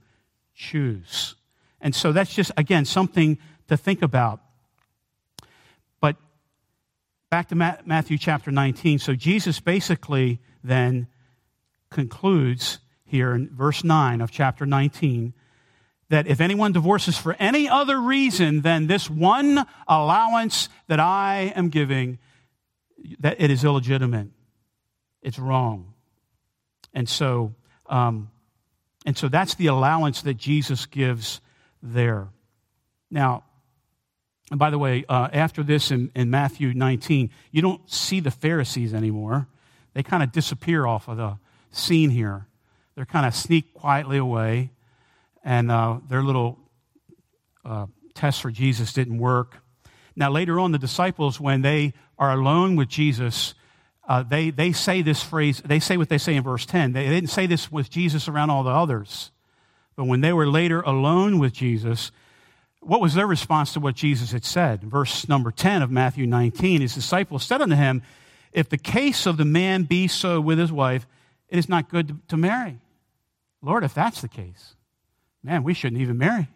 choose. 0.54 1.34
And 1.80 1.94
so 1.94 2.12
that's 2.12 2.34
just, 2.34 2.50
again, 2.56 2.86
something 2.86 3.38
to 3.68 3.76
think 3.76 4.02
about. 4.02 4.40
Back 7.30 7.48
to 7.48 7.54
Matthew 7.54 8.16
chapter 8.16 8.50
19. 8.50 8.98
So 9.00 9.14
Jesus 9.14 9.60
basically 9.60 10.40
then 10.64 11.08
concludes 11.90 12.78
here 13.04 13.34
in 13.34 13.50
verse 13.50 13.84
9 13.84 14.22
of 14.22 14.30
chapter 14.30 14.64
19 14.64 15.34
that 16.08 16.26
if 16.26 16.40
anyone 16.40 16.72
divorces 16.72 17.18
for 17.18 17.36
any 17.38 17.68
other 17.68 18.00
reason 18.00 18.62
than 18.62 18.86
this 18.86 19.10
one 19.10 19.66
allowance 19.86 20.70
that 20.86 21.00
I 21.00 21.52
am 21.54 21.68
giving, 21.68 22.18
that 23.20 23.38
it 23.38 23.50
is 23.50 23.62
illegitimate. 23.62 24.28
It's 25.20 25.38
wrong. 25.38 25.92
And 26.94 27.06
so, 27.06 27.54
um, 27.90 28.30
and 29.04 29.18
so 29.18 29.28
that's 29.28 29.54
the 29.56 29.66
allowance 29.66 30.22
that 30.22 30.38
Jesus 30.38 30.86
gives 30.86 31.42
there. 31.82 32.28
Now, 33.10 33.44
and 34.50 34.58
by 34.58 34.70
the 34.70 34.78
way, 34.78 35.04
uh, 35.08 35.28
after 35.32 35.62
this 35.62 35.90
in, 35.90 36.10
in 36.14 36.30
Matthew 36.30 36.72
19, 36.72 37.30
you 37.50 37.62
don't 37.62 37.88
see 37.90 38.20
the 38.20 38.30
Pharisees 38.30 38.94
anymore. 38.94 39.46
They 39.94 40.02
kind 40.02 40.22
of 40.22 40.32
disappear 40.32 40.86
off 40.86 41.08
of 41.08 41.16
the 41.16 41.38
scene 41.70 42.10
here. 42.10 42.46
They're 42.94 43.04
kind 43.04 43.26
of 43.26 43.34
sneak 43.34 43.74
quietly 43.74 44.16
away 44.16 44.70
and 45.44 45.70
uh, 45.70 45.98
their 46.08 46.22
little 46.22 46.58
uh, 47.64 47.86
test 48.14 48.42
for 48.42 48.50
Jesus 48.50 48.92
didn't 48.92 49.18
work. 49.18 49.56
Now, 50.16 50.30
later 50.30 50.58
on, 50.58 50.72
the 50.72 50.78
disciples, 50.78 51.40
when 51.40 51.62
they 51.62 51.94
are 52.18 52.32
alone 52.32 52.74
with 52.74 52.88
Jesus, 52.88 53.54
uh, 54.08 54.22
they, 54.22 54.50
they 54.50 54.72
say 54.72 55.02
this 55.02 55.22
phrase, 55.22 55.62
they 55.64 55.78
say 55.78 55.96
what 55.96 56.08
they 56.08 56.18
say 56.18 56.34
in 56.34 56.42
verse 56.42 56.66
10. 56.66 56.92
They, 56.92 57.04
they 57.04 57.14
didn't 57.14 57.30
say 57.30 57.46
this 57.46 57.70
with 57.70 57.88
Jesus 57.90 58.26
around 58.26 58.50
all 58.50 58.62
the 58.62 58.70
others. 58.70 59.30
But 59.96 60.04
when 60.04 60.20
they 60.20 60.32
were 60.32 60.46
later 60.46 60.80
alone 60.80 61.38
with 61.38 61.52
Jesus, 61.52 62.10
what 62.80 63.00
was 63.00 63.14
their 63.14 63.26
response 63.26 63.72
to 63.72 63.80
what 63.80 63.94
Jesus 63.94 64.32
had 64.32 64.44
said? 64.44 64.82
Verse 64.82 65.28
number 65.28 65.50
10 65.50 65.82
of 65.82 65.90
Matthew 65.90 66.26
19 66.26 66.80
His 66.80 66.94
disciples 66.94 67.44
said 67.44 67.60
unto 67.60 67.76
him, 67.76 68.02
If 68.52 68.68
the 68.68 68.78
case 68.78 69.26
of 69.26 69.36
the 69.36 69.44
man 69.44 69.84
be 69.84 70.08
so 70.08 70.40
with 70.40 70.58
his 70.58 70.72
wife, 70.72 71.06
it 71.48 71.58
is 71.58 71.68
not 71.68 71.88
good 71.88 72.08
to, 72.08 72.16
to 72.28 72.36
marry. 72.36 72.78
Lord, 73.62 73.84
if 73.84 73.94
that's 73.94 74.20
the 74.20 74.28
case, 74.28 74.76
man, 75.42 75.64
we 75.64 75.74
shouldn't 75.74 76.00
even 76.00 76.18
marry. 76.18 76.48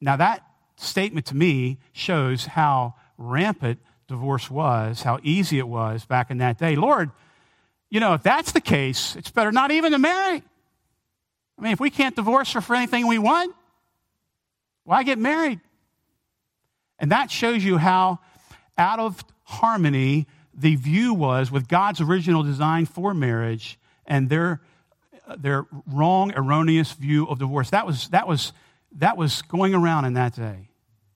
Now, 0.00 0.16
that 0.16 0.46
statement 0.76 1.26
to 1.26 1.36
me 1.36 1.78
shows 1.92 2.46
how 2.46 2.94
rampant 3.18 3.80
divorce 4.08 4.50
was, 4.50 5.02
how 5.02 5.18
easy 5.22 5.58
it 5.58 5.66
was 5.66 6.04
back 6.04 6.30
in 6.30 6.38
that 6.38 6.58
day. 6.58 6.76
Lord, 6.76 7.10
you 7.90 7.98
know, 8.00 8.14
if 8.14 8.22
that's 8.22 8.52
the 8.52 8.60
case, 8.60 9.16
it's 9.16 9.30
better 9.30 9.50
not 9.50 9.70
even 9.70 9.92
to 9.92 9.98
marry. 9.98 10.42
I 11.58 11.62
mean, 11.62 11.72
if 11.72 11.80
we 11.80 11.90
can't 11.90 12.14
divorce 12.14 12.52
her 12.52 12.60
for 12.60 12.76
anything 12.76 13.06
we 13.06 13.18
want, 13.18 13.54
why 14.86 15.02
get 15.02 15.18
married? 15.18 15.60
And 16.98 17.12
that 17.12 17.30
shows 17.30 17.62
you 17.62 17.76
how 17.76 18.20
out 18.78 18.98
of 18.98 19.22
harmony 19.44 20.26
the 20.54 20.76
view 20.76 21.12
was 21.12 21.50
with 21.50 21.68
God's 21.68 22.00
original 22.00 22.42
design 22.42 22.86
for 22.86 23.12
marriage 23.12 23.78
and 24.06 24.30
their 24.30 24.62
their 25.38 25.66
wrong, 25.86 26.32
erroneous 26.36 26.92
view 26.92 27.26
of 27.26 27.38
divorce. 27.38 27.70
That 27.70 27.86
was, 27.86 28.08
that, 28.10 28.28
was, 28.28 28.52
that 28.92 29.16
was 29.16 29.42
going 29.42 29.74
around 29.74 30.04
in 30.04 30.14
that 30.14 30.34
day. 30.34 30.68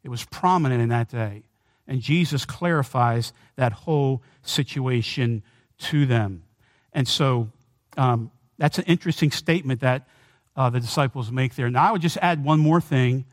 It 0.02 0.08
was 0.08 0.24
prominent 0.24 0.82
in 0.82 0.88
that 0.88 1.08
day. 1.08 1.44
And 1.86 2.00
Jesus 2.00 2.44
clarifies 2.44 3.32
that 3.56 3.72
whole 3.72 4.22
situation 4.42 5.42
to 5.78 6.06
them. 6.06 6.44
And 6.92 7.06
so 7.06 7.50
um, 7.96 8.30
that's 8.58 8.78
an 8.78 8.84
interesting 8.86 9.30
statement 9.30 9.80
that 9.80 10.08
uh, 10.56 10.70
the 10.70 10.80
disciples 10.80 11.30
make 11.30 11.54
there. 11.54 11.70
Now, 11.70 11.88
I 11.88 11.92
would 11.92 12.02
just 12.02 12.16
add 12.20 12.44
one 12.44 12.58
more 12.60 12.80
thing 12.80 13.26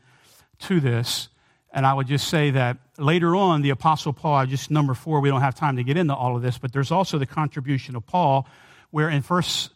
to 0.60 0.80
this. 0.80 1.28
And 1.72 1.86
I 1.86 1.94
would 1.94 2.06
just 2.06 2.28
say 2.28 2.50
that 2.50 2.78
later 2.96 3.36
on, 3.36 3.62
the 3.62 3.70
Apostle 3.70 4.12
Paul, 4.12 4.46
just 4.46 4.70
number 4.70 4.94
four, 4.94 5.20
we 5.20 5.28
don't 5.28 5.42
have 5.42 5.54
time 5.54 5.76
to 5.76 5.84
get 5.84 5.96
into 5.96 6.14
all 6.14 6.34
of 6.36 6.42
this, 6.42 6.58
but 6.58 6.72
there's 6.72 6.90
also 6.90 7.18
the 7.18 7.26
contribution 7.26 7.94
of 7.94 8.06
Paul, 8.06 8.48
where 8.90 9.08
in 9.08 9.22
First 9.22 9.70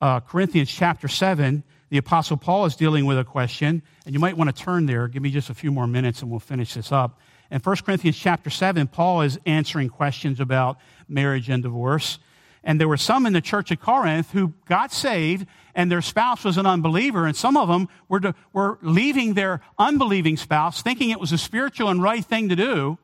uh, 0.00 0.20
Corinthians 0.20 0.70
chapter 0.70 1.08
7, 1.08 1.62
the 1.90 1.98
Apostle 1.98 2.36
Paul 2.36 2.64
is 2.66 2.76
dealing 2.76 3.04
with 3.04 3.18
a 3.18 3.24
question, 3.24 3.82
and 4.06 4.14
you 4.14 4.20
might 4.20 4.36
want 4.36 4.54
to 4.54 4.62
turn 4.62 4.86
there. 4.86 5.08
Give 5.08 5.22
me 5.22 5.30
just 5.30 5.50
a 5.50 5.54
few 5.54 5.70
more 5.70 5.86
minutes 5.86 6.22
and 6.22 6.30
we'll 6.30 6.40
finish 6.40 6.74
this 6.74 6.92
up. 6.92 7.20
In 7.50 7.60
1 7.60 7.76
Corinthians 7.84 8.16
chapter 8.16 8.48
7, 8.48 8.86
Paul 8.86 9.22
is 9.22 9.38
answering 9.44 9.88
questions 9.88 10.38
about 10.38 10.78
marriage 11.08 11.50
and 11.50 11.62
divorce. 11.62 12.20
And 12.62 12.80
there 12.80 12.88
were 12.88 12.96
some 12.96 13.26
in 13.26 13.32
the 13.32 13.40
church 13.40 13.72
at 13.72 13.80
Corinth 13.80 14.32
who 14.32 14.52
got 14.66 14.92
saved 14.92 15.46
and 15.74 15.90
their 15.90 16.02
spouse 16.02 16.44
was 16.44 16.58
an 16.58 16.66
unbeliever. 16.66 17.26
And 17.26 17.34
some 17.34 17.56
of 17.56 17.68
them 17.68 17.88
were, 18.08 18.20
to, 18.20 18.34
were 18.52 18.78
leaving 18.82 19.34
their 19.34 19.62
unbelieving 19.78 20.36
spouse 20.36 20.82
thinking 20.82 21.10
it 21.10 21.20
was 21.20 21.32
a 21.32 21.38
spiritual 21.38 21.88
and 21.88 22.02
right 22.02 22.24
thing 22.24 22.48
to 22.48 22.56
do. 22.56 22.98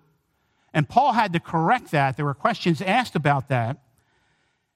And 0.74 0.88
Paul 0.88 1.12
had 1.12 1.32
to 1.32 1.40
correct 1.40 1.90
that. 1.92 2.16
There 2.16 2.26
were 2.26 2.34
questions 2.34 2.82
asked 2.82 3.16
about 3.16 3.48
that. 3.48 3.78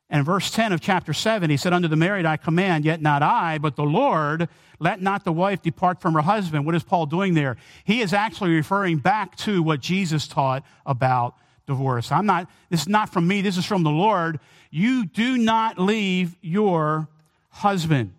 And 0.09 0.25
verse 0.25 0.51
10 0.51 0.73
of 0.73 0.81
chapter 0.81 1.13
7, 1.13 1.51
he 1.51 1.57
said, 1.57 1.73
Unto 1.73 1.87
the 1.87 1.95
married 1.95 2.27
I 2.27 2.37
command, 2.37 2.85
yet 2.85 3.01
not 3.01 3.23
I, 3.23 3.59
but 3.59 3.77
the 3.77 3.85
Lord, 3.85 4.49
let 4.81 5.01
not 5.01 5.25
the 5.25 5.33
wife 5.33 5.63
depart 5.63 6.01
from 6.01 6.15
her 6.15 6.23
husband. 6.23 6.67
What 6.67 6.75
is 6.75 6.83
Paul 6.83 7.07
doing 7.07 7.35
there? 7.35 7.57
He 7.85 8.01
is 8.01 8.13
actually 8.13 8.55
referring 8.55 8.99
back 8.99 9.37
to 9.37 9.63
what 9.63 9.81
Jesus 9.81 10.27
taught 10.27 10.65
about 10.85 11.37
divorce. 11.71 12.13
I'm 12.13 12.27
not, 12.27 12.51
this 12.69 12.83
is 12.83 12.89
not 12.89 13.13
from 13.13 13.27
me, 13.27 13.41
this 13.41 13.57
is 13.57 13.65
from 13.65 13.85
the 13.85 13.91
Lord. 13.91 14.41
You 14.71 15.07
do 15.07 15.39
not 15.39 15.79
leave 15.79 16.37
your 16.43 17.09
husband. 17.49 18.13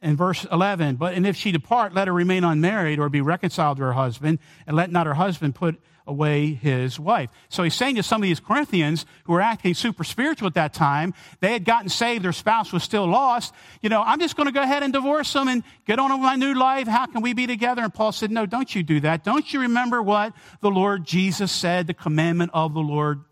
In 0.00 0.16
verse 0.16 0.46
11, 0.52 0.96
but 0.96 1.14
and 1.14 1.26
if 1.26 1.34
she 1.34 1.50
depart, 1.50 1.94
let 1.94 2.08
her 2.08 2.14
remain 2.14 2.44
unmarried 2.44 2.98
or 2.98 3.08
be 3.08 3.22
reconciled 3.22 3.78
to 3.78 3.84
her 3.84 3.94
husband, 3.94 4.38
and 4.66 4.76
let 4.76 4.92
not 4.92 5.06
her 5.06 5.14
husband 5.14 5.54
put 5.54 5.80
away 6.06 6.52
his 6.52 7.00
wife. 7.00 7.30
So 7.48 7.62
he's 7.62 7.74
saying 7.74 7.96
to 7.96 8.02
some 8.02 8.22
of 8.22 8.24
these 8.24 8.40
Corinthians 8.40 9.06
who 9.24 9.32
were 9.32 9.40
acting 9.40 9.74
super 9.74 10.04
spiritual 10.04 10.48
at 10.48 10.54
that 10.54 10.74
time, 10.74 11.14
they 11.40 11.52
had 11.52 11.64
gotten 11.64 11.88
saved, 11.88 12.24
their 12.24 12.32
spouse 12.32 12.72
was 12.72 12.82
still 12.82 13.06
lost. 13.06 13.54
You 13.80 13.88
know, 13.88 14.02
I'm 14.02 14.20
just 14.20 14.36
going 14.36 14.46
to 14.46 14.52
go 14.52 14.62
ahead 14.62 14.82
and 14.82 14.92
divorce 14.92 15.32
them 15.32 15.48
and 15.48 15.62
get 15.86 15.98
on 15.98 16.10
with 16.10 16.20
my 16.20 16.36
new 16.36 16.54
life. 16.54 16.86
How 16.86 17.06
can 17.06 17.22
we 17.22 17.32
be 17.32 17.46
together? 17.46 17.82
And 17.82 17.92
Paul 17.92 18.12
said, 18.12 18.30
No, 18.30 18.44
don't 18.44 18.74
you 18.74 18.82
do 18.82 19.00
that. 19.00 19.24
Don't 19.24 19.50
you 19.52 19.60
remember 19.60 20.02
what 20.02 20.34
the 20.60 20.70
Lord 20.70 21.04
Jesus 21.04 21.50
said, 21.50 21.86
the 21.86 21.94
commandment 21.94 22.50
of 22.52 22.74
the 22.74 22.80
Lord? 22.80 23.24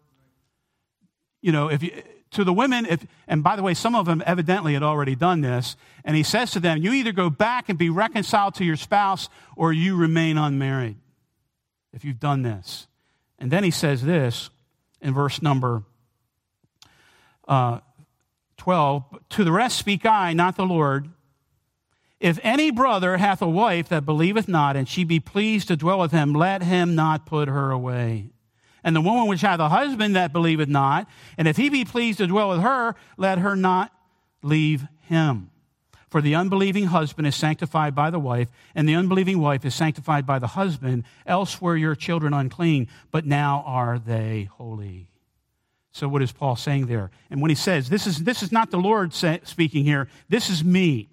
You 1.42 1.52
know, 1.52 1.68
if 1.68 1.82
you, 1.82 1.90
to 2.30 2.44
the 2.44 2.52
women, 2.52 2.86
if, 2.86 3.04
and 3.28 3.44
by 3.44 3.56
the 3.56 3.62
way, 3.62 3.74
some 3.74 3.94
of 3.94 4.06
them 4.06 4.22
evidently 4.24 4.72
had 4.72 4.82
already 4.82 5.14
done 5.14 5.42
this, 5.42 5.76
and 6.04 6.16
he 6.16 6.22
says 6.22 6.52
to 6.52 6.60
them, 6.60 6.78
You 6.78 6.92
either 6.94 7.12
go 7.12 7.28
back 7.28 7.68
and 7.68 7.78
be 7.78 7.90
reconciled 7.90 8.54
to 8.54 8.64
your 8.64 8.76
spouse 8.76 9.28
or 9.56 9.74
you 9.74 9.96
remain 9.96 10.38
unmarried 10.38 10.96
if 11.92 12.04
you've 12.04 12.20
done 12.20 12.42
this. 12.42 12.86
And 13.38 13.50
then 13.50 13.64
he 13.64 13.70
says 13.70 14.02
this 14.02 14.50
in 15.00 15.14
verse 15.14 15.42
number 15.42 15.82
uh, 17.48 17.80
12 18.56 19.04
To 19.30 19.44
the 19.44 19.52
rest 19.52 19.76
speak 19.76 20.06
I, 20.06 20.32
not 20.32 20.56
the 20.56 20.64
Lord. 20.64 21.08
If 22.20 22.38
any 22.44 22.70
brother 22.70 23.16
hath 23.16 23.42
a 23.42 23.48
wife 23.48 23.88
that 23.88 24.06
believeth 24.06 24.46
not, 24.46 24.76
and 24.76 24.88
she 24.88 25.02
be 25.02 25.18
pleased 25.18 25.68
to 25.68 25.76
dwell 25.76 25.98
with 25.98 26.12
him, 26.12 26.32
let 26.32 26.62
him 26.62 26.94
not 26.94 27.26
put 27.26 27.48
her 27.48 27.72
away. 27.72 28.30
And 28.84 28.94
the 28.94 29.00
woman 29.00 29.26
which 29.26 29.40
hath 29.40 29.58
a 29.58 29.68
husband 29.68 30.14
that 30.14 30.32
believeth 30.32 30.68
not, 30.68 31.08
and 31.36 31.48
if 31.48 31.56
he 31.56 31.68
be 31.68 31.84
pleased 31.84 32.18
to 32.18 32.28
dwell 32.28 32.50
with 32.50 32.60
her, 32.60 32.94
let 33.16 33.38
her 33.38 33.56
not 33.56 33.92
leave 34.42 34.86
him. 35.00 35.50
For 36.12 36.20
the 36.20 36.34
unbelieving 36.34 36.88
husband 36.88 37.26
is 37.26 37.34
sanctified 37.34 37.94
by 37.94 38.10
the 38.10 38.18
wife, 38.18 38.50
and 38.74 38.86
the 38.86 38.94
unbelieving 38.94 39.40
wife 39.40 39.64
is 39.64 39.74
sanctified 39.74 40.26
by 40.26 40.38
the 40.38 40.48
husband. 40.48 41.04
Else 41.24 41.58
were 41.58 41.74
your 41.74 41.94
children 41.94 42.34
unclean, 42.34 42.88
but 43.10 43.24
now 43.24 43.64
are 43.64 43.98
they 43.98 44.50
holy. 44.58 45.08
So, 45.90 46.08
what 46.08 46.20
is 46.20 46.30
Paul 46.30 46.54
saying 46.54 46.84
there? 46.84 47.10
And 47.30 47.40
when 47.40 47.48
he 47.48 47.54
says, 47.54 47.88
This 47.88 48.06
is, 48.06 48.24
this 48.24 48.42
is 48.42 48.52
not 48.52 48.70
the 48.70 48.76
Lord 48.76 49.14
speaking 49.14 49.86
here, 49.86 50.06
this 50.28 50.50
is 50.50 50.62
me. 50.62 51.08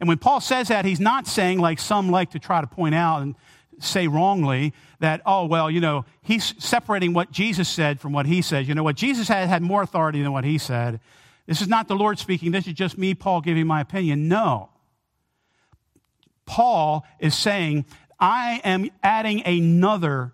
And 0.00 0.06
when 0.06 0.18
Paul 0.18 0.42
says 0.42 0.68
that, 0.68 0.84
he's 0.84 1.00
not 1.00 1.26
saying, 1.26 1.58
like 1.58 1.78
some 1.78 2.10
like 2.10 2.32
to 2.32 2.38
try 2.38 2.60
to 2.60 2.66
point 2.66 2.94
out 2.94 3.22
and 3.22 3.34
say 3.78 4.06
wrongly, 4.06 4.74
that, 4.98 5.22
oh, 5.24 5.46
well, 5.46 5.70
you 5.70 5.80
know, 5.80 6.04
he's 6.20 6.54
separating 6.62 7.14
what 7.14 7.32
Jesus 7.32 7.70
said 7.70 8.00
from 8.00 8.12
what 8.12 8.26
he 8.26 8.42
says. 8.42 8.68
You 8.68 8.74
know, 8.74 8.82
what 8.82 8.96
Jesus 8.96 9.28
had 9.28 9.48
had 9.48 9.62
more 9.62 9.80
authority 9.80 10.20
than 10.22 10.32
what 10.32 10.44
he 10.44 10.58
said. 10.58 11.00
This 11.46 11.60
is 11.60 11.68
not 11.68 11.88
the 11.88 11.96
Lord 11.96 12.18
speaking. 12.18 12.52
This 12.52 12.66
is 12.66 12.74
just 12.74 12.96
me, 12.96 13.14
Paul, 13.14 13.40
giving 13.40 13.66
my 13.66 13.80
opinion. 13.80 14.28
No. 14.28 14.70
Paul 16.46 17.04
is 17.18 17.34
saying, 17.34 17.84
I 18.18 18.60
am 18.64 18.90
adding 19.02 19.44
another 19.44 20.32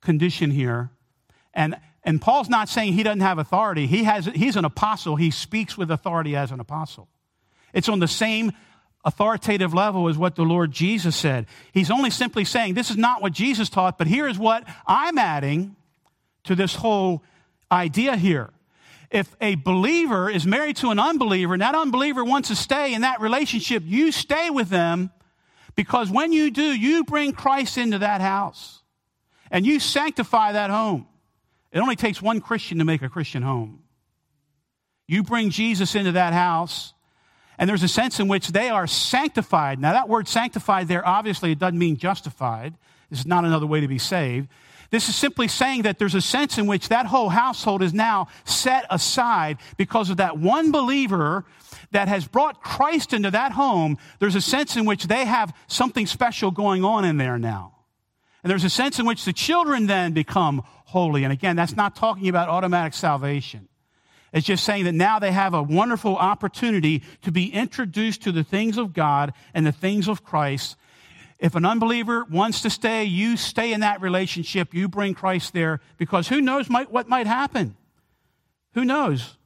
condition 0.00 0.50
here. 0.50 0.90
And, 1.52 1.76
and 2.02 2.20
Paul's 2.20 2.48
not 2.48 2.68
saying 2.68 2.94
he 2.94 3.02
doesn't 3.02 3.20
have 3.20 3.38
authority. 3.38 3.86
He 3.86 4.04
has, 4.04 4.26
he's 4.26 4.56
an 4.56 4.64
apostle. 4.64 5.16
He 5.16 5.30
speaks 5.30 5.76
with 5.76 5.90
authority 5.90 6.36
as 6.36 6.50
an 6.50 6.60
apostle. 6.60 7.08
It's 7.72 7.88
on 7.88 7.98
the 7.98 8.08
same 8.08 8.52
authoritative 9.04 9.74
level 9.74 10.08
as 10.08 10.16
what 10.16 10.36
the 10.36 10.42
Lord 10.42 10.72
Jesus 10.72 11.16
said. 11.16 11.46
He's 11.72 11.90
only 11.90 12.10
simply 12.10 12.44
saying, 12.44 12.74
This 12.74 12.90
is 12.90 12.96
not 12.96 13.20
what 13.20 13.32
Jesus 13.32 13.68
taught, 13.68 13.98
but 13.98 14.06
here 14.06 14.26
is 14.26 14.38
what 14.38 14.64
I'm 14.86 15.18
adding 15.18 15.76
to 16.44 16.54
this 16.54 16.74
whole 16.74 17.22
idea 17.70 18.16
here 18.16 18.50
if 19.10 19.34
a 19.40 19.54
believer 19.54 20.28
is 20.28 20.46
married 20.46 20.76
to 20.76 20.90
an 20.90 20.98
unbeliever 20.98 21.54
and 21.54 21.62
that 21.62 21.74
unbeliever 21.74 22.24
wants 22.24 22.48
to 22.48 22.56
stay 22.56 22.92
in 22.94 23.02
that 23.02 23.20
relationship, 23.20 23.82
you 23.86 24.12
stay 24.12 24.50
with 24.50 24.68
them 24.68 25.10
because 25.74 26.10
when 26.10 26.32
you 26.32 26.50
do, 26.50 26.62
you 26.62 27.04
bring 27.04 27.32
Christ 27.32 27.78
into 27.78 27.98
that 27.98 28.20
house 28.20 28.82
and 29.50 29.64
you 29.64 29.80
sanctify 29.80 30.52
that 30.52 30.70
home. 30.70 31.06
It 31.72 31.80
only 31.80 31.96
takes 31.96 32.20
one 32.20 32.40
Christian 32.40 32.78
to 32.78 32.84
make 32.84 33.02
a 33.02 33.08
Christian 33.08 33.42
home. 33.42 33.82
You 35.06 35.22
bring 35.22 35.50
Jesus 35.50 35.94
into 35.94 36.12
that 36.12 36.34
house, 36.34 36.92
and 37.58 37.68
there's 37.68 37.82
a 37.82 37.88
sense 37.88 38.20
in 38.20 38.28
which 38.28 38.48
they 38.48 38.68
are 38.68 38.86
sanctified. 38.86 39.80
Now, 39.80 39.92
that 39.92 40.08
word 40.08 40.28
sanctified 40.28 40.88
there, 40.88 41.06
obviously, 41.06 41.52
it 41.52 41.58
doesn't 41.58 41.78
mean 41.78 41.96
justified. 41.96 42.74
This 43.10 43.20
is 43.20 43.26
not 43.26 43.44
another 43.44 43.66
way 43.66 43.80
to 43.80 43.88
be 43.88 43.98
saved. 43.98 44.48
This 44.90 45.08
is 45.08 45.16
simply 45.16 45.48
saying 45.48 45.82
that 45.82 45.98
there's 45.98 46.14
a 46.14 46.20
sense 46.20 46.56
in 46.56 46.66
which 46.66 46.88
that 46.88 47.06
whole 47.06 47.28
household 47.28 47.82
is 47.82 47.92
now 47.92 48.28
set 48.44 48.86
aside 48.90 49.58
because 49.76 50.08
of 50.08 50.16
that 50.16 50.38
one 50.38 50.72
believer 50.72 51.44
that 51.90 52.08
has 52.08 52.26
brought 52.26 52.62
Christ 52.62 53.12
into 53.12 53.30
that 53.30 53.52
home. 53.52 53.98
There's 54.18 54.34
a 54.34 54.40
sense 54.40 54.76
in 54.76 54.86
which 54.86 55.04
they 55.04 55.26
have 55.26 55.54
something 55.66 56.06
special 56.06 56.50
going 56.50 56.84
on 56.84 57.04
in 57.04 57.18
there 57.18 57.38
now. 57.38 57.74
And 58.42 58.50
there's 58.50 58.64
a 58.64 58.70
sense 58.70 58.98
in 58.98 59.04
which 59.04 59.24
the 59.24 59.32
children 59.32 59.86
then 59.86 60.12
become 60.12 60.62
holy. 60.86 61.24
And 61.24 61.32
again, 61.32 61.56
that's 61.56 61.76
not 61.76 61.94
talking 61.94 62.28
about 62.28 62.48
automatic 62.48 62.94
salvation. 62.94 63.68
It's 64.32 64.46
just 64.46 64.64
saying 64.64 64.84
that 64.84 64.92
now 64.92 65.18
they 65.18 65.32
have 65.32 65.54
a 65.54 65.62
wonderful 65.62 66.16
opportunity 66.16 67.02
to 67.22 67.32
be 67.32 67.52
introduced 67.52 68.22
to 68.22 68.32
the 68.32 68.44
things 68.44 68.78
of 68.78 68.92
God 68.92 69.32
and 69.52 69.66
the 69.66 69.72
things 69.72 70.08
of 70.08 70.24
Christ 70.24 70.76
if 71.38 71.54
an 71.54 71.64
unbeliever 71.64 72.24
wants 72.24 72.62
to 72.62 72.70
stay, 72.70 73.04
you 73.04 73.36
stay 73.36 73.72
in 73.72 73.80
that 73.80 74.00
relationship. 74.00 74.74
You 74.74 74.88
bring 74.88 75.14
Christ 75.14 75.52
there 75.52 75.80
because 75.96 76.28
who 76.28 76.40
knows 76.40 76.68
might, 76.68 76.90
what 76.90 77.08
might 77.08 77.26
happen? 77.26 77.76
Who 78.74 78.84
knows? 78.84 79.36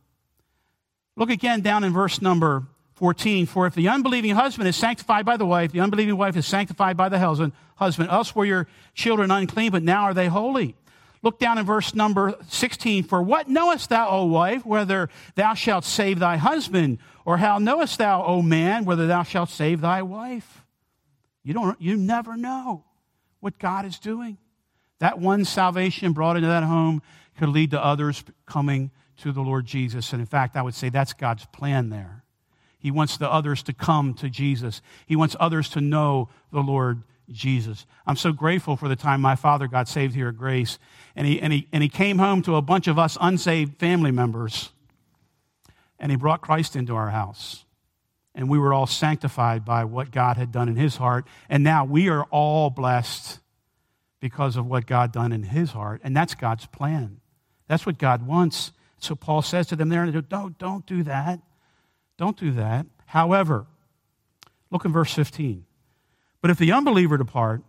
Look 1.16 1.28
again 1.30 1.61
down 1.61 1.84
in 1.84 1.93
verse 1.93 2.22
number 2.22 2.64
14. 2.95 3.45
For 3.45 3.66
if 3.66 3.74
the 3.74 3.88
unbelieving 3.88 4.34
husband 4.34 4.68
is 4.68 4.76
sanctified 4.76 5.26
by 5.26 5.36
the 5.36 5.45
wife, 5.45 5.72
the 5.72 5.80
unbelieving 5.80 6.16
wife 6.16 6.36
is 6.36 6.47
sanctified 6.47 6.97
by 6.97 7.11
the 7.11 7.18
husband. 7.18 7.53
Else 7.78 8.34
were 8.34 8.47
your 8.47 8.68
children 8.95 9.30
unclean, 9.30 9.70
but 9.70 9.82
now 9.82 10.05
are 10.05 10.14
they 10.14 10.28
holy. 10.28 10.76
Look 11.20 11.38
down 11.38 11.59
in 11.59 11.66
verse 11.66 11.95
number 11.95 12.34
16. 12.49 13.05
For 13.05 13.22
what 13.22 13.49
knowest 13.49 13.90
thou, 13.90 14.09
O 14.09 14.24
wife, 14.24 14.64
whether 14.64 15.11
thou 15.34 15.55
shalt 15.55 15.84
save 15.84 16.18
thy 16.18 16.36
husband? 16.36 16.99
Or 17.24 17.36
how 17.36 17.59
knowest 17.59 17.99
thou, 17.99 18.24
O 18.24 18.40
man, 18.40 18.86
whether 18.86 19.07
thou 19.07 19.22
shalt 19.22 19.51
save 19.51 19.82
thy 19.82 20.03
wife? 20.03 20.61
You 21.43 21.55
don't 21.55 21.80
you 21.80 21.97
never 21.97 22.36
know 22.36 22.84
what 23.40 23.59
God 23.59 23.84
is 23.84 23.99
doing. 23.99 24.38
That 25.01 25.18
one 25.18 25.45
salvation 25.45 26.12
brought 26.12 26.36
into 26.36 26.49
that 26.49 26.62
home 26.62 27.03
could 27.36 27.49
lead 27.49 27.72
to 27.72 27.84
others 27.84 28.22
coming 28.47 28.90
to 29.18 29.32
the 29.32 29.40
Lord 29.40 29.66
Jesus. 29.66 30.12
And 30.12 30.20
in 30.20 30.26
fact, 30.26 30.57
I 30.57 30.62
would 30.62 30.74
say 30.74 30.88
that's 30.88 31.12
God's 31.12 31.45
plan 31.47 31.90
there. 31.90 32.24
He 32.78 32.90
wants 32.90 33.16
the 33.16 33.30
others 33.30 33.62
to 33.64 33.72
come 33.72 34.14
to 34.14 34.28
Jesus. 34.28 34.82
He 35.07 35.16
wants 35.16 35.36
others 35.40 35.68
to 35.70 35.80
know 35.80 36.28
the 36.53 36.61
Lord 36.61 37.03
Jesus. 37.30 37.86
I'm 38.07 38.16
so 38.16 38.32
grateful 38.32 38.76
for 38.76 38.88
the 38.88 38.97
time 38.97 39.20
my 39.20 39.36
father 39.36 39.68
got 39.68 39.88
saved 39.88 40.14
here 40.14 40.28
at 40.28 40.36
Grace. 40.36 40.78
And 41.16 41.26
he, 41.26 41.40
and 41.40 41.53
he, 41.53 41.68
and 41.72 41.82
he 41.82 41.88
came 41.88 42.18
home 42.18 42.43
to 42.43 42.57
a 42.57 42.62
bunch 42.62 42.88
of 42.88 42.99
us 42.99 43.16
unsaved 43.20 43.78
family 43.78 44.11
members. 44.11 44.70
And 45.99 46.11
he 46.11 46.16
brought 46.16 46.40
Christ 46.40 46.74
into 46.74 46.95
our 46.95 47.11
house 47.11 47.61
and 48.34 48.48
we 48.48 48.58
were 48.58 48.72
all 48.72 48.86
sanctified 48.86 49.64
by 49.64 49.84
what 49.84 50.10
God 50.10 50.36
had 50.36 50.52
done 50.52 50.68
in 50.68 50.76
his 50.76 50.96
heart. 50.96 51.26
And 51.48 51.62
now 51.62 51.84
we 51.84 52.08
are 52.08 52.24
all 52.24 52.70
blessed 52.70 53.40
because 54.20 54.56
of 54.56 54.66
what 54.66 54.86
God 54.86 55.12
done 55.12 55.32
in 55.32 55.42
his 55.42 55.72
heart. 55.72 56.00
And 56.02 56.16
that's 56.16 56.34
God's 56.34 56.66
plan. 56.66 57.20
That's 57.68 57.84
what 57.84 57.98
God 57.98 58.26
wants. 58.26 58.72
So 58.98 59.14
Paul 59.14 59.42
says 59.42 59.66
to 59.68 59.76
them 59.76 59.88
there, 59.88 60.02
and 60.02 60.28
don't, 60.28 60.56
don't 60.58 60.86
do 60.86 61.02
that. 61.02 61.40
Don't 62.16 62.36
do 62.36 62.52
that. 62.52 62.86
However, 63.06 63.66
look 64.70 64.84
in 64.84 64.92
verse 64.92 65.12
15. 65.12 65.64
But 66.40 66.50
if 66.50 66.58
the 66.58 66.72
unbeliever 66.72 67.18
depart, 67.18 67.62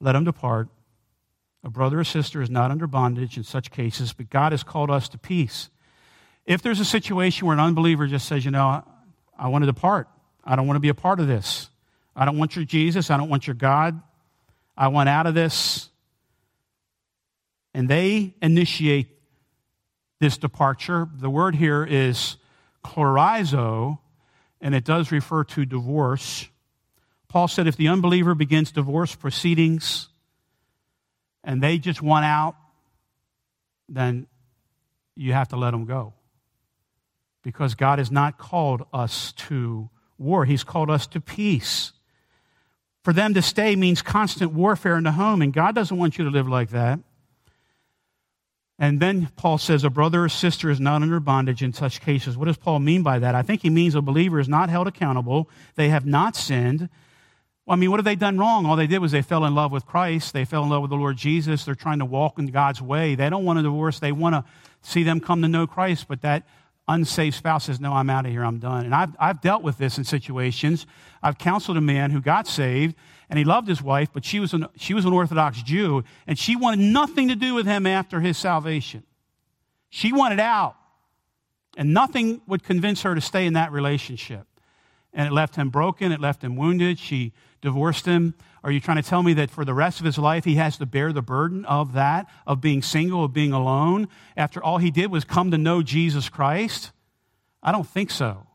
let 0.00 0.16
him 0.16 0.24
depart. 0.24 0.68
A 1.64 1.70
brother 1.70 2.00
or 2.00 2.04
sister 2.04 2.40
is 2.40 2.50
not 2.50 2.70
under 2.70 2.86
bondage 2.86 3.36
in 3.36 3.44
such 3.44 3.70
cases, 3.70 4.12
but 4.12 4.30
God 4.30 4.52
has 4.52 4.62
called 4.62 4.90
us 4.90 5.08
to 5.10 5.18
peace. 5.18 5.70
If 6.46 6.62
there's 6.62 6.80
a 6.80 6.84
situation 6.84 7.46
where 7.46 7.54
an 7.54 7.60
unbeliever 7.60 8.06
just 8.06 8.26
says, 8.26 8.44
you 8.44 8.50
know, 8.50 8.84
I 9.38 9.48
want 9.48 9.62
to 9.62 9.66
depart. 9.66 10.08
I 10.44 10.56
don't 10.56 10.66
want 10.66 10.76
to 10.76 10.80
be 10.80 10.88
a 10.88 10.94
part 10.94 11.20
of 11.20 11.26
this. 11.26 11.70
I 12.16 12.24
don't 12.24 12.38
want 12.38 12.56
your 12.56 12.64
Jesus. 12.64 13.10
I 13.10 13.16
don't 13.16 13.28
want 13.28 13.46
your 13.46 13.54
God. 13.54 14.00
I 14.76 14.88
want 14.88 15.08
out 15.08 15.26
of 15.26 15.34
this. 15.34 15.88
And 17.74 17.88
they 17.88 18.34
initiate 18.42 19.08
this 20.18 20.38
departure. 20.38 21.08
The 21.14 21.30
word 21.30 21.54
here 21.54 21.84
is 21.84 22.36
chorizo, 22.84 23.98
and 24.60 24.74
it 24.74 24.84
does 24.84 25.12
refer 25.12 25.44
to 25.44 25.64
divorce. 25.64 26.48
Paul 27.28 27.46
said 27.46 27.66
if 27.66 27.76
the 27.76 27.88
unbeliever 27.88 28.34
begins 28.34 28.72
divorce 28.72 29.14
proceedings 29.14 30.08
and 31.44 31.62
they 31.62 31.78
just 31.78 32.02
want 32.02 32.24
out, 32.24 32.56
then 33.88 34.26
you 35.14 35.34
have 35.34 35.48
to 35.48 35.56
let 35.56 35.72
them 35.72 35.84
go 35.84 36.14
because 37.42 37.74
God 37.74 37.98
has 37.98 38.10
not 38.10 38.38
called 38.38 38.86
us 38.92 39.32
to 39.32 39.90
war, 40.18 40.44
He's 40.44 40.64
called 40.64 40.90
us 40.90 41.06
to 41.08 41.20
peace. 41.20 41.92
For 43.04 43.12
them 43.12 43.34
to 43.34 43.42
stay 43.42 43.76
means 43.76 44.02
constant 44.02 44.52
warfare 44.52 44.96
in 44.96 45.04
the 45.04 45.12
home, 45.12 45.40
and 45.40 45.52
God 45.52 45.74
doesn't 45.74 45.96
want 45.96 46.18
you 46.18 46.24
to 46.24 46.30
live 46.30 46.48
like 46.48 46.70
that. 46.70 46.98
And 48.78 49.00
then 49.00 49.28
Paul 49.34 49.58
says 49.58 49.82
a 49.82 49.90
brother 49.90 50.24
or 50.24 50.28
sister 50.28 50.70
is 50.70 50.78
not 50.78 51.02
under 51.02 51.18
bondage 51.18 51.62
in 51.62 51.72
such 51.72 52.00
cases. 52.00 52.36
What 52.36 52.44
does 52.44 52.56
Paul 52.56 52.78
mean 52.78 53.02
by 53.02 53.18
that? 53.18 53.34
I 53.34 53.42
think 53.42 53.62
he 53.62 53.70
means 53.70 53.96
a 53.96 54.02
believer 54.02 54.38
is 54.38 54.48
not 54.48 54.68
held 54.70 54.86
accountable. 54.86 55.50
They 55.74 55.88
have 55.88 56.06
not 56.06 56.36
sinned. 56.36 56.88
I 57.66 57.76
mean, 57.76 57.90
what 57.90 57.98
have 57.98 58.04
they 58.04 58.14
done 58.14 58.38
wrong? 58.38 58.66
All 58.66 58.76
they 58.76 58.86
did 58.86 59.00
was 59.00 59.12
they 59.12 59.20
fell 59.20 59.44
in 59.44 59.54
love 59.54 59.72
with 59.72 59.84
Christ. 59.84 60.32
They 60.32 60.44
fell 60.44 60.62
in 60.62 60.70
love 60.70 60.82
with 60.82 60.90
the 60.90 60.96
Lord 60.96 61.16
Jesus. 61.16 61.64
They're 61.64 61.74
trying 61.74 61.98
to 61.98 62.04
walk 62.04 62.38
in 62.38 62.46
God's 62.46 62.80
way. 62.80 63.14
They 63.14 63.28
don't 63.28 63.44
want 63.44 63.58
a 63.58 63.62
divorce. 63.62 63.98
They 63.98 64.12
want 64.12 64.34
to 64.34 64.44
see 64.80 65.02
them 65.02 65.20
come 65.20 65.42
to 65.42 65.48
know 65.48 65.66
Christ. 65.66 66.06
But 66.08 66.22
that 66.22 66.46
unsaved 66.88 67.36
spouse 67.36 67.66
says, 67.66 67.78
No, 67.78 67.92
I'm 67.92 68.10
out 68.10 68.26
of 68.26 68.32
here. 68.32 68.44
I'm 68.44 68.58
done. 68.58 68.86
And 68.86 68.94
I've, 68.94 69.14
I've 69.20 69.40
dealt 69.40 69.62
with 69.62 69.78
this 69.78 69.98
in 69.98 70.04
situations. 70.04 70.86
I've 71.22 71.38
counseled 71.38 71.76
a 71.76 71.82
man 71.82 72.10
who 72.10 72.20
got 72.20 72.46
saved 72.46 72.96
and 73.30 73.38
he 73.38 73.44
loved 73.44 73.68
his 73.68 73.82
wife, 73.82 74.08
but 74.12 74.24
she 74.24 74.40
was 74.40 74.54
an, 74.54 74.66
she 74.76 74.94
was 74.94 75.04
an 75.04 75.12
Orthodox 75.12 75.62
Jew, 75.62 76.02
and 76.26 76.38
she 76.38 76.56
wanted 76.56 76.80
nothing 76.80 77.28
to 77.28 77.36
do 77.36 77.54
with 77.54 77.66
him 77.66 77.86
after 77.86 78.20
his 78.20 78.38
salvation. 78.38 79.02
She 79.90 80.12
wanted 80.12 80.40
out, 80.40 80.76
and 81.76 81.92
nothing 81.92 82.40
would 82.46 82.62
convince 82.62 83.02
her 83.02 83.14
to 83.14 83.20
stay 83.20 83.46
in 83.46 83.52
that 83.52 83.70
relationship. 83.70 84.46
And 85.12 85.26
it 85.26 85.32
left 85.32 85.56
him 85.56 85.68
broken, 85.68 86.12
it 86.12 86.20
left 86.20 86.42
him 86.42 86.56
wounded. 86.56 86.98
She 86.98 87.32
divorced 87.60 88.06
him. 88.06 88.34
Are 88.64 88.70
you 88.70 88.80
trying 88.80 88.96
to 88.96 89.08
tell 89.08 89.22
me 89.22 89.34
that 89.34 89.50
for 89.50 89.64
the 89.64 89.74
rest 89.74 90.00
of 90.00 90.06
his 90.06 90.18
life 90.18 90.44
he 90.44 90.56
has 90.56 90.78
to 90.78 90.86
bear 90.86 91.12
the 91.12 91.22
burden 91.22 91.64
of 91.64 91.92
that, 91.92 92.26
of 92.46 92.60
being 92.60 92.82
single, 92.82 93.24
of 93.24 93.32
being 93.32 93.52
alone, 93.52 94.08
after 94.36 94.62
all 94.62 94.78
he 94.78 94.90
did 94.90 95.10
was 95.10 95.24
come 95.24 95.50
to 95.50 95.58
know 95.58 95.82
Jesus 95.82 96.28
Christ? 96.28 96.92
I 97.62 97.72
don't 97.72 97.86
think 97.86 98.10
so. 98.10 98.46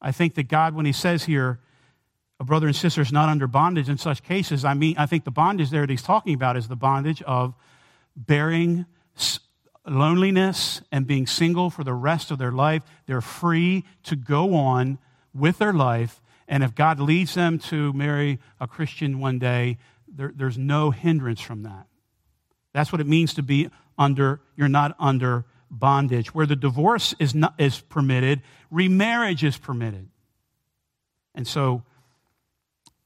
I 0.00 0.12
think 0.12 0.34
that 0.34 0.48
God, 0.48 0.74
when 0.74 0.86
he 0.86 0.92
says 0.92 1.24
here, 1.24 1.60
a 2.40 2.44
brother 2.44 2.66
and 2.66 2.74
sister 2.74 3.00
is 3.00 3.12
not 3.12 3.28
under 3.28 3.46
bondage 3.46 3.88
in 3.88 3.98
such 3.98 4.22
cases, 4.22 4.64
I 4.64 4.74
mean, 4.74 4.96
I 4.98 5.06
think 5.06 5.24
the 5.24 5.30
bondage 5.30 5.70
there 5.70 5.82
that 5.82 5.90
he's 5.90 6.02
talking 6.02 6.34
about 6.34 6.56
is 6.56 6.66
the 6.66 6.76
bondage 6.76 7.22
of 7.22 7.54
bearing 8.16 8.86
loneliness 9.86 10.82
and 10.90 11.06
being 11.06 11.26
single 11.26 11.70
for 11.70 11.84
the 11.84 11.94
rest 11.94 12.30
of 12.30 12.38
their 12.38 12.52
life. 12.52 12.82
They're 13.06 13.20
free 13.20 13.84
to 14.04 14.16
go 14.16 14.54
on 14.54 14.98
with 15.34 15.58
their 15.58 15.72
life. 15.72 16.21
And 16.48 16.62
if 16.62 16.74
God 16.74 17.00
leads 17.00 17.34
them 17.34 17.58
to 17.60 17.92
marry 17.92 18.38
a 18.60 18.66
Christian 18.66 19.20
one 19.20 19.38
day, 19.38 19.78
there, 20.08 20.32
there's 20.34 20.58
no 20.58 20.90
hindrance 20.90 21.40
from 21.40 21.62
that. 21.62 21.86
That's 22.72 22.92
what 22.92 23.00
it 23.00 23.06
means 23.06 23.34
to 23.34 23.42
be 23.42 23.70
under, 23.98 24.40
you're 24.56 24.68
not 24.68 24.96
under 24.98 25.44
bondage. 25.70 26.34
Where 26.34 26.46
the 26.46 26.56
divorce 26.56 27.14
is, 27.18 27.34
not, 27.34 27.54
is 27.58 27.80
permitted, 27.80 28.42
remarriage 28.70 29.44
is 29.44 29.56
permitted. 29.56 30.08
And 31.34 31.46
so 31.46 31.82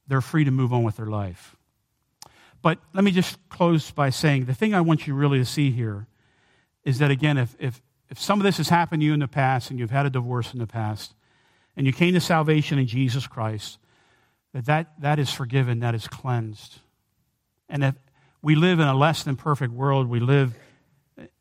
they're 0.06 0.20
free 0.20 0.44
to 0.44 0.50
move 0.50 0.72
on 0.72 0.82
with 0.82 0.96
their 0.96 1.06
life. 1.06 1.56
But 2.62 2.78
let 2.94 3.04
me 3.04 3.10
just 3.10 3.38
close 3.48 3.90
by 3.90 4.10
saying 4.10 4.46
the 4.46 4.54
thing 4.54 4.74
I 4.74 4.80
want 4.80 5.06
you 5.06 5.14
really 5.14 5.38
to 5.38 5.44
see 5.44 5.70
here 5.70 6.06
is 6.84 6.98
that, 6.98 7.10
again, 7.10 7.38
if, 7.38 7.54
if, 7.58 7.82
if 8.08 8.20
some 8.20 8.40
of 8.40 8.44
this 8.44 8.56
has 8.56 8.68
happened 8.68 9.02
to 9.02 9.06
you 9.06 9.12
in 9.12 9.20
the 9.20 9.28
past 9.28 9.70
and 9.70 9.78
you've 9.78 9.90
had 9.90 10.06
a 10.06 10.10
divorce 10.10 10.52
in 10.52 10.58
the 10.58 10.66
past 10.66 11.14
and 11.76 11.86
you 11.86 11.92
came 11.92 12.14
to 12.14 12.20
salvation 12.20 12.78
in 12.78 12.86
Jesus 12.86 13.26
Christ, 13.26 13.78
that 14.54 14.66
that, 14.66 15.00
that 15.00 15.18
is 15.18 15.30
forgiven, 15.30 15.80
that 15.80 15.94
is 15.94 16.08
cleansed. 16.08 16.78
And 17.68 17.84
if 17.84 17.94
we 18.42 18.54
live 18.54 18.80
in 18.80 18.86
a 18.86 18.94
less 18.94 19.22
than 19.22 19.36
perfect 19.36 19.72
world, 19.72 20.08
we 20.08 20.20
live 20.20 20.54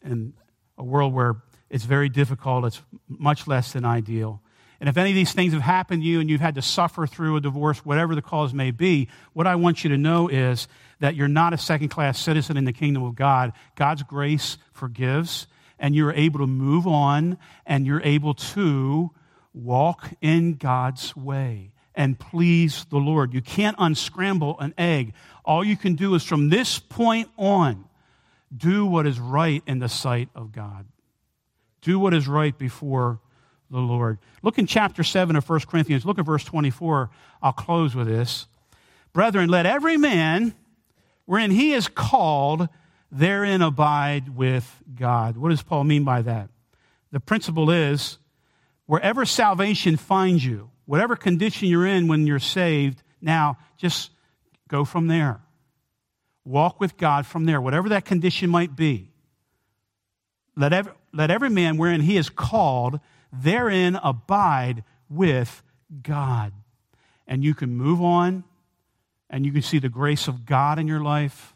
in 0.03 0.33
a 0.77 0.83
world 0.83 1.13
where 1.13 1.35
it's 1.69 1.85
very 1.85 2.09
difficult, 2.09 2.65
it's 2.65 2.81
much 3.07 3.47
less 3.47 3.73
than 3.73 3.85
ideal. 3.85 4.41
And 4.79 4.89
if 4.89 4.97
any 4.97 5.11
of 5.11 5.15
these 5.15 5.31
things 5.31 5.53
have 5.53 5.61
happened 5.61 6.03
to 6.03 6.07
you 6.07 6.19
and 6.19 6.29
you've 6.29 6.41
had 6.41 6.55
to 6.55 6.61
suffer 6.61 7.07
through 7.07 7.37
a 7.37 7.41
divorce, 7.41 7.85
whatever 7.85 8.13
the 8.13 8.21
cause 8.21 8.53
may 8.53 8.71
be, 8.71 9.07
what 9.33 9.47
I 9.47 9.55
want 9.55 9.83
you 9.83 9.89
to 9.91 9.97
know 9.97 10.27
is 10.27 10.67
that 10.99 11.15
you're 11.15 11.27
not 11.27 11.53
a 11.53 11.57
second 11.57 11.89
class 11.89 12.19
citizen 12.19 12.57
in 12.57 12.65
the 12.65 12.73
kingdom 12.73 13.03
of 13.03 13.15
God. 13.15 13.53
God's 13.75 14.03
grace 14.03 14.57
forgives, 14.73 15.47
and 15.79 15.95
you're 15.95 16.11
able 16.11 16.39
to 16.39 16.47
move 16.47 16.87
on, 16.87 17.37
and 17.65 17.85
you're 17.85 18.01
able 18.01 18.33
to 18.33 19.11
walk 19.55 20.11
in 20.21 20.55
God's 20.55 21.15
way 21.15 21.71
and 21.95 22.19
please 22.19 22.85
the 22.89 22.97
Lord. 22.97 23.33
You 23.33 23.41
can't 23.41 23.75
unscramble 23.79 24.59
an 24.59 24.73
egg. 24.77 25.13
All 25.43 25.63
you 25.63 25.77
can 25.77 25.95
do 25.95 26.13
is 26.15 26.23
from 26.23 26.49
this 26.49 26.77
point 26.77 27.29
on, 27.37 27.85
do 28.55 28.85
what 28.85 29.07
is 29.07 29.19
right 29.19 29.63
in 29.65 29.79
the 29.79 29.89
sight 29.89 30.29
of 30.35 30.51
God. 30.51 30.85
Do 31.81 31.99
what 31.99 32.13
is 32.13 32.27
right 32.27 32.57
before 32.57 33.19
the 33.69 33.79
Lord. 33.79 34.19
Look 34.41 34.57
in 34.57 34.67
chapter 34.67 35.03
7 35.03 35.35
of 35.35 35.47
1 35.47 35.61
Corinthians. 35.61 36.05
Look 36.05 36.19
at 36.19 36.25
verse 36.25 36.43
24. 36.43 37.09
I'll 37.41 37.53
close 37.53 37.95
with 37.95 38.07
this. 38.07 38.47
Brethren, 39.13 39.49
let 39.49 39.65
every 39.65 39.97
man, 39.97 40.53
wherein 41.25 41.51
he 41.51 41.73
is 41.73 41.87
called, 41.87 42.67
therein 43.11 43.61
abide 43.61 44.35
with 44.35 44.83
God. 44.93 45.37
What 45.37 45.49
does 45.49 45.63
Paul 45.63 45.85
mean 45.85 46.03
by 46.03 46.21
that? 46.23 46.49
The 47.11 47.19
principle 47.19 47.69
is 47.69 48.17
wherever 48.85 49.25
salvation 49.25 49.97
finds 49.97 50.45
you, 50.45 50.69
whatever 50.85 51.15
condition 51.15 51.67
you're 51.67 51.85
in 51.85 52.07
when 52.07 52.27
you're 52.27 52.39
saved, 52.39 53.01
now 53.21 53.57
just 53.77 54.11
go 54.67 54.85
from 54.85 55.07
there. 55.07 55.41
Walk 56.43 56.79
with 56.79 56.97
God 56.97 57.25
from 57.25 57.45
there, 57.45 57.59
whatever 57.59 57.89
that 57.89 58.05
condition 58.05 58.49
might 58.49 58.75
be. 58.75 59.09
Let 60.55 60.73
every, 60.73 60.93
let 61.11 61.31
every 61.31 61.49
man 61.49 61.77
wherein 61.77 62.01
he 62.01 62.17
is 62.17 62.29
called 62.29 62.99
therein 63.31 63.95
abide 63.95 64.83
with 65.09 65.63
God. 66.01 66.53
And 67.27 67.43
you 67.43 67.55
can 67.55 67.75
move 67.75 68.01
on, 68.01 68.43
and 69.29 69.45
you 69.45 69.51
can 69.51 69.63
see 69.63 69.79
the 69.79 69.89
grace 69.89 70.27
of 70.27 70.45
God 70.45 70.77
in 70.77 70.87
your 70.87 71.01
life, 71.01 71.55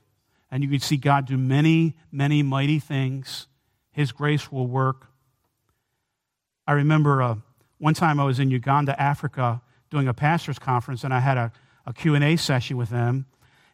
and 0.50 0.64
you 0.64 0.70
can 0.70 0.80
see 0.80 0.98
God 0.98 1.28
do 1.28 1.38
many, 1.38 1.96
many 2.12 2.42
mighty 2.42 2.80
things. 2.80 3.48
His 3.92 4.12
grace 4.12 4.52
will 4.52 4.68
work. 4.68 5.09
I 6.70 6.74
remember 6.74 7.24
uh, 7.24 7.36
one 7.80 7.96
time 7.96 8.20
I 8.20 8.26
was 8.26 8.40
in 8.40 8.52
Uganda, 8.52 9.02
Africa, 9.02 9.60
doing 9.90 10.08
a 10.08 10.14
pastor's 10.14 10.60
conference, 10.60 11.04
and 11.04 11.12
I 11.12 11.20
had 11.20 11.36
a, 11.36 11.52
a 11.88 11.94
Q&A 11.94 12.36
session 12.36 12.78
with 12.78 12.90
them. 12.90 13.26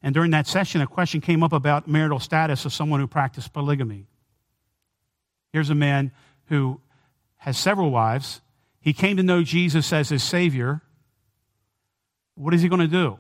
And 0.02 0.14
during 0.14 0.32
that 0.32 0.48
session, 0.48 0.80
a 0.80 0.88
question 0.88 1.20
came 1.20 1.44
up 1.44 1.52
about 1.52 1.90
marital 1.90 2.20
status 2.20 2.64
of 2.64 2.72
someone 2.72 3.02
who 3.02 3.08
practiced 3.08 3.52
polygamy. 3.52 4.08
Here's 5.52 5.70
a 5.70 5.76
man 5.76 6.14
who 6.46 6.80
has 7.36 7.58
several 7.58 7.92
wives. 7.92 8.40
He 8.80 8.94
came 8.94 9.18
to 9.18 9.24
know 9.24 9.44
Jesus 9.44 9.92
as 9.92 10.08
his 10.08 10.24
Savior. 10.24 10.82
What 12.36 12.54
is 12.54 12.62
he 12.62 12.70
going 12.70 12.80
to 12.80 12.88
do? 12.88 13.20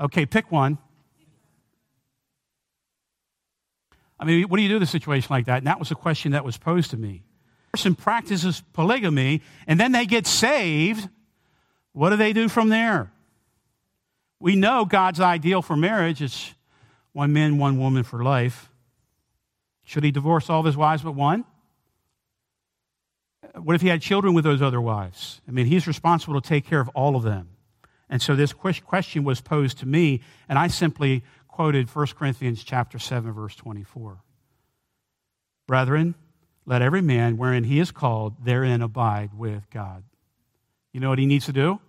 Okay, 0.00 0.24
pick 0.24 0.52
one. 0.52 0.78
I 4.20 4.24
mean, 4.24 4.44
what 4.44 4.56
do 4.56 4.62
you 4.62 4.68
do 4.68 4.76
in 4.76 4.84
a 4.84 4.86
situation 4.86 5.34
like 5.34 5.46
that? 5.46 5.58
And 5.58 5.66
that 5.66 5.80
was 5.80 5.90
a 5.90 5.96
question 5.96 6.30
that 6.30 6.44
was 6.44 6.56
posed 6.56 6.92
to 6.92 6.96
me. 6.96 7.24
Person 7.76 7.94
practices 7.94 8.62
polygamy 8.72 9.42
and 9.66 9.78
then 9.78 9.92
they 9.92 10.06
get 10.06 10.26
saved. 10.26 11.10
What 11.92 12.08
do 12.08 12.16
they 12.16 12.32
do 12.32 12.48
from 12.48 12.70
there? 12.70 13.12
We 14.40 14.56
know 14.56 14.86
God's 14.86 15.20
ideal 15.20 15.60
for 15.60 15.76
marriage 15.76 16.22
is 16.22 16.54
one 17.12 17.34
man, 17.34 17.58
one 17.58 17.78
woman 17.78 18.02
for 18.02 18.24
life. 18.24 18.70
Should 19.84 20.04
he 20.04 20.10
divorce 20.10 20.48
all 20.48 20.60
of 20.60 20.64
his 20.64 20.74
wives 20.74 21.02
but 21.02 21.12
one? 21.12 21.44
what 23.58 23.76
if 23.76 23.82
he 23.82 23.88
had 23.88 24.00
children 24.00 24.32
with 24.32 24.44
those 24.44 24.62
other 24.62 24.80
wives? 24.80 25.42
I 25.46 25.50
mean, 25.50 25.66
he's 25.66 25.86
responsible 25.86 26.40
to 26.40 26.48
take 26.48 26.64
care 26.64 26.80
of 26.80 26.88
all 26.94 27.14
of 27.14 27.24
them. 27.24 27.50
And 28.08 28.22
so 28.22 28.34
this 28.34 28.54
question 28.54 29.22
was 29.22 29.42
posed 29.42 29.80
to 29.80 29.86
me, 29.86 30.22
and 30.48 30.58
I 30.58 30.68
simply 30.68 31.24
quoted 31.46 31.94
1 31.94 32.06
Corinthians 32.18 32.64
chapter 32.64 32.98
7, 32.98 33.32
verse 33.32 33.54
24. 33.54 34.18
Brethren, 35.66 36.14
let 36.66 36.82
every 36.82 37.00
man 37.00 37.38
wherein 37.38 37.64
he 37.64 37.78
is 37.78 37.90
called 37.90 38.44
therein 38.44 38.82
abide 38.82 39.30
with 39.32 39.70
God. 39.70 40.02
You 40.92 41.00
know 41.00 41.08
what 41.08 41.18
he 41.18 41.26
needs 41.26 41.46
to 41.46 41.52
do? 41.52 41.80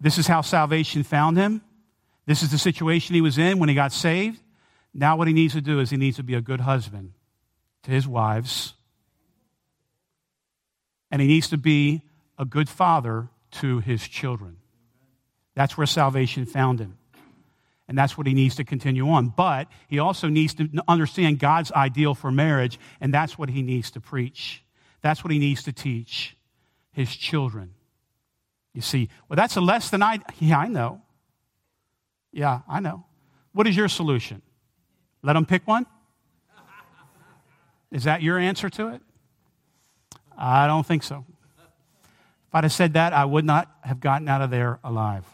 This 0.00 0.16
is 0.16 0.26
how 0.26 0.40
salvation 0.40 1.02
found 1.02 1.36
him. 1.36 1.60
This 2.26 2.42
is 2.42 2.50
the 2.50 2.58
situation 2.58 3.14
he 3.14 3.20
was 3.20 3.38
in 3.38 3.58
when 3.58 3.68
he 3.68 3.74
got 3.74 3.92
saved. 3.92 4.40
Now, 4.94 5.16
what 5.16 5.28
he 5.28 5.34
needs 5.34 5.54
to 5.54 5.60
do 5.60 5.80
is 5.80 5.90
he 5.90 5.96
needs 5.96 6.16
to 6.16 6.22
be 6.22 6.34
a 6.34 6.40
good 6.40 6.60
husband 6.60 7.12
to 7.82 7.90
his 7.90 8.08
wives 8.08 8.74
and 11.10 11.20
he 11.20 11.28
needs 11.28 11.48
to 11.48 11.58
be 11.58 12.02
a 12.38 12.44
good 12.44 12.68
father 12.68 13.28
to 13.50 13.80
his 13.80 14.06
children. 14.06 14.56
That's 15.54 15.76
where 15.76 15.86
salvation 15.86 16.46
found 16.46 16.78
him. 16.78 16.96
And 17.90 17.98
that's 17.98 18.16
what 18.16 18.28
he 18.28 18.34
needs 18.34 18.54
to 18.54 18.64
continue 18.64 19.08
on. 19.08 19.30
But 19.30 19.66
he 19.88 19.98
also 19.98 20.28
needs 20.28 20.54
to 20.54 20.68
understand 20.86 21.40
God's 21.40 21.72
ideal 21.72 22.14
for 22.14 22.30
marriage, 22.30 22.78
and 23.00 23.12
that's 23.12 23.36
what 23.36 23.48
he 23.48 23.62
needs 23.62 23.90
to 23.90 24.00
preach. 24.00 24.62
That's 25.02 25.24
what 25.24 25.32
he 25.32 25.40
needs 25.40 25.64
to 25.64 25.72
teach 25.72 26.36
his 26.92 27.10
children. 27.16 27.74
You 28.74 28.80
see, 28.80 29.08
well, 29.28 29.34
that's 29.34 29.56
a 29.56 29.60
less 29.60 29.90
than 29.90 30.04
I. 30.04 30.20
Yeah, 30.38 30.60
I 30.60 30.68
know. 30.68 31.02
Yeah, 32.32 32.60
I 32.68 32.78
know. 32.78 33.06
What 33.54 33.66
is 33.66 33.76
your 33.76 33.88
solution? 33.88 34.40
Let 35.20 35.32
them 35.32 35.44
pick 35.44 35.66
one? 35.66 35.84
Is 37.90 38.04
that 38.04 38.22
your 38.22 38.38
answer 38.38 38.70
to 38.70 38.94
it? 38.94 39.02
I 40.38 40.68
don't 40.68 40.86
think 40.86 41.02
so. 41.02 41.24
If 41.58 42.54
I'd 42.54 42.62
have 42.62 42.72
said 42.72 42.92
that, 42.92 43.12
I 43.12 43.24
would 43.24 43.44
not 43.44 43.68
have 43.82 43.98
gotten 43.98 44.28
out 44.28 44.42
of 44.42 44.50
there 44.50 44.78
alive. 44.84 45.26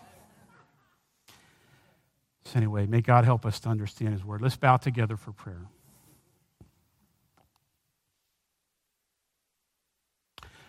So, 2.47 2.59
anyway, 2.59 2.87
may 2.87 3.01
God 3.01 3.25
help 3.25 3.45
us 3.45 3.59
to 3.61 3.69
understand 3.69 4.13
His 4.13 4.25
Word. 4.25 4.41
Let's 4.41 4.55
bow 4.55 4.77
together 4.77 5.17
for 5.17 5.33
prayer. 5.33 5.67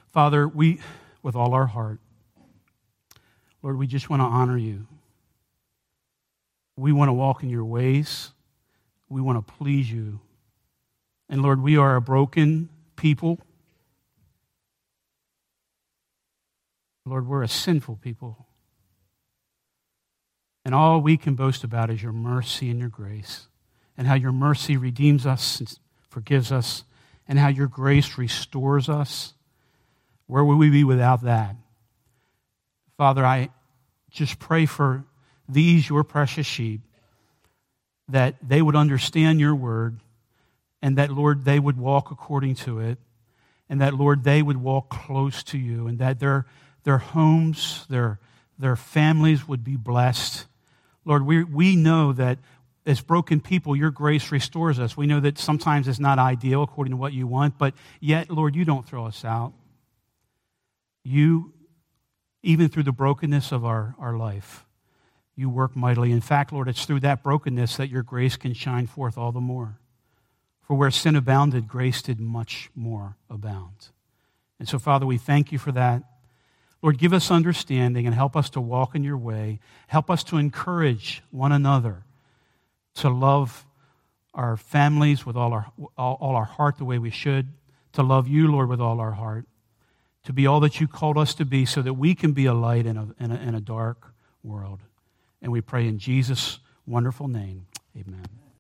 Father, 0.08 0.48
we, 0.48 0.80
with 1.22 1.36
all 1.36 1.54
our 1.54 1.68
heart, 1.68 2.00
Lord, 3.62 3.78
we 3.78 3.86
just 3.86 4.10
want 4.10 4.22
to 4.22 4.26
honor 4.26 4.58
you. 4.58 4.88
We 6.76 6.92
want 6.92 7.10
to 7.10 7.14
walk 7.14 7.44
in 7.44 7.50
your 7.50 7.66
ways. 7.66 8.32
We 9.08 9.22
want 9.22 9.46
to 9.46 9.54
please 9.54 9.92
you. 9.92 10.20
And 11.30 11.44
Lord, 11.44 11.62
we 11.62 11.78
are 11.78 11.96
a 11.96 12.02
broken 12.02 12.70
people. 12.96 13.40
Lord, 17.06 17.28
we're 17.28 17.44
a 17.44 17.48
sinful 17.48 17.98
people. 17.98 18.48
And 20.68 20.76
all 20.76 21.00
we 21.00 21.16
can 21.16 21.36
boast 21.36 21.64
about 21.64 21.90
is 21.90 22.04
your 22.04 22.12
mercy 22.12 22.70
and 22.70 22.78
your 22.78 22.90
grace, 22.90 23.48
and 23.98 24.06
how 24.06 24.16
your 24.16 24.34
mercy 24.34 24.76
redeems 24.76 25.26
us 25.26 25.62
and 25.62 25.80
forgives 26.10 26.52
us, 26.52 26.84
and 27.26 27.40
how 27.40 27.48
your 27.48 27.68
grace 27.68 28.18
restores 28.18 28.90
us. 28.90 29.34
Where 30.26 30.44
would 30.44 30.58
we 30.58 30.70
be 30.70 30.84
without 30.84 31.22
that? 31.22 31.56
Father, 32.98 33.26
I 33.26 33.48
just 34.12 34.40
pray 34.40 34.66
for 34.66 35.06
these, 35.48 35.88
your 35.88 36.04
precious 36.04 36.46
sheep, 36.46 36.82
that 38.10 38.36
they 38.46 38.62
would 38.62 38.76
understand 38.76 39.40
your 39.40 39.56
word, 39.56 40.02
and 40.82 40.98
that, 40.98 41.14
Lord, 41.14 41.46
they 41.46 41.60
would 41.62 41.78
walk 41.78 42.12
according 42.12 42.56
to 42.56 42.82
it, 42.82 42.98
and 43.70 43.80
that, 43.80 43.94
Lord, 43.94 44.26
they 44.26 44.42
would 44.42 44.58
walk 44.58 44.90
close 44.90 45.44
to 45.44 45.58
you, 45.58 45.88
and 45.88 45.98
that 46.00 46.20
their, 46.20 46.46
their 46.84 46.98
homes, 46.98 47.86
their, 47.90 48.20
their 48.60 48.76
families 48.76 49.48
would 49.48 49.64
be 49.64 49.78
blessed 49.78 50.46
Lord, 51.08 51.26
we, 51.26 51.44
we 51.44 51.78
know 51.78 52.12
that 52.14 52.38
as 52.86 53.00
broken 53.00 53.40
people, 53.40 53.76
your 53.76 53.92
grace 53.92 54.32
restores 54.32 54.78
us. 54.78 54.98
We 54.98 55.08
know 55.08 55.22
that 55.22 55.40
sometimes 55.40 55.88
it's 55.88 56.00
not 56.00 56.20
ideal 56.20 56.64
according 56.64 56.92
to 56.92 56.98
what 56.98 57.14
you 57.14 57.28
want, 57.28 57.58
but 57.58 57.74
yet, 58.02 58.30
Lord, 58.30 58.56
you 58.56 58.66
don't 58.66 58.86
throw 58.86 59.06
us 59.06 59.24
out. 59.24 59.54
You, 61.04 61.54
even 62.44 62.68
through 62.68 62.84
the 62.84 62.92
brokenness 62.92 63.54
of 63.54 63.64
our, 63.64 63.96
our 63.98 64.18
life, 64.18 64.66
you 65.36 65.50
work 65.50 65.76
mightily. 65.78 66.12
In 66.12 66.22
fact, 66.22 66.52
Lord, 66.52 66.68
it's 66.68 66.84
through 66.86 67.00
that 67.02 67.24
brokenness 67.24 67.78
that 67.78 67.90
your 67.90 68.04
grace 68.04 68.36
can 68.36 68.54
shine 68.54 68.88
forth 68.88 69.18
all 69.18 69.32
the 69.32 69.40
more. 69.40 69.80
For 70.62 70.76
where 70.76 70.92
sin 70.92 71.16
abounded, 71.16 71.70
grace 71.70 72.02
did 72.02 72.20
much 72.20 72.70
more 72.76 73.16
abound. 73.30 73.90
And 74.60 74.68
so, 74.68 74.78
Father, 74.78 75.06
we 75.06 75.18
thank 75.18 75.54
you 75.54 75.60
for 75.60 75.72
that. 75.72 76.04
Lord, 76.82 76.98
give 76.98 77.14
us 77.14 77.32
understanding 77.32 78.06
and 78.06 78.14
help 78.14 78.36
us 78.36 78.50
to 78.52 78.62
walk 78.62 78.96
in 78.96 79.04
your 79.04 79.18
way. 79.18 79.60
Help 79.88 80.10
us 80.10 80.24
to 80.26 80.38
encourage 80.38 81.24
one 81.32 81.52
another 81.52 82.04
to 82.96 83.10
love 83.10 83.66
our 84.34 84.58
families 84.58 85.26
with 85.26 85.36
all 85.36 85.54
our, 85.54 85.72
all, 85.98 86.18
all, 86.20 86.36
our 86.36 86.46
heart 86.46 86.78
the 86.78 86.86
way 86.86 87.00
we 87.00 87.10
should, 87.10 87.48
to 87.94 88.04
love 88.04 88.28
you, 88.28 88.52
Lord, 88.52 88.70
with 88.70 88.80
all 88.80 89.00
our 89.00 89.14
heart, 89.14 89.46
to 90.26 90.34
be 90.34 90.46
all 90.46 90.60
that 90.60 90.80
you 90.80 90.88
called 90.88 91.18
us 91.18 91.34
to 91.36 91.46
be 91.46 91.66
so 91.66 91.82
that 91.82 91.94
we 91.94 92.14
can 92.14 92.34
be 92.34 92.46
a 92.46 92.54
light 92.54 92.86
in 92.86 92.98
a, 92.98 93.08
in 93.20 93.32
a, 93.32 93.36
in 93.36 93.56
a 93.56 93.62
dark 93.62 94.14
world. 94.44 94.82
And 95.42 95.52
we 95.52 95.62
pray 95.62 95.88
in 95.88 95.98
Jesus' 95.98 96.60
wonderful 96.86 97.28
name. 97.28 97.68
Amen. 97.96 98.47